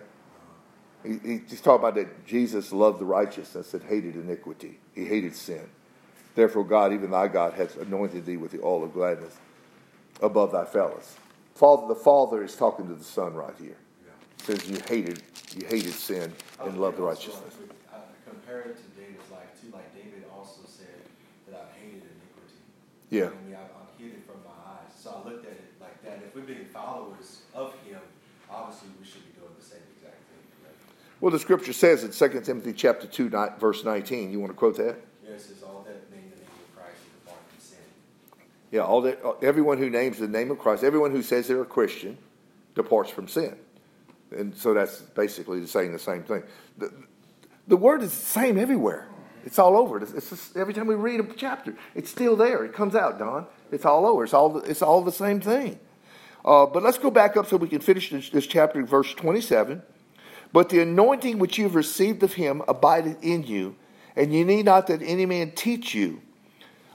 He, 1.04 1.42
he's 1.48 1.60
talking 1.60 1.86
about 1.86 1.96
that 1.96 2.24
Jesus 2.24 2.72
loved 2.72 2.98
the 2.98 3.04
righteousness 3.04 3.74
and 3.74 3.82
hated 3.82 4.14
iniquity. 4.14 4.78
He 4.94 5.04
hated 5.04 5.36
sin. 5.36 5.68
Therefore, 6.34 6.64
God, 6.64 6.94
even 6.94 7.10
thy 7.10 7.28
God, 7.28 7.52
has 7.52 7.76
anointed 7.76 8.24
thee 8.24 8.38
with 8.38 8.52
the 8.52 8.62
oil 8.62 8.84
of 8.84 8.94
gladness 8.94 9.36
above 10.22 10.52
thy 10.52 10.64
fellows. 10.64 11.14
Father, 11.54 11.86
the 11.88 11.94
Father 11.94 12.42
is 12.42 12.56
talking 12.56 12.88
to 12.88 12.94
the 12.94 13.04
Son 13.04 13.34
right 13.34 13.54
here. 13.58 13.76
Yeah. 14.02 14.46
Says 14.46 14.66
you 14.66 14.78
hated, 14.88 15.22
you 15.54 15.66
hated 15.66 15.92
sin 15.92 16.32
and 16.60 16.80
loved 16.80 16.96
the 16.96 17.02
righteousness. 17.02 17.54
I 17.92 17.98
compare 18.28 18.60
it 18.60 18.76
to 18.76 19.00
David's 19.00 19.30
life 19.30 19.48
too. 19.60 19.70
Like 19.72 19.94
David 19.94 20.24
also 20.34 20.60
said 20.66 21.02
that 21.48 21.68
I've 21.68 21.80
hated 21.80 22.02
Yeah. 23.10 23.24
I 23.24 23.26
I've 23.26 23.98
hid 23.98 24.12
it 24.12 24.26
from 24.26 24.42
my 24.44 24.50
eyes. 24.50 24.92
So 24.98 25.10
I 25.10 25.28
looked 25.28 25.46
at 25.46 25.52
it 25.52 25.72
like 25.80 26.02
that. 26.04 26.20
If 26.26 26.34
we're 26.34 26.42
being 26.42 26.66
followers 26.66 27.42
of 27.54 27.72
Him, 27.84 28.00
obviously 28.50 28.88
we 28.98 29.06
should 29.06 29.24
be 29.26 29.38
doing 29.38 29.52
the 29.58 29.64
same 29.64 29.80
exact 29.96 30.16
thing. 30.16 30.42
Correct? 30.62 30.76
Well, 31.20 31.30
the 31.30 31.38
Scripture 31.38 31.72
says 31.72 32.04
in 32.04 32.10
2 32.10 32.40
Timothy 32.40 32.72
chapter 32.72 33.06
two, 33.06 33.28
verse 33.58 33.84
nineteen. 33.84 34.32
You 34.32 34.40
want 34.40 34.52
to 34.52 34.56
quote 34.58 34.76
that? 34.78 34.96
Yes, 35.24 35.50
it's 35.50 35.62
all 35.62 35.84
that 35.86 36.10
name 36.10 36.30
the 36.30 36.36
name 36.36 36.46
of 36.46 36.76
Christ 36.76 36.98
and 37.04 37.24
depart 37.24 37.40
from 37.48 37.60
sin. 37.60 37.78
Yeah, 38.72 38.80
all 38.80 39.00
that. 39.02 39.24
Uh, 39.24 39.32
everyone 39.42 39.78
who 39.78 39.90
names 39.90 40.18
the 40.18 40.28
name 40.28 40.50
of 40.50 40.58
Christ, 40.58 40.82
everyone 40.84 41.12
who 41.12 41.22
says 41.22 41.48
they're 41.48 41.62
a 41.62 41.64
Christian, 41.64 42.18
departs 42.74 43.10
from 43.10 43.28
sin. 43.28 43.56
And 44.32 44.56
so 44.56 44.74
that's 44.74 45.00
basically 45.00 45.64
saying 45.66 45.92
the 45.92 45.98
same 45.98 46.24
thing. 46.24 46.42
The, 46.78 46.92
the 47.68 47.76
word 47.76 48.02
is 48.02 48.10
the 48.10 48.16
same 48.16 48.58
everywhere. 48.58 49.08
It's 49.46 49.60
all 49.60 49.76
over. 49.76 50.02
It's, 50.02 50.28
just, 50.28 50.56
every 50.56 50.74
time 50.74 50.88
we 50.88 50.96
read 50.96 51.20
a 51.20 51.34
chapter, 51.34 51.74
it's 51.94 52.10
still 52.10 52.34
there. 52.34 52.64
It 52.64 52.72
comes 52.72 52.96
out, 52.96 53.20
Don. 53.20 53.46
It's 53.70 53.84
all 53.84 54.04
over. 54.04 54.24
It's 54.24 54.34
all, 54.34 54.58
it's 54.58 54.82
all 54.82 55.02
the 55.02 55.12
same 55.12 55.40
thing. 55.40 55.78
Uh, 56.44 56.66
but 56.66 56.82
let's 56.82 56.98
go 56.98 57.12
back 57.12 57.36
up 57.36 57.46
so 57.46 57.56
we 57.56 57.68
can 57.68 57.80
finish 57.80 58.10
this, 58.10 58.28
this 58.28 58.46
chapter 58.46 58.80
in 58.80 58.86
verse 58.86 59.14
27. 59.14 59.82
But 60.52 60.68
the 60.68 60.80
anointing 60.80 61.38
which 61.38 61.58
you 61.58 61.64
have 61.64 61.76
received 61.76 62.24
of 62.24 62.34
him 62.34 62.60
abideth 62.66 63.22
in 63.22 63.44
you, 63.44 63.76
and 64.16 64.34
you 64.34 64.44
need 64.44 64.64
not 64.64 64.88
that 64.88 65.00
any 65.00 65.26
man 65.26 65.52
teach 65.52 65.94
you. 65.94 66.20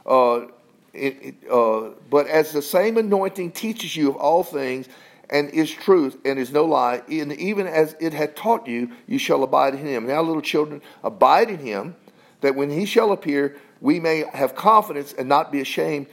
Uh, 0.06 0.48
it, 0.94 1.18
it, 1.22 1.36
uh, 1.50 1.92
but 2.10 2.28
as 2.28 2.52
the 2.52 2.62
same 2.62 2.98
anointing 2.98 3.52
teaches 3.52 3.96
you 3.96 4.10
of 4.10 4.18
all 4.18 4.44
things, 4.44 4.90
and 5.30 5.50
is 5.52 5.72
truth 5.72 6.18
and 6.26 6.38
is 6.38 6.52
no 6.52 6.66
lie, 6.66 7.02
and 7.10 7.32
even 7.34 7.66
as 7.66 7.96
it 8.02 8.12
had 8.14 8.36
taught 8.36 8.68
you, 8.68 8.92
you 9.08 9.18
shall 9.18 9.44
abide 9.44 9.74
in 9.74 9.86
him. 9.86 10.06
Now, 10.06 10.22
little 10.22 10.42
children, 10.42 10.82
abide 11.04 11.50
in 11.50 11.60
him, 11.60 11.96
that 12.42 12.56
when 12.56 12.70
he 12.70 12.86
shall 12.86 13.12
appear, 13.12 13.58
we 13.80 14.00
may 14.00 14.26
have 14.34 14.56
confidence 14.56 15.14
and 15.14 15.30
not 15.30 15.52
be 15.52 15.62
ashamed 15.62 16.08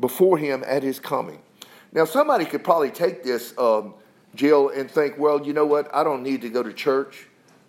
before 0.00 0.38
him 0.38 0.64
at 0.66 0.82
his 0.82 0.98
coming. 0.98 1.40
Now, 1.92 2.04
somebody 2.04 2.44
could 2.44 2.64
probably 2.64 2.90
take 2.90 3.22
this, 3.22 3.56
um, 3.58 3.94
Jill, 4.34 4.68
and 4.68 4.90
think, 4.90 5.18
well, 5.18 5.44
you 5.44 5.52
know 5.52 5.66
what? 5.66 5.92
I 5.94 6.04
don't 6.04 6.22
need 6.22 6.42
to 6.42 6.48
go 6.48 6.62
to 6.62 6.72
church. 6.72 7.26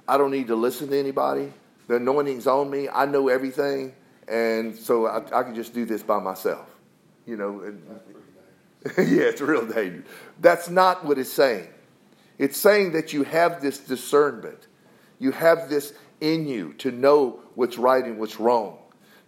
I 0.08 0.18
don't 0.18 0.32
need 0.32 0.47
to 0.47 0.56
listen 0.56 0.89
to 0.89 1.00
anybody. 1.00 1.54
The 1.88 1.95
anointing's 1.95 2.47
on 2.47 2.70
me. 2.70 2.89
I 2.89 3.06
know 3.06 3.30
everything. 3.30 3.93
And 4.28 4.76
so 4.76 5.08
I, 5.08 5.18
I 5.39 5.43
can 5.43 5.56
just 5.56 5.74
do 5.74 5.86
this 5.86 6.04
by 6.04 6.20
myself. 6.20 6.68
You 7.26 7.38
know, 7.38 7.62
and, 7.62 7.84
yeah, 8.97 9.24
it's 9.24 9.41
real 9.41 9.66
dangerous. 9.66 10.06
That's 10.39 10.70
not 10.70 11.06
what 11.06 11.18
it's 11.18 11.32
saying. 11.32 11.68
It's 12.38 12.58
saying 12.58 12.93
that 12.93 13.12
you 13.14 13.24
have 13.24 13.62
this 13.62 13.80
discernment. 13.80 14.68
You 15.20 15.32
have 15.32 15.70
this 15.70 15.93
in 16.22 16.47
you 16.47 16.74
to 16.80 16.91
know 16.91 17.39
what's 17.55 17.78
right 17.78 18.03
and 18.03 18.20
what's 18.20 18.39
wrong. 18.39 18.78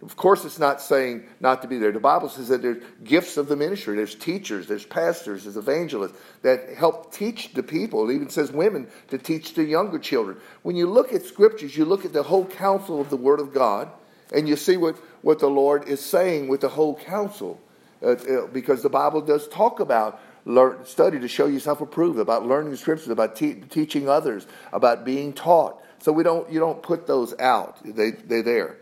Of 0.02 0.16
course, 0.16 0.44
it's 0.44 0.58
not 0.58 0.80
saying 0.80 1.24
not 1.38 1.62
to 1.62 1.68
be 1.68 1.78
there. 1.78 1.92
The 1.92 2.00
Bible 2.00 2.28
says 2.28 2.48
that 2.48 2.60
there's 2.60 2.82
gifts 3.04 3.36
of 3.36 3.46
the 3.46 3.54
ministry. 3.54 3.94
There's 3.94 4.16
teachers, 4.16 4.66
there's 4.66 4.84
pastors, 4.84 5.44
there's 5.44 5.56
evangelists 5.56 6.18
that 6.42 6.74
help 6.74 7.14
teach 7.14 7.52
the 7.54 7.62
people. 7.62 8.10
It 8.10 8.14
even 8.14 8.28
says 8.28 8.50
women 8.50 8.88
to 9.08 9.18
teach 9.18 9.54
the 9.54 9.62
younger 9.62 10.00
children. 10.00 10.38
When 10.62 10.74
you 10.74 10.88
look 10.88 11.12
at 11.12 11.22
scriptures, 11.22 11.76
you 11.76 11.84
look 11.84 12.04
at 12.04 12.12
the 12.12 12.24
whole 12.24 12.46
counsel 12.46 13.00
of 13.00 13.10
the 13.10 13.16
Word 13.16 13.38
of 13.38 13.54
God, 13.54 13.90
and 14.34 14.48
you 14.48 14.56
see 14.56 14.76
what, 14.76 14.96
what 15.22 15.38
the 15.38 15.50
Lord 15.50 15.86
is 15.86 16.00
saying 16.00 16.48
with 16.48 16.62
the 16.62 16.68
whole 16.68 16.96
counsel. 16.96 17.60
Uh, 18.02 18.10
uh, 18.10 18.46
because 18.48 18.82
the 18.82 18.90
Bible 18.90 19.20
does 19.20 19.46
talk 19.46 19.78
about 19.78 20.20
learn, 20.44 20.84
study 20.84 21.20
to 21.20 21.28
show 21.28 21.46
yourself 21.46 21.80
approved, 21.80 22.18
about 22.18 22.44
learning 22.44 22.74
scriptures, 22.74 23.08
about 23.08 23.36
te- 23.36 23.62
teaching 23.70 24.08
others, 24.08 24.46
about 24.72 25.04
being 25.04 25.32
taught. 25.32 25.80
So 26.02 26.10
we 26.10 26.24
don't, 26.24 26.50
you 26.50 26.58
don't 26.58 26.82
put 26.82 27.06
those 27.06 27.32
out. 27.38 27.78
They, 27.84 28.10
they're 28.10 28.42
there. 28.42 28.76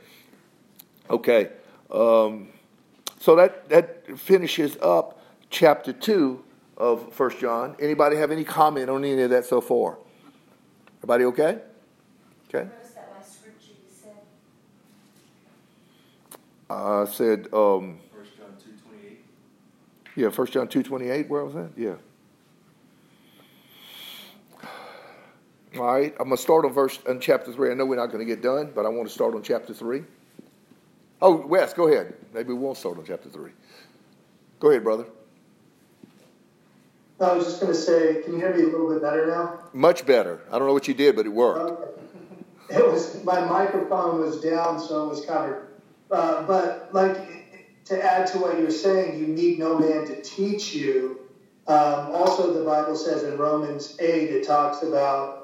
Okay. 1.11 1.51
Um, 1.91 2.49
so 3.19 3.37
that, 3.37 3.69
that 3.69 4.19
finishes 4.19 4.79
up 4.81 5.21
chapter 5.51 5.93
2 5.93 6.43
of 6.79 7.13
First 7.13 7.39
John. 7.39 7.77
Anybody 7.79 8.17
have 8.17 8.31
any 8.31 8.43
comment 8.43 8.89
on 8.89 9.05
any 9.05 9.21
of 9.21 9.29
that 9.31 9.45
so 9.45 9.61
far? 9.61 9.99
Everybody 11.01 11.25
okay? 11.25 11.59
Okay. 12.49 12.67
I 16.71 17.05
said, 17.05 17.49
um, 17.53 17.99
First 18.15 18.39
John 18.39 18.55
two 18.63 18.71
twenty 18.83 19.09
eight. 19.09 19.25
Yeah, 20.15 20.31
First 20.31 20.53
John 20.53 20.69
two 20.69 20.85
twenty 20.85 21.11
eight. 21.11 21.29
Where 21.29 21.45
was 21.45 21.55
that? 21.55 21.71
Yeah. 21.77 21.97
All 25.77 25.85
right, 25.85 26.13
I'm 26.19 26.25
gonna 26.25 26.37
start 26.37 26.65
on 26.65 26.73
verse 26.73 26.99
on 27.09 27.21
chapter 27.21 27.53
three. 27.53 27.71
I 27.71 27.75
know 27.75 27.87
we're 27.87 27.97
not 27.97 28.07
going 28.07 28.19
to 28.19 28.25
get 28.25 28.43
done, 28.43 28.73
but 28.75 28.87
I 28.87 28.89
want 28.89 29.09
to 29.09 29.15
start 29.15 29.35
on 29.35 29.43
chapter 29.43 29.73
three. 29.73 30.03
Oh, 31.23 31.47
Wes, 31.47 31.75
go 31.75 31.87
ahead. 31.87 32.15
Maybe 32.35 32.49
we 32.49 32.59
won't 32.59 32.77
start 32.77 32.99
on 32.99 33.05
chapter 33.05 33.29
three. 33.29 33.53
Go 34.59 34.71
ahead, 34.71 34.83
brother. 34.83 35.07
I 37.21 37.35
was 37.35 37.45
just 37.45 37.61
going 37.61 37.73
to 37.73 37.79
say, 37.79 38.23
can 38.23 38.33
you 38.33 38.39
hear 38.39 38.55
me 38.55 38.63
a 38.63 38.67
little 38.67 38.89
bit 38.89 39.03
better 39.03 39.27
now? 39.27 39.61
Much 39.75 40.07
better. 40.07 40.41
I 40.51 40.59
don't 40.59 40.67
know 40.67 40.73
what 40.73 40.89
you 40.89 40.95
did, 40.95 41.17
but 41.17 41.27
it 41.27 41.31
worked. 41.31 41.71
Okay. 41.71 41.91
It 42.71 42.87
was 42.87 43.25
my 43.25 43.45
microphone 43.47 44.21
was 44.21 44.41
down, 44.41 44.79
so 44.79 45.07
it 45.07 45.09
was 45.09 45.27
covered. 45.27 45.67
Uh, 46.09 46.45
but 46.47 46.89
like 46.93 47.85
to 47.87 48.01
add 48.01 48.29
to 48.29 48.39
what 48.39 48.61
you're 48.61 48.71
saying, 48.71 49.19
you 49.19 49.27
need 49.27 49.59
no 49.59 49.77
man 49.77 50.07
to 50.07 50.23
teach 50.23 50.73
you. 50.73 51.19
Um, 51.67 52.15
also, 52.15 52.53
the 52.53 52.65
Bible 52.65 52.95
says 52.95 53.25
in 53.25 53.37
Romans 53.37 53.97
8, 53.99 54.07
it 54.31 54.47
talks 54.47 54.85
about 54.85 55.40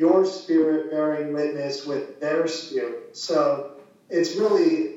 your 0.00 0.24
spirit 0.24 0.90
bearing 0.90 1.34
witness 1.34 1.84
with 1.84 2.18
their 2.20 2.48
spirit. 2.48 3.14
So 3.14 3.72
it's 4.08 4.34
really 4.34 4.94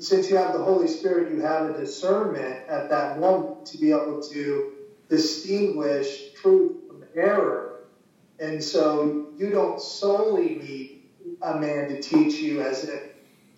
since 0.00 0.30
you 0.30 0.36
have 0.36 0.54
the 0.54 0.62
Holy 0.62 0.88
Spirit, 0.88 1.32
you 1.32 1.42
have 1.42 1.68
a 1.68 1.78
discernment 1.78 2.66
at 2.66 2.88
that 2.88 3.20
moment 3.20 3.66
to 3.66 3.78
be 3.78 3.90
able 3.90 4.22
to 4.22 4.72
distinguish 5.10 6.32
truth 6.32 6.72
from 6.88 7.04
error. 7.14 7.80
And 8.38 8.62
so 8.64 9.28
you 9.36 9.50
don't 9.50 9.80
solely 9.80 10.56
need 10.56 11.02
a 11.42 11.58
man 11.58 11.88
to 11.90 12.00
teach 12.00 12.40
you 12.40 12.62
as 12.62 12.84
if 12.84 13.02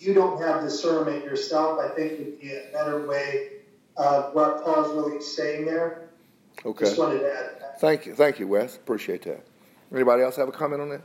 you 0.01 0.13
don't 0.13 0.43
have 0.43 0.63
discernment 0.63 1.25
yourself, 1.25 1.79
I 1.79 1.95
think 1.95 2.19
would 2.19 2.41
be 2.41 2.53
a 2.53 2.65
better 2.73 3.07
way 3.07 3.51
of 3.97 4.35
what 4.35 4.65
Paul's 4.65 4.93
really 4.93 5.23
saying 5.23 5.67
there. 5.67 6.09
Okay. 6.67 6.87
Just 6.87 6.99
wanted 6.99 7.21
to 7.21 7.33
add 7.33 7.61
that. 7.61 7.81
Thank 7.81 8.07
you. 8.07 8.15
Thank 8.15 8.41
you, 8.41 8.49
Wes. 8.49 8.77
Appreciate 8.77 9.23
that. 9.23 9.47
Anybody 9.93 10.23
else 10.23 10.37
have 10.37 10.49
a 10.49 10.53
comment 10.53 10.81
on 10.83 10.89
that? 10.91 11.03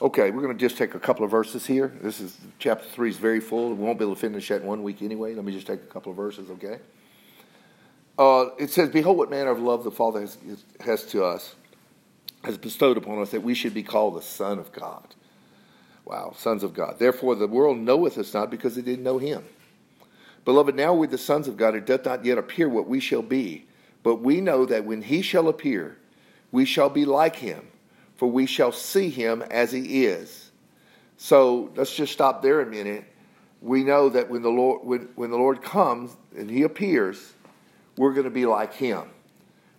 Okay, 0.00 0.30
we're 0.30 0.42
going 0.42 0.56
to 0.56 0.60
just 0.60 0.76
take 0.76 0.94
a 0.94 1.00
couple 1.00 1.24
of 1.24 1.30
verses 1.30 1.66
here. 1.66 1.92
This 2.00 2.20
is 2.20 2.38
chapter 2.58 2.86
3 2.88 3.10
is 3.10 3.16
very 3.16 3.40
full. 3.40 3.70
We 3.70 3.84
won't 3.84 3.98
be 3.98 4.04
able 4.04 4.14
to 4.14 4.20
finish 4.20 4.48
that 4.48 4.62
in 4.62 4.66
one 4.66 4.82
week 4.82 5.02
anyway. 5.02 5.34
Let 5.34 5.44
me 5.44 5.52
just 5.52 5.66
take 5.66 5.82
a 5.82 5.86
couple 5.86 6.10
of 6.10 6.16
verses, 6.16 6.50
okay? 6.50 6.78
uh, 8.18 8.50
it 8.58 8.70
says, 8.70 8.88
Behold, 8.90 9.16
what 9.16 9.30
manner 9.30 9.50
of 9.50 9.60
love 9.60 9.84
the 9.84 9.90
Father 9.90 10.20
has, 10.20 10.36
has 10.80 11.04
to 11.06 11.24
us, 11.24 11.54
has 12.44 12.58
bestowed 12.58 12.96
upon 12.96 13.20
us, 13.20 13.30
that 13.30 13.42
we 13.42 13.54
should 13.54 13.72
be 13.72 13.82
called 13.82 14.16
the 14.16 14.22
Son 14.22 14.58
of 14.58 14.72
God. 14.72 15.14
Wow, 16.04 16.32
sons 16.36 16.62
of 16.62 16.74
God. 16.74 16.98
Therefore, 16.98 17.34
the 17.34 17.46
world 17.46 17.78
knoweth 17.78 18.18
us 18.18 18.34
not 18.34 18.50
because 18.50 18.76
it 18.76 18.84
didn't 18.84 19.04
know 19.04 19.18
him. 19.18 19.44
Beloved, 20.44 20.74
now 20.74 20.94
we're 20.94 21.06
the 21.06 21.18
sons 21.18 21.46
of 21.46 21.56
God, 21.56 21.74
it 21.74 21.86
doth 21.86 22.04
not 22.04 22.24
yet 22.24 22.38
appear 22.38 22.68
what 22.68 22.88
we 22.88 22.98
shall 22.98 23.22
be. 23.22 23.66
But 24.02 24.16
we 24.16 24.40
know 24.40 24.64
that 24.66 24.84
when 24.84 25.02
he 25.02 25.22
shall 25.22 25.48
appear, 25.48 25.98
we 26.52 26.64
shall 26.64 26.88
be 26.88 27.04
like 27.04 27.36
him, 27.36 27.68
for 28.16 28.30
we 28.30 28.46
shall 28.46 28.72
see 28.72 29.10
him 29.10 29.42
as 29.42 29.72
he 29.72 30.04
is. 30.04 30.50
So 31.16 31.70
let's 31.76 31.94
just 31.94 32.12
stop 32.12 32.42
there 32.42 32.60
a 32.60 32.66
minute. 32.66 33.04
We 33.60 33.82
know 33.82 34.08
that 34.10 34.30
when 34.30 34.42
the 34.42 34.50
Lord 34.50 34.84
when, 34.84 35.08
when 35.16 35.30
the 35.30 35.36
Lord 35.36 35.62
comes 35.62 36.16
and 36.36 36.48
he 36.48 36.62
appears, 36.62 37.34
we're 37.96 38.12
going 38.12 38.24
to 38.24 38.30
be 38.30 38.46
like 38.46 38.72
him. 38.74 39.10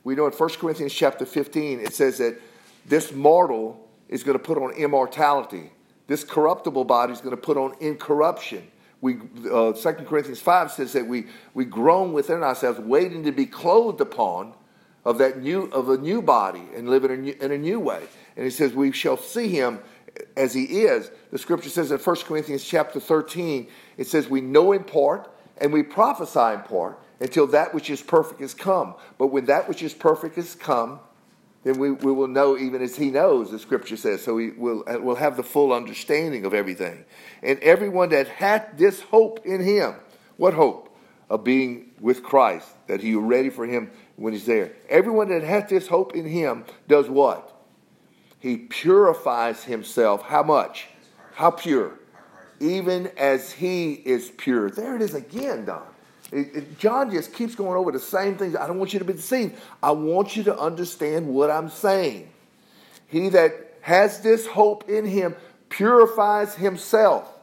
We 0.03 0.15
know 0.15 0.25
in 0.25 0.33
1 0.33 0.49
Corinthians 0.51 0.93
chapter 0.93 1.25
15, 1.25 1.79
it 1.79 1.93
says 1.93 2.17
that 2.17 2.39
this 2.85 3.13
mortal 3.13 3.87
is 4.09 4.23
going 4.23 4.37
to 4.37 4.43
put 4.43 4.57
on 4.57 4.71
immortality. 4.71 5.71
This 6.07 6.23
corruptible 6.23 6.85
body 6.85 7.13
is 7.13 7.21
going 7.21 7.35
to 7.35 7.41
put 7.41 7.57
on 7.57 7.75
incorruption. 7.79 8.67
We, 9.01 9.17
uh, 9.51 9.73
2 9.73 9.91
Corinthians 10.05 10.41
5 10.41 10.71
says 10.71 10.93
that 10.93 11.07
we, 11.07 11.27
we 11.53 11.65
groan 11.65 12.11
within 12.11 12.43
ourselves, 12.43 12.79
waiting 12.79 13.23
to 13.23 13.31
be 13.31 13.45
clothed 13.45 14.01
upon 14.01 14.53
of 15.05 15.17
that 15.19 15.41
new 15.41 15.63
of 15.71 15.89
a 15.89 15.97
new 15.97 16.21
body 16.21 16.63
and 16.75 16.89
live 16.89 17.05
in 17.05 17.11
a 17.11 17.17
new, 17.17 17.35
in 17.39 17.51
a 17.51 17.57
new 17.57 17.79
way. 17.79 18.03
And 18.35 18.43
he 18.43 18.51
says, 18.51 18.73
We 18.73 18.91
shall 18.91 19.17
see 19.17 19.47
him 19.47 19.79
as 20.35 20.53
he 20.53 20.63
is. 20.63 21.11
The 21.31 21.37
scripture 21.37 21.69
says 21.69 21.91
in 21.91 21.97
1 21.97 22.15
Corinthians 22.17 22.63
chapter 22.63 22.99
13, 22.99 23.67
it 23.97 24.07
says, 24.07 24.27
We 24.27 24.41
know 24.41 24.71
in 24.73 24.83
part 24.83 25.31
and 25.59 25.73
we 25.73 25.83
prophesy 25.83 26.53
in 26.53 26.61
part 26.61 26.99
until 27.19 27.47
that 27.47 27.73
which 27.73 27.89
is 27.89 28.01
perfect 28.01 28.41
is 28.41 28.53
come. 28.53 28.95
But 29.17 29.27
when 29.27 29.45
that 29.45 29.67
which 29.67 29.83
is 29.83 29.93
perfect 29.93 30.37
is 30.37 30.55
come, 30.55 30.99
then 31.63 31.77
we, 31.77 31.91
we 31.91 32.11
will 32.11 32.27
know 32.27 32.57
even 32.57 32.81
as 32.81 32.95
he 32.95 33.11
knows, 33.11 33.51
the 33.51 33.59
scripture 33.59 33.97
says. 33.97 34.23
So 34.23 34.35
we 34.35 34.51
will 34.51 34.83
uh, 34.87 34.99
will 34.99 35.15
have 35.15 35.35
the 35.35 35.43
full 35.43 35.73
understanding 35.73 36.45
of 36.45 36.53
everything. 36.53 37.03
And 37.43 37.59
everyone 37.59 38.09
that 38.09 38.27
hath 38.27 38.77
this 38.77 39.01
hope 39.01 39.45
in 39.45 39.61
him, 39.61 39.95
what 40.37 40.53
hope? 40.53 40.85
Of 41.29 41.43
being 41.43 41.91
with 41.99 42.23
Christ, 42.23 42.67
that 42.87 43.01
he 43.01 43.13
ready 43.13 43.51
for 43.51 43.67
him 43.67 43.91
when 44.15 44.33
he's 44.33 44.47
there. 44.47 44.71
Everyone 44.89 45.29
that 45.29 45.43
hath 45.43 45.69
this 45.69 45.87
hope 45.87 46.15
in 46.15 46.25
him 46.25 46.65
does 46.87 47.07
what? 47.07 47.55
He 48.39 48.57
purifies 48.57 49.63
himself. 49.63 50.23
How 50.23 50.41
much? 50.41 50.87
How 51.35 51.51
pure? 51.51 51.99
Even 52.59 53.11
as 53.15 53.51
he 53.51 53.93
is 53.93 54.31
pure. 54.37 54.71
There 54.71 54.95
it 54.95 55.03
is 55.03 55.13
again, 55.13 55.65
Don. 55.65 55.85
It, 56.31 56.55
it, 56.55 56.79
John 56.79 57.11
just 57.11 57.33
keeps 57.33 57.55
going 57.55 57.77
over 57.77 57.91
the 57.91 57.99
same 57.99 58.37
things. 58.37 58.55
I 58.55 58.67
don't 58.67 58.77
want 58.77 58.93
you 58.93 58.99
to 58.99 59.05
be 59.05 59.13
deceived. 59.13 59.55
I 59.81 59.91
want 59.91 60.35
you 60.35 60.43
to 60.43 60.57
understand 60.57 61.27
what 61.27 61.49
I'm 61.49 61.69
saying. 61.69 62.29
He 63.07 63.29
that 63.29 63.53
has 63.81 64.21
this 64.21 64.45
hope 64.45 64.89
in 64.89 65.05
him 65.05 65.35
purifies 65.69 66.55
himself. 66.55 67.33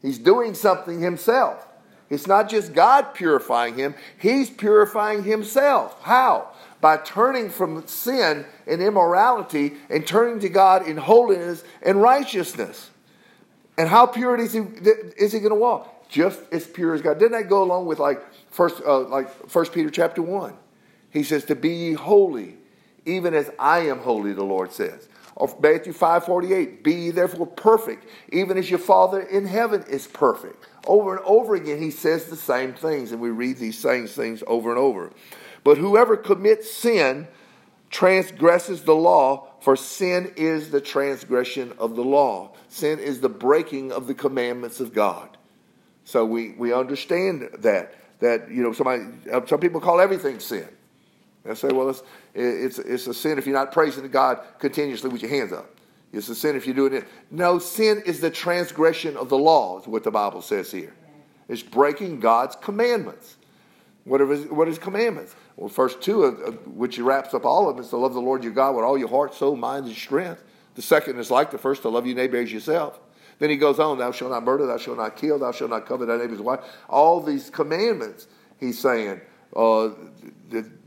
He's 0.00 0.18
doing 0.18 0.54
something 0.54 1.00
himself. 1.00 1.66
It's 2.08 2.26
not 2.26 2.50
just 2.50 2.74
God 2.74 3.14
purifying 3.14 3.74
him, 3.76 3.94
he's 4.18 4.50
purifying 4.50 5.24
himself. 5.24 6.00
How? 6.02 6.48
By 6.80 6.98
turning 6.98 7.48
from 7.48 7.86
sin 7.86 8.44
and 8.66 8.82
immorality 8.82 9.74
and 9.88 10.06
turning 10.06 10.40
to 10.40 10.48
God 10.48 10.86
in 10.86 10.96
holiness 10.96 11.64
and 11.80 12.02
righteousness. 12.02 12.90
And 13.78 13.88
how 13.88 14.06
pure 14.06 14.38
is 14.38 14.52
he, 14.52 14.60
is 15.16 15.32
he 15.32 15.38
going 15.38 15.52
to 15.52 15.58
walk? 15.58 16.01
Just 16.12 16.40
as 16.52 16.66
pure 16.66 16.94
as 16.94 17.00
God. 17.00 17.18
Didn't 17.18 17.32
that 17.32 17.48
go 17.48 17.62
along 17.62 17.86
with 17.86 17.98
like 17.98 18.20
first, 18.50 18.82
uh, 18.86 19.00
like 19.00 19.48
First 19.48 19.72
Peter 19.72 19.90
chapter 19.90 20.20
one? 20.20 20.54
He 21.10 21.22
says 21.22 21.44
to 21.46 21.56
be 21.56 21.70
ye 21.70 21.92
holy, 21.94 22.58
even 23.06 23.34
as 23.34 23.50
I 23.58 23.80
am 23.80 23.98
holy. 23.98 24.32
The 24.34 24.44
Lord 24.44 24.72
says. 24.72 25.08
Or 25.34 25.48
Matthew 25.62 25.94
five 25.94 26.26
forty 26.26 26.52
eight. 26.52 26.84
Be 26.84 26.92
ye 26.92 27.10
therefore 27.10 27.46
perfect, 27.46 28.06
even 28.30 28.58
as 28.58 28.68
your 28.68 28.78
Father 28.78 29.20
in 29.22 29.46
heaven 29.46 29.82
is 29.88 30.06
perfect. 30.06 30.66
Over 30.86 31.16
and 31.16 31.24
over 31.24 31.54
again, 31.54 31.80
he 31.80 31.90
says 31.90 32.26
the 32.26 32.36
same 32.36 32.74
things, 32.74 33.12
and 33.12 33.20
we 33.20 33.30
read 33.30 33.56
these 33.56 33.78
same 33.78 34.06
things 34.06 34.44
over 34.46 34.68
and 34.68 34.78
over. 34.78 35.10
But 35.64 35.78
whoever 35.78 36.16
commits 36.18 36.70
sin 36.70 37.28
transgresses 37.88 38.82
the 38.82 38.94
law, 38.94 39.48
for 39.60 39.76
sin 39.76 40.32
is 40.36 40.70
the 40.70 40.80
transgression 40.80 41.72
of 41.78 41.96
the 41.96 42.04
law. 42.04 42.52
Sin 42.68 42.98
is 42.98 43.20
the 43.20 43.28
breaking 43.28 43.92
of 43.92 44.06
the 44.06 44.14
commandments 44.14 44.80
of 44.80 44.92
God. 44.92 45.31
So 46.04 46.24
we, 46.24 46.52
we 46.52 46.72
understand 46.72 47.48
that 47.58 47.94
that 48.20 48.50
you 48.50 48.62
know 48.62 48.72
somebody 48.72 49.04
uh, 49.32 49.44
some 49.46 49.60
people 49.60 49.80
call 49.80 50.00
everything 50.00 50.38
sin. 50.38 50.68
They 51.44 51.54
say, 51.54 51.68
well, 51.68 51.90
it's, 51.90 52.02
it's 52.34 52.78
it's 52.78 53.06
a 53.06 53.14
sin 53.14 53.38
if 53.38 53.46
you're 53.46 53.56
not 53.56 53.72
praising 53.72 54.06
God 54.08 54.40
continuously 54.58 55.10
with 55.10 55.22
your 55.22 55.30
hands 55.30 55.52
up. 55.52 55.68
It's 56.12 56.28
a 56.28 56.34
sin 56.34 56.56
if 56.56 56.66
you're 56.66 56.74
doing 56.74 56.94
it. 56.94 57.08
No, 57.30 57.58
sin 57.58 58.02
is 58.04 58.20
the 58.20 58.30
transgression 58.30 59.16
of 59.16 59.28
the 59.28 59.38
law, 59.38 59.80
is 59.80 59.86
what 59.86 60.04
the 60.04 60.10
Bible 60.10 60.42
says 60.42 60.70
here. 60.70 60.94
It's 61.48 61.62
breaking 61.62 62.20
God's 62.20 62.54
commandments. 62.56 63.36
What 64.04 64.20
are 64.20 64.26
his, 64.66 64.78
commandments? 64.78 65.34
Well, 65.56 65.68
first 65.68 66.02
two, 66.02 66.24
of, 66.24 66.40
of, 66.40 66.66
which 66.66 66.98
wraps 66.98 67.34
up 67.34 67.44
all 67.44 67.68
of 67.68 67.76
them, 67.76 67.84
is 67.84 67.90
to 67.90 67.96
love 67.96 68.14
the 68.14 68.20
Lord 68.20 68.42
your 68.42 68.52
God 68.52 68.74
with 68.74 68.84
all 68.84 68.98
your 68.98 69.08
heart, 69.08 69.34
soul, 69.34 69.54
mind, 69.56 69.86
and 69.86 69.94
strength. 69.94 70.42
The 70.74 70.82
second 70.82 71.18
is 71.18 71.30
like 71.30 71.50
the 71.50 71.58
first, 71.58 71.82
to 71.82 71.88
love 71.88 72.06
your 72.06 72.16
neighbor 72.16 72.38
as 72.38 72.52
yourself. 72.52 72.98
Then 73.42 73.50
he 73.50 73.56
goes 73.56 73.80
on, 73.80 73.98
thou 73.98 74.12
shalt 74.12 74.30
not 74.30 74.44
murder, 74.44 74.66
thou 74.66 74.76
shalt 74.76 74.98
not 74.98 75.16
kill, 75.16 75.36
thou 75.36 75.50
shalt 75.50 75.70
not 75.70 75.84
covet 75.84 76.06
thy 76.06 76.16
neighbor's 76.16 76.40
wife. 76.40 76.60
All 76.88 77.20
these 77.20 77.50
commandments, 77.50 78.28
he's 78.60 78.78
saying, 78.78 79.20
uh, 79.56 79.88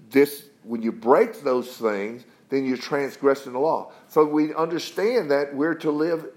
this, 0.09 0.45
when 0.63 0.81
you 0.81 0.93
break 0.93 1.41
those 1.41 1.75
things, 1.75 2.23
then 2.47 2.63
you're 2.63 2.77
transgressing 2.77 3.51
the 3.51 3.59
law. 3.59 3.91
So 4.07 4.23
we 4.23 4.53
understand 4.53 5.29
that 5.31 5.53
we're 5.53 5.75
to 5.75 5.91
live 5.91 6.27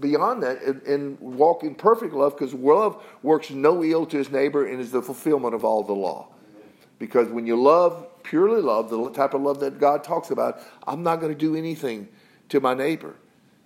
beyond 0.00 0.42
that 0.42 0.60
and, 0.60 0.82
and 0.82 1.20
walk 1.20 1.62
in 1.62 1.76
perfect 1.76 2.14
love 2.14 2.36
because 2.36 2.52
love 2.52 3.00
works 3.22 3.50
no 3.50 3.84
ill 3.84 4.06
to 4.06 4.16
his 4.16 4.28
neighbor 4.28 4.66
and 4.66 4.80
is 4.80 4.90
the 4.90 5.02
fulfillment 5.02 5.54
of 5.54 5.64
all 5.64 5.84
the 5.84 5.92
law. 5.92 6.26
Because 6.98 7.28
when 7.28 7.46
you 7.46 7.54
love, 7.54 8.08
purely 8.24 8.60
love, 8.60 8.90
the 8.90 9.08
type 9.10 9.34
of 9.34 9.42
love 9.42 9.60
that 9.60 9.78
God 9.78 10.02
talks 10.02 10.32
about, 10.32 10.62
I'm 10.88 11.04
not 11.04 11.20
going 11.20 11.32
to 11.32 11.38
do 11.38 11.54
anything 11.54 12.08
to 12.48 12.58
my 12.58 12.74
neighbor 12.74 13.14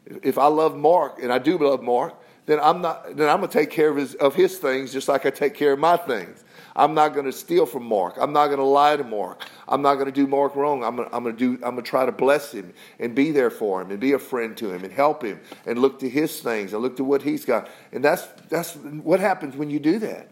if 0.06 0.38
I 0.38 0.46
love 0.46 0.76
Mark, 0.76 1.22
and 1.22 1.32
I 1.32 1.38
do 1.38 1.58
love 1.58 1.82
Mark, 1.82 2.14
then 2.46 2.60
I'm 2.60 2.82
not. 2.82 3.16
Then 3.16 3.28
I'm 3.28 3.40
to 3.40 3.48
take 3.48 3.70
care 3.70 3.88
of 3.88 3.96
his 3.96 4.14
of 4.16 4.34
his 4.34 4.58
things 4.58 4.92
just 4.92 5.08
like 5.08 5.24
I 5.24 5.30
take 5.30 5.54
care 5.54 5.72
of 5.72 5.78
my 5.78 5.96
things. 5.96 6.44
I'm 6.76 6.92
not 6.92 7.14
to 7.14 7.32
steal 7.32 7.66
from 7.66 7.84
Mark. 7.84 8.16
I'm 8.20 8.32
not 8.32 8.48
to 8.48 8.62
lie 8.62 8.96
to 8.96 9.04
Mark. 9.04 9.46
I'm 9.68 9.80
not 9.80 9.94
to 10.04 10.12
do 10.12 10.26
Mark 10.26 10.56
wrong. 10.56 10.82
I'm 10.82 10.96
to, 10.96 11.08
I'm 11.14 11.24
to 11.24 11.32
do. 11.32 11.58
I'm 11.62 11.76
to 11.76 11.82
try 11.82 12.04
to 12.04 12.12
bless 12.12 12.52
him 12.52 12.74
and 12.98 13.14
be 13.14 13.30
there 13.30 13.50
for 13.50 13.80
him 13.80 13.90
and 13.90 14.00
be 14.00 14.12
a 14.12 14.18
friend 14.18 14.56
to 14.58 14.72
him 14.72 14.84
and 14.84 14.92
help 14.92 15.22
him 15.22 15.40
and 15.66 15.78
look 15.78 16.00
to 16.00 16.08
his 16.08 16.40
things 16.40 16.72
and 16.72 16.82
look 16.82 16.96
to 16.96 17.04
what 17.04 17.22
he's 17.22 17.44
got. 17.44 17.68
And 17.92 18.04
that's 18.04 18.26
that's 18.48 18.74
what 18.74 19.20
happens 19.20 19.56
when 19.56 19.70
you 19.70 19.78
do 19.78 19.98
that. 20.00 20.30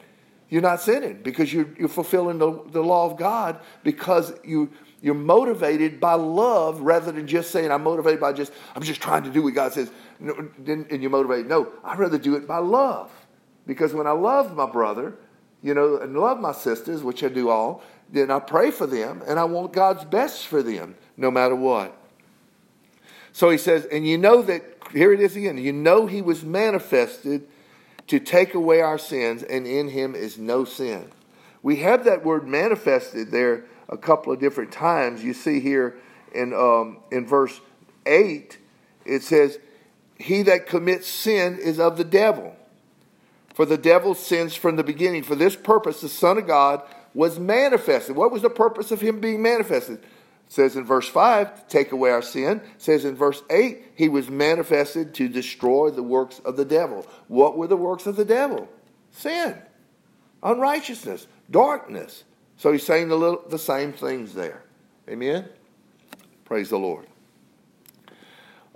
You're 0.49 0.63
not 0.63 0.81
sinning 0.83 1.23
because 1.23 1.53
you're 1.53 1.69
you're 1.79 1.89
fulfilling 1.89 2.39
the, 2.39 2.61
the 2.71 2.83
law 2.83 3.11
of 3.11 3.17
God 3.17 3.61
because 3.85 4.35
you 4.45 4.71
you're 5.03 5.15
motivated 5.15 5.99
by 5.99 6.15
love 6.15 6.81
rather 6.81 7.11
than 7.11 7.27
just 7.27 7.51
saying, 7.51 7.73
I'm 7.73 7.83
motivated 7.83 8.21
by 8.21 8.33
just, 8.33 8.53
I'm 8.75 8.83
just 8.83 9.03
trying 9.03 9.25
to 9.25 9.31
do 9.31 9.43
what 9.43 9.53
God 9.53 9.73
says. 9.73 9.91
And 10.21 11.03
you're 11.03 11.11
motivated. 11.11 11.49
No, 11.49 11.73
I'd 11.83 11.99
rather 11.99 12.19
do 12.19 12.37
it 12.37 12.47
by 12.47 12.59
love. 12.59 13.11
Because 13.67 13.93
when 13.93 14.07
I 14.07 14.13
love 14.13 14.55
my 14.55 14.67
brother, 14.67 15.15
you 15.61 15.75
know, 15.75 15.97
and 15.97 16.17
love 16.17 16.41
my 16.41 16.53
sisters, 16.53 17.03
which 17.03 17.25
I 17.25 17.29
do 17.29 17.51
all, 17.51 17.83
then 18.11 18.31
I 18.31 18.39
pray 18.39 18.71
for 18.71 18.87
them 18.87 19.23
and 19.27 19.39
I 19.39 19.45
want 19.45 19.73
God's 19.73 20.05
best 20.05 20.47
for 20.47 20.63
them, 20.63 20.95
no 21.17 21.31
matter 21.31 21.57
what. 21.57 21.97
So 23.33 23.51
he 23.51 23.59
says, 23.59 23.87
and 23.87 24.07
you 24.07 24.19
know 24.19 24.43
that, 24.43 24.63
here 24.93 25.13
it 25.13 25.21
is 25.21 25.37
again, 25.37 25.59
you 25.59 25.73
know 25.73 26.07
he 26.07 26.23
was 26.23 26.45
manifested 26.45 27.49
to 28.09 28.21
take 28.21 28.55
away 28.55 28.81
our 28.83 28.99
sins, 28.99 29.43
and 29.43 29.67
in 29.67 29.89
him 29.89 30.15
is 30.15 30.37
no 30.37 30.65
sin. 30.65 31.11
We 31.63 31.77
have 31.77 32.05
that 32.05 32.25
word 32.25 32.47
manifested 32.47 33.31
there 33.31 33.65
a 33.89 33.97
couple 33.97 34.33
of 34.33 34.41
different 34.41 34.73
times. 34.73 35.23
You 35.23 35.35
see 35.35 35.61
here 35.61 35.97
in 36.35 36.53
um, 36.53 36.99
in 37.11 37.27
verse 37.27 37.61
eight, 38.07 38.59
it 39.05 39.23
says, 39.23 39.59
"He 40.19 40.43
that 40.43 40.67
commits 40.67 41.07
sin 41.07 41.59
is 41.59 41.79
of 41.79 41.97
the 41.97 42.05
devil, 42.05 42.57
for 43.55 43.65
the 43.65 43.79
devil 43.79 44.15
sins 44.15 44.55
from 44.55 44.77
the 44.77 44.85
beginning. 44.85 45.23
For 45.23 45.35
this 45.35 45.57
purpose, 45.57 46.01
the 46.01 46.09
Son 46.09 46.39
of 46.39 46.47
God 46.47 46.83
was 47.15 47.39
manifested. 47.39 48.17
What 48.17 48.33
was 48.33 48.43
the 48.43 48.51
purpose 48.51 48.91
of 48.91 49.01
him 49.01 49.21
being 49.21 49.43
manifested?" 49.43 50.03
Says 50.53 50.77
in 50.77 50.85
verse 50.85 51.09
5 51.09 51.63
to 51.63 51.69
take 51.75 51.93
away 51.93 52.11
our 52.11 52.21
sin 52.21 52.61
says 52.77 53.07
in 53.07 53.17
verse 53.17 53.43
8 53.49 53.93
he 53.95 54.11
was 54.11 54.29
manifested 54.29 55.15
to 55.15 55.27
destroy 55.27 55.89
the 55.89 56.03
works 56.03 56.41
of 56.41 56.59
the 56.59 56.65
devil 56.67 57.07
what 57.27 57.57
were 57.57 57.67
the 57.67 57.75
works 57.75 58.05
of 58.05 58.17
the 58.17 58.25
devil 58.27 58.69
sin 59.13 59.57
unrighteousness 60.43 61.27
darkness 61.51 62.25
so 62.63 62.71
he's 62.71 62.87
saying 62.87 63.09
the, 63.09 63.17
little, 63.17 63.43
the 63.49 63.59
same 63.59 63.93
things 63.93 64.35
there. 64.35 64.63
Amen? 65.09 65.49
Praise 66.45 66.71
the 66.71 66.79
Lord. 66.79 67.09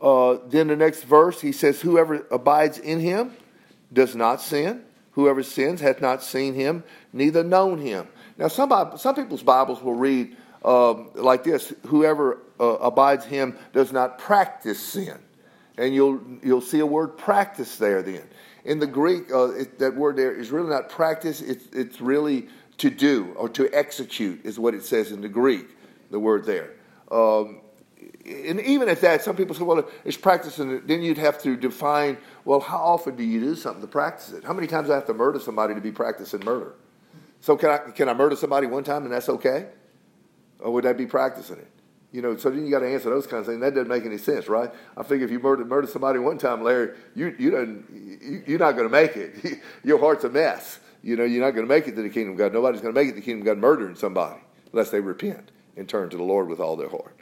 Uh, 0.02 0.38
then 0.48 0.66
the 0.66 0.74
next 0.74 1.04
verse, 1.04 1.40
he 1.40 1.52
says, 1.52 1.80
Whoever 1.80 2.26
abides 2.32 2.78
in 2.78 2.98
him 2.98 3.36
does 3.92 4.16
not 4.16 4.42
sin. 4.42 4.82
Whoever 5.12 5.44
sins 5.44 5.80
hath 5.80 6.00
not 6.00 6.24
seen 6.24 6.54
him, 6.54 6.82
neither 7.12 7.44
known 7.44 7.78
him. 7.78 8.08
Now, 8.36 8.48
some, 8.48 8.72
some 8.96 9.14
people's 9.14 9.44
Bibles 9.44 9.80
will 9.80 9.94
read 9.94 10.36
um, 10.64 11.10
like 11.14 11.44
this 11.44 11.72
Whoever 11.86 12.40
uh, 12.58 12.64
abides 12.64 13.24
him 13.24 13.56
does 13.72 13.92
not 13.92 14.18
practice 14.18 14.80
sin. 14.80 15.16
And 15.78 15.94
you'll, 15.94 16.20
you'll 16.42 16.60
see 16.60 16.80
a 16.80 16.86
word 16.86 17.16
practice 17.16 17.76
there 17.76 18.02
then. 18.02 18.24
In 18.64 18.80
the 18.80 18.86
Greek, 18.88 19.30
uh, 19.32 19.50
it, 19.50 19.78
that 19.78 19.94
word 19.94 20.16
there 20.16 20.34
is 20.34 20.50
really 20.50 20.70
not 20.70 20.88
practice, 20.88 21.40
it's, 21.40 21.66
it's 21.72 22.00
really 22.00 22.48
to 22.78 22.90
do 22.90 23.32
or 23.36 23.48
to 23.50 23.70
execute, 23.72 24.44
is 24.44 24.58
what 24.58 24.74
it 24.74 24.84
says 24.84 25.12
in 25.12 25.20
the 25.20 25.28
Greek, 25.28 25.66
the 26.10 26.18
word 26.18 26.44
there. 26.44 26.72
Um, 27.10 27.60
and 28.26 28.60
even 28.60 28.88
at 28.88 29.00
that, 29.02 29.22
some 29.22 29.36
people 29.36 29.54
say, 29.54 29.62
well, 29.62 29.88
it's 30.04 30.16
practicing. 30.16 30.70
It. 30.70 30.86
Then 30.86 31.02
you'd 31.02 31.18
have 31.18 31.40
to 31.42 31.56
define, 31.56 32.18
well, 32.44 32.60
how 32.60 32.78
often 32.78 33.16
do 33.16 33.22
you 33.22 33.40
do 33.40 33.54
something 33.54 33.80
to 33.80 33.88
practice 33.88 34.32
it? 34.32 34.44
How 34.44 34.52
many 34.52 34.66
times 34.66 34.88
do 34.88 34.92
I 34.92 34.96
have 34.96 35.06
to 35.06 35.14
murder 35.14 35.38
somebody 35.38 35.74
to 35.74 35.80
be 35.80 35.92
practicing 35.92 36.44
murder? 36.44 36.74
So 37.40 37.56
can 37.56 37.70
I, 37.70 37.78
can 37.78 38.08
I 38.08 38.14
murder 38.14 38.36
somebody 38.36 38.66
one 38.66 38.84
time 38.84 39.04
and 39.04 39.12
that's 39.12 39.28
okay? 39.28 39.66
Or 40.58 40.72
would 40.72 40.84
that 40.84 40.96
be 40.96 41.06
practicing 41.06 41.58
it? 41.58 41.70
You 42.12 42.22
know, 42.22 42.36
so 42.36 42.50
then 42.50 42.64
you 42.64 42.70
got 42.70 42.80
to 42.80 42.88
answer 42.88 43.10
those 43.10 43.26
kinds 43.26 43.46
of 43.46 43.54
things. 43.54 43.60
That 43.60 43.74
doesn't 43.74 43.88
make 43.88 44.04
any 44.04 44.18
sense, 44.18 44.48
right? 44.48 44.72
I 44.96 45.02
figure 45.02 45.26
if 45.26 45.30
you 45.30 45.38
murder, 45.38 45.64
murder 45.64 45.86
somebody 45.86 46.18
one 46.18 46.38
time, 46.38 46.62
Larry, 46.62 46.96
you, 47.14 47.34
you 47.38 47.84
you, 48.46 48.56
are 48.56 48.58
not 48.58 48.72
going 48.72 48.88
to 48.88 48.92
make 48.92 49.16
it. 49.16 49.60
Your 49.84 49.98
heart's 49.98 50.24
a 50.24 50.30
mess. 50.30 50.80
You 51.06 51.14
know, 51.14 51.22
you're 51.22 51.44
not 51.44 51.52
going 51.52 51.64
to 51.64 51.72
make 51.72 51.86
it 51.86 51.94
to 51.94 52.02
the 52.02 52.08
kingdom 52.08 52.32
of 52.32 52.38
God. 52.38 52.52
Nobody's 52.52 52.80
going 52.80 52.92
to 52.92 53.00
make 53.00 53.06
it 53.06 53.12
to 53.12 53.20
the 53.20 53.24
kingdom 53.24 53.42
of 53.42 53.46
God 53.46 53.58
murdering 53.58 53.94
somebody 53.94 54.40
unless 54.72 54.90
they 54.90 54.98
repent 54.98 55.52
and 55.76 55.88
turn 55.88 56.10
to 56.10 56.16
the 56.16 56.24
Lord 56.24 56.48
with 56.48 56.58
all 56.58 56.74
their 56.74 56.88
heart. 56.88 57.16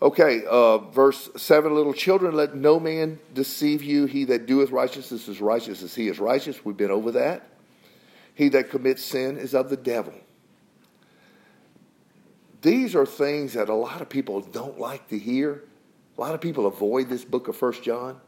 Okay, 0.00 0.42
uh, 0.48 0.78
verse 0.78 1.28
7 1.36 1.74
Little 1.74 1.92
children, 1.92 2.34
let 2.34 2.54
no 2.54 2.80
man 2.80 3.18
deceive 3.34 3.82
you. 3.82 4.06
He 4.06 4.24
that 4.24 4.46
doeth 4.46 4.70
righteousness 4.70 5.28
is 5.28 5.42
righteous 5.42 5.82
as 5.82 5.94
he 5.94 6.08
is 6.08 6.18
righteous. 6.18 6.64
We've 6.64 6.74
been 6.74 6.90
over 6.90 7.12
that. 7.12 7.50
He 8.34 8.48
that 8.48 8.70
commits 8.70 9.04
sin 9.04 9.36
is 9.36 9.54
of 9.54 9.68
the 9.68 9.76
devil. 9.76 10.14
These 12.62 12.96
are 12.96 13.04
things 13.04 13.52
that 13.52 13.68
a 13.68 13.74
lot 13.74 14.00
of 14.00 14.08
people 14.08 14.40
don't 14.40 14.80
like 14.80 15.06
to 15.08 15.18
hear. 15.18 15.64
A 16.16 16.20
lot 16.22 16.34
of 16.34 16.40
people 16.40 16.66
avoid 16.66 17.10
this 17.10 17.26
book 17.26 17.46
of 17.48 17.56
First 17.58 17.82
John. 17.82 18.18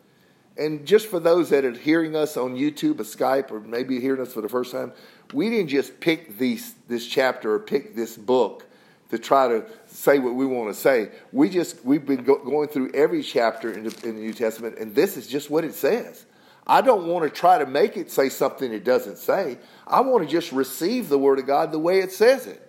And 0.59 0.85
just 0.85 1.07
for 1.07 1.21
those 1.21 1.51
that 1.51 1.65
are 1.65 1.71
hearing 1.71 2.17
us 2.17 2.37
on 2.37 2.57
YouTube 2.57 2.99
or 2.99 3.05
Skype 3.05 3.53
or 3.53 3.61
maybe 3.61 4.01
hearing 4.01 4.21
us 4.21 4.33
for 4.33 4.41
the 4.41 4.49
first 4.49 4.73
time, 4.73 4.93
we 5.33 5.49
didn't 5.49 5.69
just 5.69 6.01
pick 6.01 6.37
these, 6.37 6.75
this 6.89 7.07
chapter 7.07 7.55
or 7.55 7.61
pick 7.61 7.95
this 7.95 8.17
book 8.17 8.65
to 9.11 9.19
try 9.19 9.49
to 9.49 9.65
say 9.87 10.19
what 10.19 10.35
we 10.35 10.45
want 10.45 10.75
to 10.75 10.79
say. 10.79 11.11
We 11.33 11.49
just 11.49 11.85
we've 11.85 12.05
been 12.05 12.25
go, 12.25 12.45
going 12.45 12.69
through 12.69 12.91
every 12.93 13.23
chapter 13.23 13.73
in 13.73 13.85
the, 13.85 14.09
in 14.09 14.17
the 14.17 14.23
New 14.23 14.35
Testament, 14.35 14.79
and 14.79 14.95
this 14.95 15.17
is 15.17 15.27
just 15.27 15.49
what 15.49 15.65
it 15.65 15.75
says. 15.75 16.27
I 16.67 16.83
don't 16.83 17.07
want 17.07 17.25
to 17.25 17.31
try 17.31 17.59
to 17.59 17.65
make 17.65 17.97
it 17.97 18.11
say 18.11 18.29
something 18.29 18.71
it 18.73 18.85
doesn't 18.85 19.17
say. 19.17 19.59
I 19.87 20.03
want 20.03 20.25
to 20.25 20.31
just 20.31 20.53
receive 20.53 21.09
the 21.09 21.19
Word 21.19 21.39
of 21.39 21.47
God 21.47 21.73
the 21.73 21.79
way 21.79 22.01
it 22.01 22.13
says 22.13 22.47
it. 22.47 22.68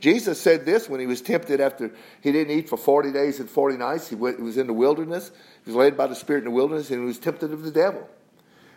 Jesus 0.00 0.40
said 0.40 0.64
this 0.64 0.88
when 0.88 1.00
he 1.00 1.06
was 1.06 1.20
tempted 1.20 1.60
after 1.60 1.90
he 2.20 2.32
didn't 2.32 2.56
eat 2.56 2.68
for 2.68 2.76
40 2.76 3.12
days 3.12 3.40
and 3.40 3.48
40 3.48 3.76
nights. 3.76 4.08
He, 4.08 4.14
went, 4.14 4.38
he 4.38 4.42
was 4.42 4.56
in 4.56 4.66
the 4.66 4.72
wilderness. 4.72 5.30
He 5.64 5.70
was 5.70 5.76
led 5.76 5.96
by 5.96 6.06
the 6.06 6.14
Spirit 6.14 6.40
in 6.40 6.44
the 6.46 6.50
wilderness 6.50 6.90
and 6.90 7.00
he 7.00 7.06
was 7.06 7.18
tempted 7.18 7.52
of 7.52 7.62
the 7.62 7.70
devil. 7.70 8.08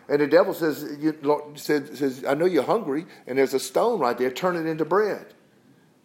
And 0.08 0.20
the 0.20 0.26
devil 0.26 0.52
says, 0.52 0.84
you, 1.00 1.16
Lord, 1.22 1.58
says, 1.58 1.98
says, 1.98 2.24
I 2.28 2.34
know 2.34 2.44
you're 2.44 2.62
hungry, 2.62 3.06
and 3.26 3.38
there's 3.38 3.54
a 3.54 3.60
stone 3.60 4.00
right 4.00 4.16
there, 4.16 4.30
turn 4.30 4.56
it 4.56 4.66
into 4.66 4.84
bread. 4.84 5.26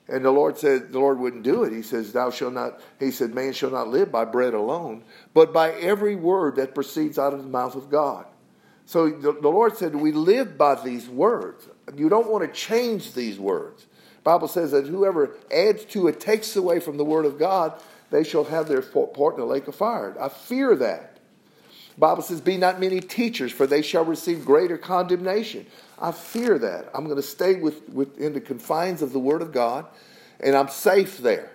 And 0.07 0.25
the 0.25 0.31
Lord 0.31 0.57
said, 0.57 0.91
the 0.91 0.99
Lord 0.99 1.19
wouldn't 1.19 1.43
do 1.43 1.63
it. 1.63 1.73
He 1.73 1.83
says, 1.83 2.13
Thou 2.13 2.31
shalt 2.31 2.53
not, 2.53 2.81
he 2.99 3.11
said, 3.11 3.35
Man 3.35 3.53
shall 3.53 3.69
not 3.69 3.89
live 3.89 4.11
by 4.11 4.25
bread 4.25 4.55
alone, 4.55 5.03
but 5.33 5.53
by 5.53 5.71
every 5.73 6.15
word 6.15 6.55
that 6.55 6.73
proceeds 6.73 7.19
out 7.19 7.33
of 7.33 7.43
the 7.43 7.49
mouth 7.49 7.75
of 7.75 7.91
God. 7.91 8.25
So 8.85 9.07
the, 9.07 9.33
the 9.33 9.49
Lord 9.49 9.77
said, 9.77 9.95
We 9.95 10.11
live 10.11 10.57
by 10.57 10.81
these 10.83 11.07
words. 11.07 11.67
You 11.95 12.09
don't 12.09 12.31
want 12.31 12.43
to 12.43 12.59
change 12.59 13.13
these 13.13 13.37
words. 13.37 13.85
Bible 14.29 14.47
says 14.47 14.69
that 14.73 14.85
whoever 14.85 15.31
adds 15.51 15.85
to 15.85 16.07
it 16.07 16.19
takes 16.19 16.55
away 16.55 16.79
from 16.79 16.97
the 16.97 17.03
word 17.03 17.25
of 17.25 17.39
God, 17.39 17.73
they 18.11 18.23
shall 18.23 18.43
have 18.43 18.67
their 18.67 18.83
part 18.83 19.33
in 19.33 19.39
the 19.39 19.45
lake 19.47 19.67
of 19.67 19.73
fire. 19.73 20.15
I 20.21 20.29
fear 20.29 20.75
that. 20.75 21.17
Bible 21.97 22.21
says, 22.21 22.39
Be 22.39 22.55
not 22.55 22.79
many 22.79 22.99
teachers, 22.99 23.51
for 23.51 23.65
they 23.65 23.81
shall 23.81 24.05
receive 24.05 24.45
greater 24.45 24.77
condemnation. 24.77 25.65
I 25.97 26.11
fear 26.11 26.59
that. 26.59 26.91
I'm 26.93 27.05
going 27.05 27.15
to 27.15 27.23
stay 27.23 27.55
with, 27.55 27.89
within 27.89 28.33
the 28.33 28.39
confines 28.39 29.01
of 29.01 29.13
the 29.13 29.19
Word 29.19 29.41
of 29.41 29.51
God, 29.51 29.87
and 30.39 30.55
I'm 30.55 30.69
safe 30.69 31.17
there. 31.17 31.49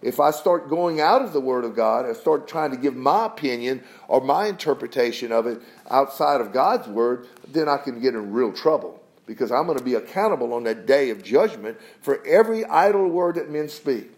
If 0.00 0.20
I 0.20 0.30
start 0.30 0.70
going 0.70 1.00
out 1.00 1.22
of 1.22 1.32
the 1.32 1.40
Word 1.40 1.64
of 1.64 1.74
God 1.74 2.04
and 2.06 2.16
start 2.16 2.46
trying 2.46 2.70
to 2.70 2.76
give 2.76 2.94
my 2.94 3.26
opinion 3.26 3.82
or 4.06 4.20
my 4.20 4.46
interpretation 4.46 5.32
of 5.32 5.48
it 5.48 5.60
outside 5.90 6.40
of 6.40 6.52
God's 6.52 6.86
Word, 6.86 7.26
then 7.48 7.68
I 7.68 7.78
can 7.78 8.00
get 8.00 8.14
in 8.14 8.32
real 8.32 8.52
trouble 8.52 8.99
because 9.30 9.52
I'm 9.52 9.66
going 9.66 9.78
to 9.78 9.84
be 9.84 9.94
accountable 9.94 10.52
on 10.54 10.64
that 10.64 10.86
day 10.86 11.10
of 11.10 11.22
judgment 11.22 11.78
for 12.00 12.20
every 12.26 12.64
idle 12.64 13.06
word 13.06 13.36
that 13.36 13.48
men 13.48 13.68
speak. 13.68 14.10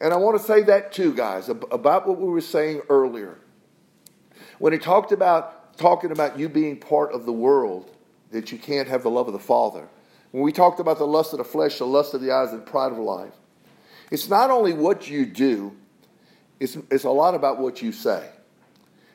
And 0.00 0.12
I 0.12 0.16
want 0.16 0.36
to 0.36 0.42
say 0.42 0.64
that 0.64 0.90
too, 0.90 1.14
guys, 1.14 1.48
about 1.48 2.08
what 2.08 2.18
we 2.18 2.26
were 2.26 2.40
saying 2.40 2.80
earlier. 2.88 3.38
When 4.58 4.72
he 4.72 4.80
talked 4.80 5.12
about 5.12 5.78
talking 5.78 6.10
about 6.10 6.40
you 6.40 6.48
being 6.48 6.76
part 6.76 7.12
of 7.12 7.24
the 7.24 7.32
world, 7.32 7.88
that 8.32 8.50
you 8.50 8.58
can't 8.58 8.88
have 8.88 9.04
the 9.04 9.10
love 9.10 9.28
of 9.28 9.32
the 9.32 9.38
Father. 9.38 9.86
When 10.32 10.42
we 10.42 10.50
talked 10.50 10.80
about 10.80 10.98
the 10.98 11.06
lust 11.06 11.32
of 11.32 11.38
the 11.38 11.44
flesh, 11.44 11.78
the 11.78 11.86
lust 11.86 12.12
of 12.12 12.20
the 12.20 12.32
eyes, 12.32 12.52
and 12.52 12.66
pride 12.66 12.90
of 12.90 12.98
life, 12.98 13.32
it's 14.10 14.28
not 14.28 14.50
only 14.50 14.72
what 14.72 15.08
you 15.08 15.24
do, 15.24 15.72
it's, 16.58 16.76
it's 16.90 17.04
a 17.04 17.10
lot 17.10 17.36
about 17.36 17.60
what 17.60 17.80
you 17.80 17.92
say. 17.92 18.28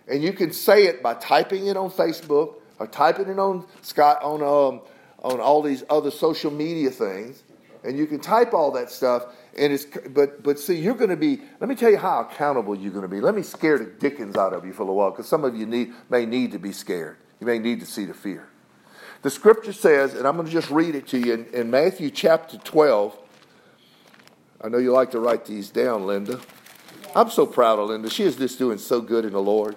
And 0.08 0.24
you 0.24 0.32
can 0.32 0.54
say 0.54 0.86
it 0.86 1.04
by 1.04 1.16
typing 1.16 1.68
it 1.68 1.76
on 1.76 1.92
Facebook 1.92 2.62
or 2.80 2.88
typing 2.88 3.28
it 3.28 3.40
on 3.40 3.66
Scott 3.82 4.24
on 4.24 4.42
um, 4.42 4.82
on 5.22 5.40
all 5.40 5.62
these 5.62 5.84
other 5.90 6.12
social 6.12 6.52
media 6.52 6.90
things, 6.90 7.44
and 7.84 7.98
you 7.98 8.06
can 8.06 8.20
type 8.20 8.54
all 8.54 8.72
that 8.72 8.90
stuff. 8.90 9.26
And 9.58 9.74
it's 9.74 9.86
but 10.10 10.44
but 10.44 10.60
see, 10.60 10.76
you're 10.76 10.96
going 10.96 11.10
to 11.10 11.16
be. 11.16 11.42
Let 11.60 11.70
me 11.70 11.76
tell 11.76 11.92
you 11.92 11.98
how 11.98 12.22
accountable 12.22 12.76
you're 12.76 12.92
going 12.92 13.04
to 13.04 13.08
be. 13.08 13.22
Let 13.22 13.36
me 13.36 13.44
scare 13.44 13.78
the 13.78 13.86
dickens 13.86 14.36
out 14.36 14.54
of 14.54 14.66
you 14.66 14.74
for 14.74 14.84
a 14.84 14.94
while, 14.94 15.12
because 15.12 15.28
some 15.28 15.44
of 15.44 15.56
you 15.56 15.66
need 15.66 15.94
may 16.10 16.26
need 16.26 16.52
to 16.52 16.60
be 16.60 16.72
scared. 16.72 17.18
You 17.40 17.48
may 17.48 17.60
need 17.60 17.80
to 17.80 17.86
see 17.86 18.06
the 18.06 18.14
fear. 18.14 18.48
The 19.24 19.30
scripture 19.30 19.74
says, 19.74 20.16
and 20.16 20.28
I'm 20.28 20.36
going 20.36 20.48
to 20.48 20.52
just 20.52 20.72
read 20.72 20.96
it 20.96 21.08
to 21.10 21.20
you 21.20 21.34
in, 21.34 21.46
in 21.54 21.70
Matthew 21.70 22.10
chapter 22.10 22.58
12. 22.58 23.18
I 24.62 24.70
know 24.70 24.80
you 24.80 24.92
like 24.92 25.12
to 25.12 25.20
write 25.20 25.46
these 25.46 25.70
down, 25.70 26.08
Linda. 26.08 26.40
I'm 27.16 27.30
so 27.30 27.46
proud 27.46 27.78
of 27.78 27.90
Linda. 27.90 28.10
She 28.10 28.24
is 28.24 28.36
just 28.36 28.58
doing 28.58 28.80
so 28.80 29.00
good 29.00 29.26
in 29.26 29.34
the 29.34 29.42
Lord. 29.42 29.76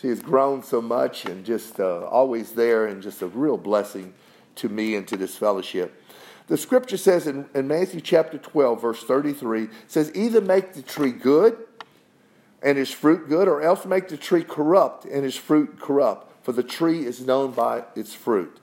She 0.00 0.08
has 0.08 0.20
grown 0.20 0.62
so 0.62 0.80
much 0.80 1.26
and 1.26 1.44
just 1.44 1.78
uh, 1.78 2.06
always 2.06 2.52
there 2.52 2.86
and 2.86 3.02
just 3.02 3.22
a 3.22 3.26
real 3.26 3.56
blessing 3.56 4.14
to 4.60 4.68
me 4.68 4.94
and 4.94 5.06
to 5.08 5.16
this 5.16 5.36
fellowship. 5.36 6.02
The 6.46 6.56
scripture 6.56 6.96
says 6.96 7.26
in, 7.26 7.48
in 7.54 7.68
Matthew 7.68 8.00
chapter 8.00 8.38
12, 8.38 8.80
verse 8.80 9.02
33, 9.04 9.68
says, 9.86 10.10
Either 10.14 10.40
make 10.40 10.72
the 10.72 10.82
tree 10.82 11.12
good 11.12 11.56
and 12.62 12.76
his 12.76 12.90
fruit 12.90 13.28
good, 13.28 13.46
or 13.48 13.62
else 13.62 13.84
make 13.84 14.08
the 14.08 14.16
tree 14.16 14.42
corrupt 14.42 15.04
and 15.04 15.24
his 15.24 15.36
fruit 15.36 15.78
corrupt 15.80 16.30
for 16.42 16.52
the 16.52 16.62
tree 16.62 17.04
is 17.04 17.20
known 17.20 17.52
by 17.52 17.84
its 17.94 18.14
fruit. 18.14 18.58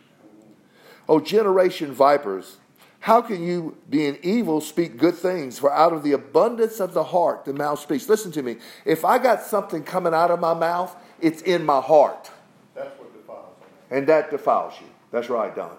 O 1.07 1.19
generation 1.19 1.93
vipers, 1.93 2.57
how 2.99 3.21
can 3.21 3.43
you, 3.43 3.77
being 3.89 4.17
evil, 4.23 4.59
speak 4.59 4.97
good 4.97 5.15
things? 5.15 5.59
For 5.59 5.71
out 5.71 5.93
of 5.93 6.03
the 6.03 6.11
abundance 6.11 6.79
of 6.79 6.93
the 6.93 7.05
heart, 7.05 7.45
the 7.45 7.53
mouth 7.53 7.79
speaks. 7.79 8.09
Listen 8.09 8.31
to 8.33 8.41
me. 8.41 8.57
If 8.83 9.05
I 9.05 9.19
got 9.19 9.43
something 9.43 9.83
coming 9.83 10.13
out 10.13 10.31
of 10.31 10.39
my 10.39 10.53
mouth, 10.53 10.95
it's 11.21 11.41
in 11.43 11.65
my 11.65 11.79
heart. 11.79 12.29
That's 12.75 12.99
what 12.99 13.13
defiles 13.13 13.55
And 13.89 14.07
that 14.07 14.31
defiles 14.31 14.73
you. 14.81 14.87
That's 15.11 15.29
right, 15.29 15.55
Don. 15.55 15.77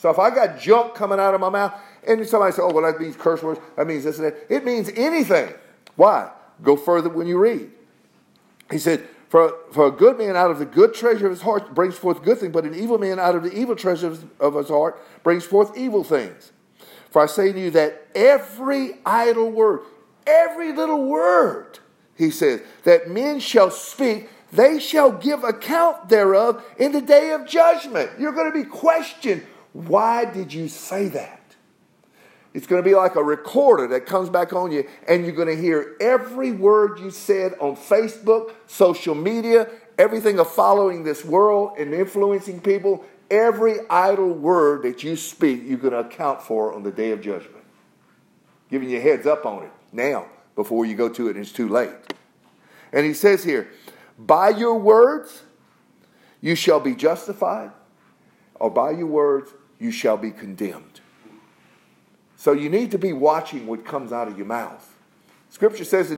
So 0.00 0.08
if 0.08 0.18
I 0.18 0.30
got 0.34 0.58
junk 0.58 0.94
coming 0.94 1.20
out 1.20 1.34
of 1.34 1.42
my 1.42 1.50
mouth, 1.50 1.74
and 2.08 2.26
somebody 2.26 2.52
say, 2.52 2.62
oh, 2.62 2.72
well, 2.72 2.90
that 2.90 2.98
means 2.98 3.16
curse 3.16 3.42
words, 3.42 3.60
that 3.76 3.86
means 3.86 4.04
this 4.04 4.18
and 4.18 4.28
that. 4.28 4.46
It 4.48 4.64
means 4.64 4.88
anything. 4.96 5.52
Why? 5.94 6.30
Go 6.62 6.74
further 6.74 7.10
when 7.10 7.26
you 7.26 7.38
read. 7.38 7.70
He 8.70 8.78
said, 8.78 9.06
for, 9.28 9.54
for 9.72 9.88
a 9.88 9.90
good 9.90 10.16
man 10.16 10.36
out 10.36 10.50
of 10.50 10.58
the 10.58 10.64
good 10.64 10.94
treasure 10.94 11.26
of 11.26 11.32
his 11.32 11.42
heart 11.42 11.74
brings 11.74 11.98
forth 11.98 12.22
good 12.22 12.38
things, 12.38 12.50
but 12.50 12.64
an 12.64 12.74
evil 12.74 12.96
man 12.96 13.18
out 13.18 13.36
of 13.36 13.42
the 13.42 13.52
evil 13.52 13.76
treasure 13.76 14.16
of 14.40 14.54
his 14.54 14.68
heart 14.68 14.98
brings 15.22 15.44
forth 15.44 15.76
evil 15.76 16.02
things. 16.02 16.50
For 17.10 17.22
I 17.22 17.26
say 17.26 17.52
to 17.52 17.60
you 17.60 17.70
that 17.72 18.06
every 18.14 18.94
idle 19.04 19.50
word, 19.50 19.80
every 20.26 20.72
little 20.72 21.04
word, 21.04 21.78
he 22.16 22.30
says, 22.30 22.62
that 22.84 23.10
men 23.10 23.38
shall 23.38 23.70
speak, 23.70 24.30
they 24.50 24.80
shall 24.80 25.12
give 25.12 25.44
account 25.44 26.08
thereof 26.08 26.64
in 26.78 26.92
the 26.92 27.02
day 27.02 27.32
of 27.32 27.46
judgment. 27.46 28.12
You're 28.18 28.32
going 28.32 28.50
to 28.50 28.58
be 28.58 28.64
questioned. 28.64 29.44
Why 29.72 30.24
did 30.24 30.52
you 30.52 30.68
say 30.68 31.08
that? 31.08 31.38
It's 32.52 32.66
going 32.66 32.82
to 32.82 32.88
be 32.88 32.96
like 32.96 33.14
a 33.14 33.22
recorder 33.22 33.86
that 33.88 34.06
comes 34.06 34.28
back 34.28 34.52
on 34.52 34.72
you, 34.72 34.88
and 35.06 35.24
you're 35.24 35.34
going 35.34 35.54
to 35.54 35.60
hear 35.60 35.96
every 36.00 36.50
word 36.50 36.98
you 36.98 37.10
said 37.10 37.54
on 37.60 37.76
Facebook, 37.76 38.52
social 38.66 39.14
media, 39.14 39.68
everything 39.98 40.40
of 40.40 40.50
following 40.50 41.04
this 41.04 41.24
world 41.24 41.78
and 41.78 41.94
influencing 41.94 42.60
people. 42.60 43.04
Every 43.30 43.76
idle 43.88 44.32
word 44.32 44.82
that 44.82 45.04
you 45.04 45.14
speak, 45.14 45.62
you're 45.64 45.78
going 45.78 45.92
to 45.92 46.00
account 46.00 46.42
for 46.42 46.74
on 46.74 46.82
the 46.82 46.90
day 46.90 47.12
of 47.12 47.20
judgment. 47.20 47.64
Giving 48.68 48.90
you 48.90 49.00
heads 49.00 49.24
up 49.24 49.46
on 49.46 49.62
it 49.62 49.70
now 49.92 50.26
before 50.56 50.84
you 50.84 50.96
go 50.96 51.08
to 51.08 51.28
it 51.28 51.36
and 51.36 51.44
it's 51.44 51.52
too 51.52 51.68
late. 51.68 51.90
And 52.92 53.06
he 53.06 53.14
says 53.14 53.44
here, 53.44 53.70
by 54.18 54.48
your 54.48 54.76
words 54.78 55.44
you 56.40 56.56
shall 56.56 56.80
be 56.80 56.96
justified, 56.96 57.70
or 58.56 58.70
by 58.70 58.90
your 58.90 59.06
words 59.06 59.52
you 59.80 59.90
shall 59.90 60.16
be 60.16 60.30
condemned. 60.30 61.00
So 62.36 62.52
you 62.52 62.68
need 62.68 62.92
to 62.92 62.98
be 62.98 63.12
watching 63.12 63.66
what 63.66 63.84
comes 63.84 64.12
out 64.12 64.28
of 64.28 64.36
your 64.38 64.46
mouth. 64.46 64.94
Scripture 65.48 65.84
says 65.84 66.08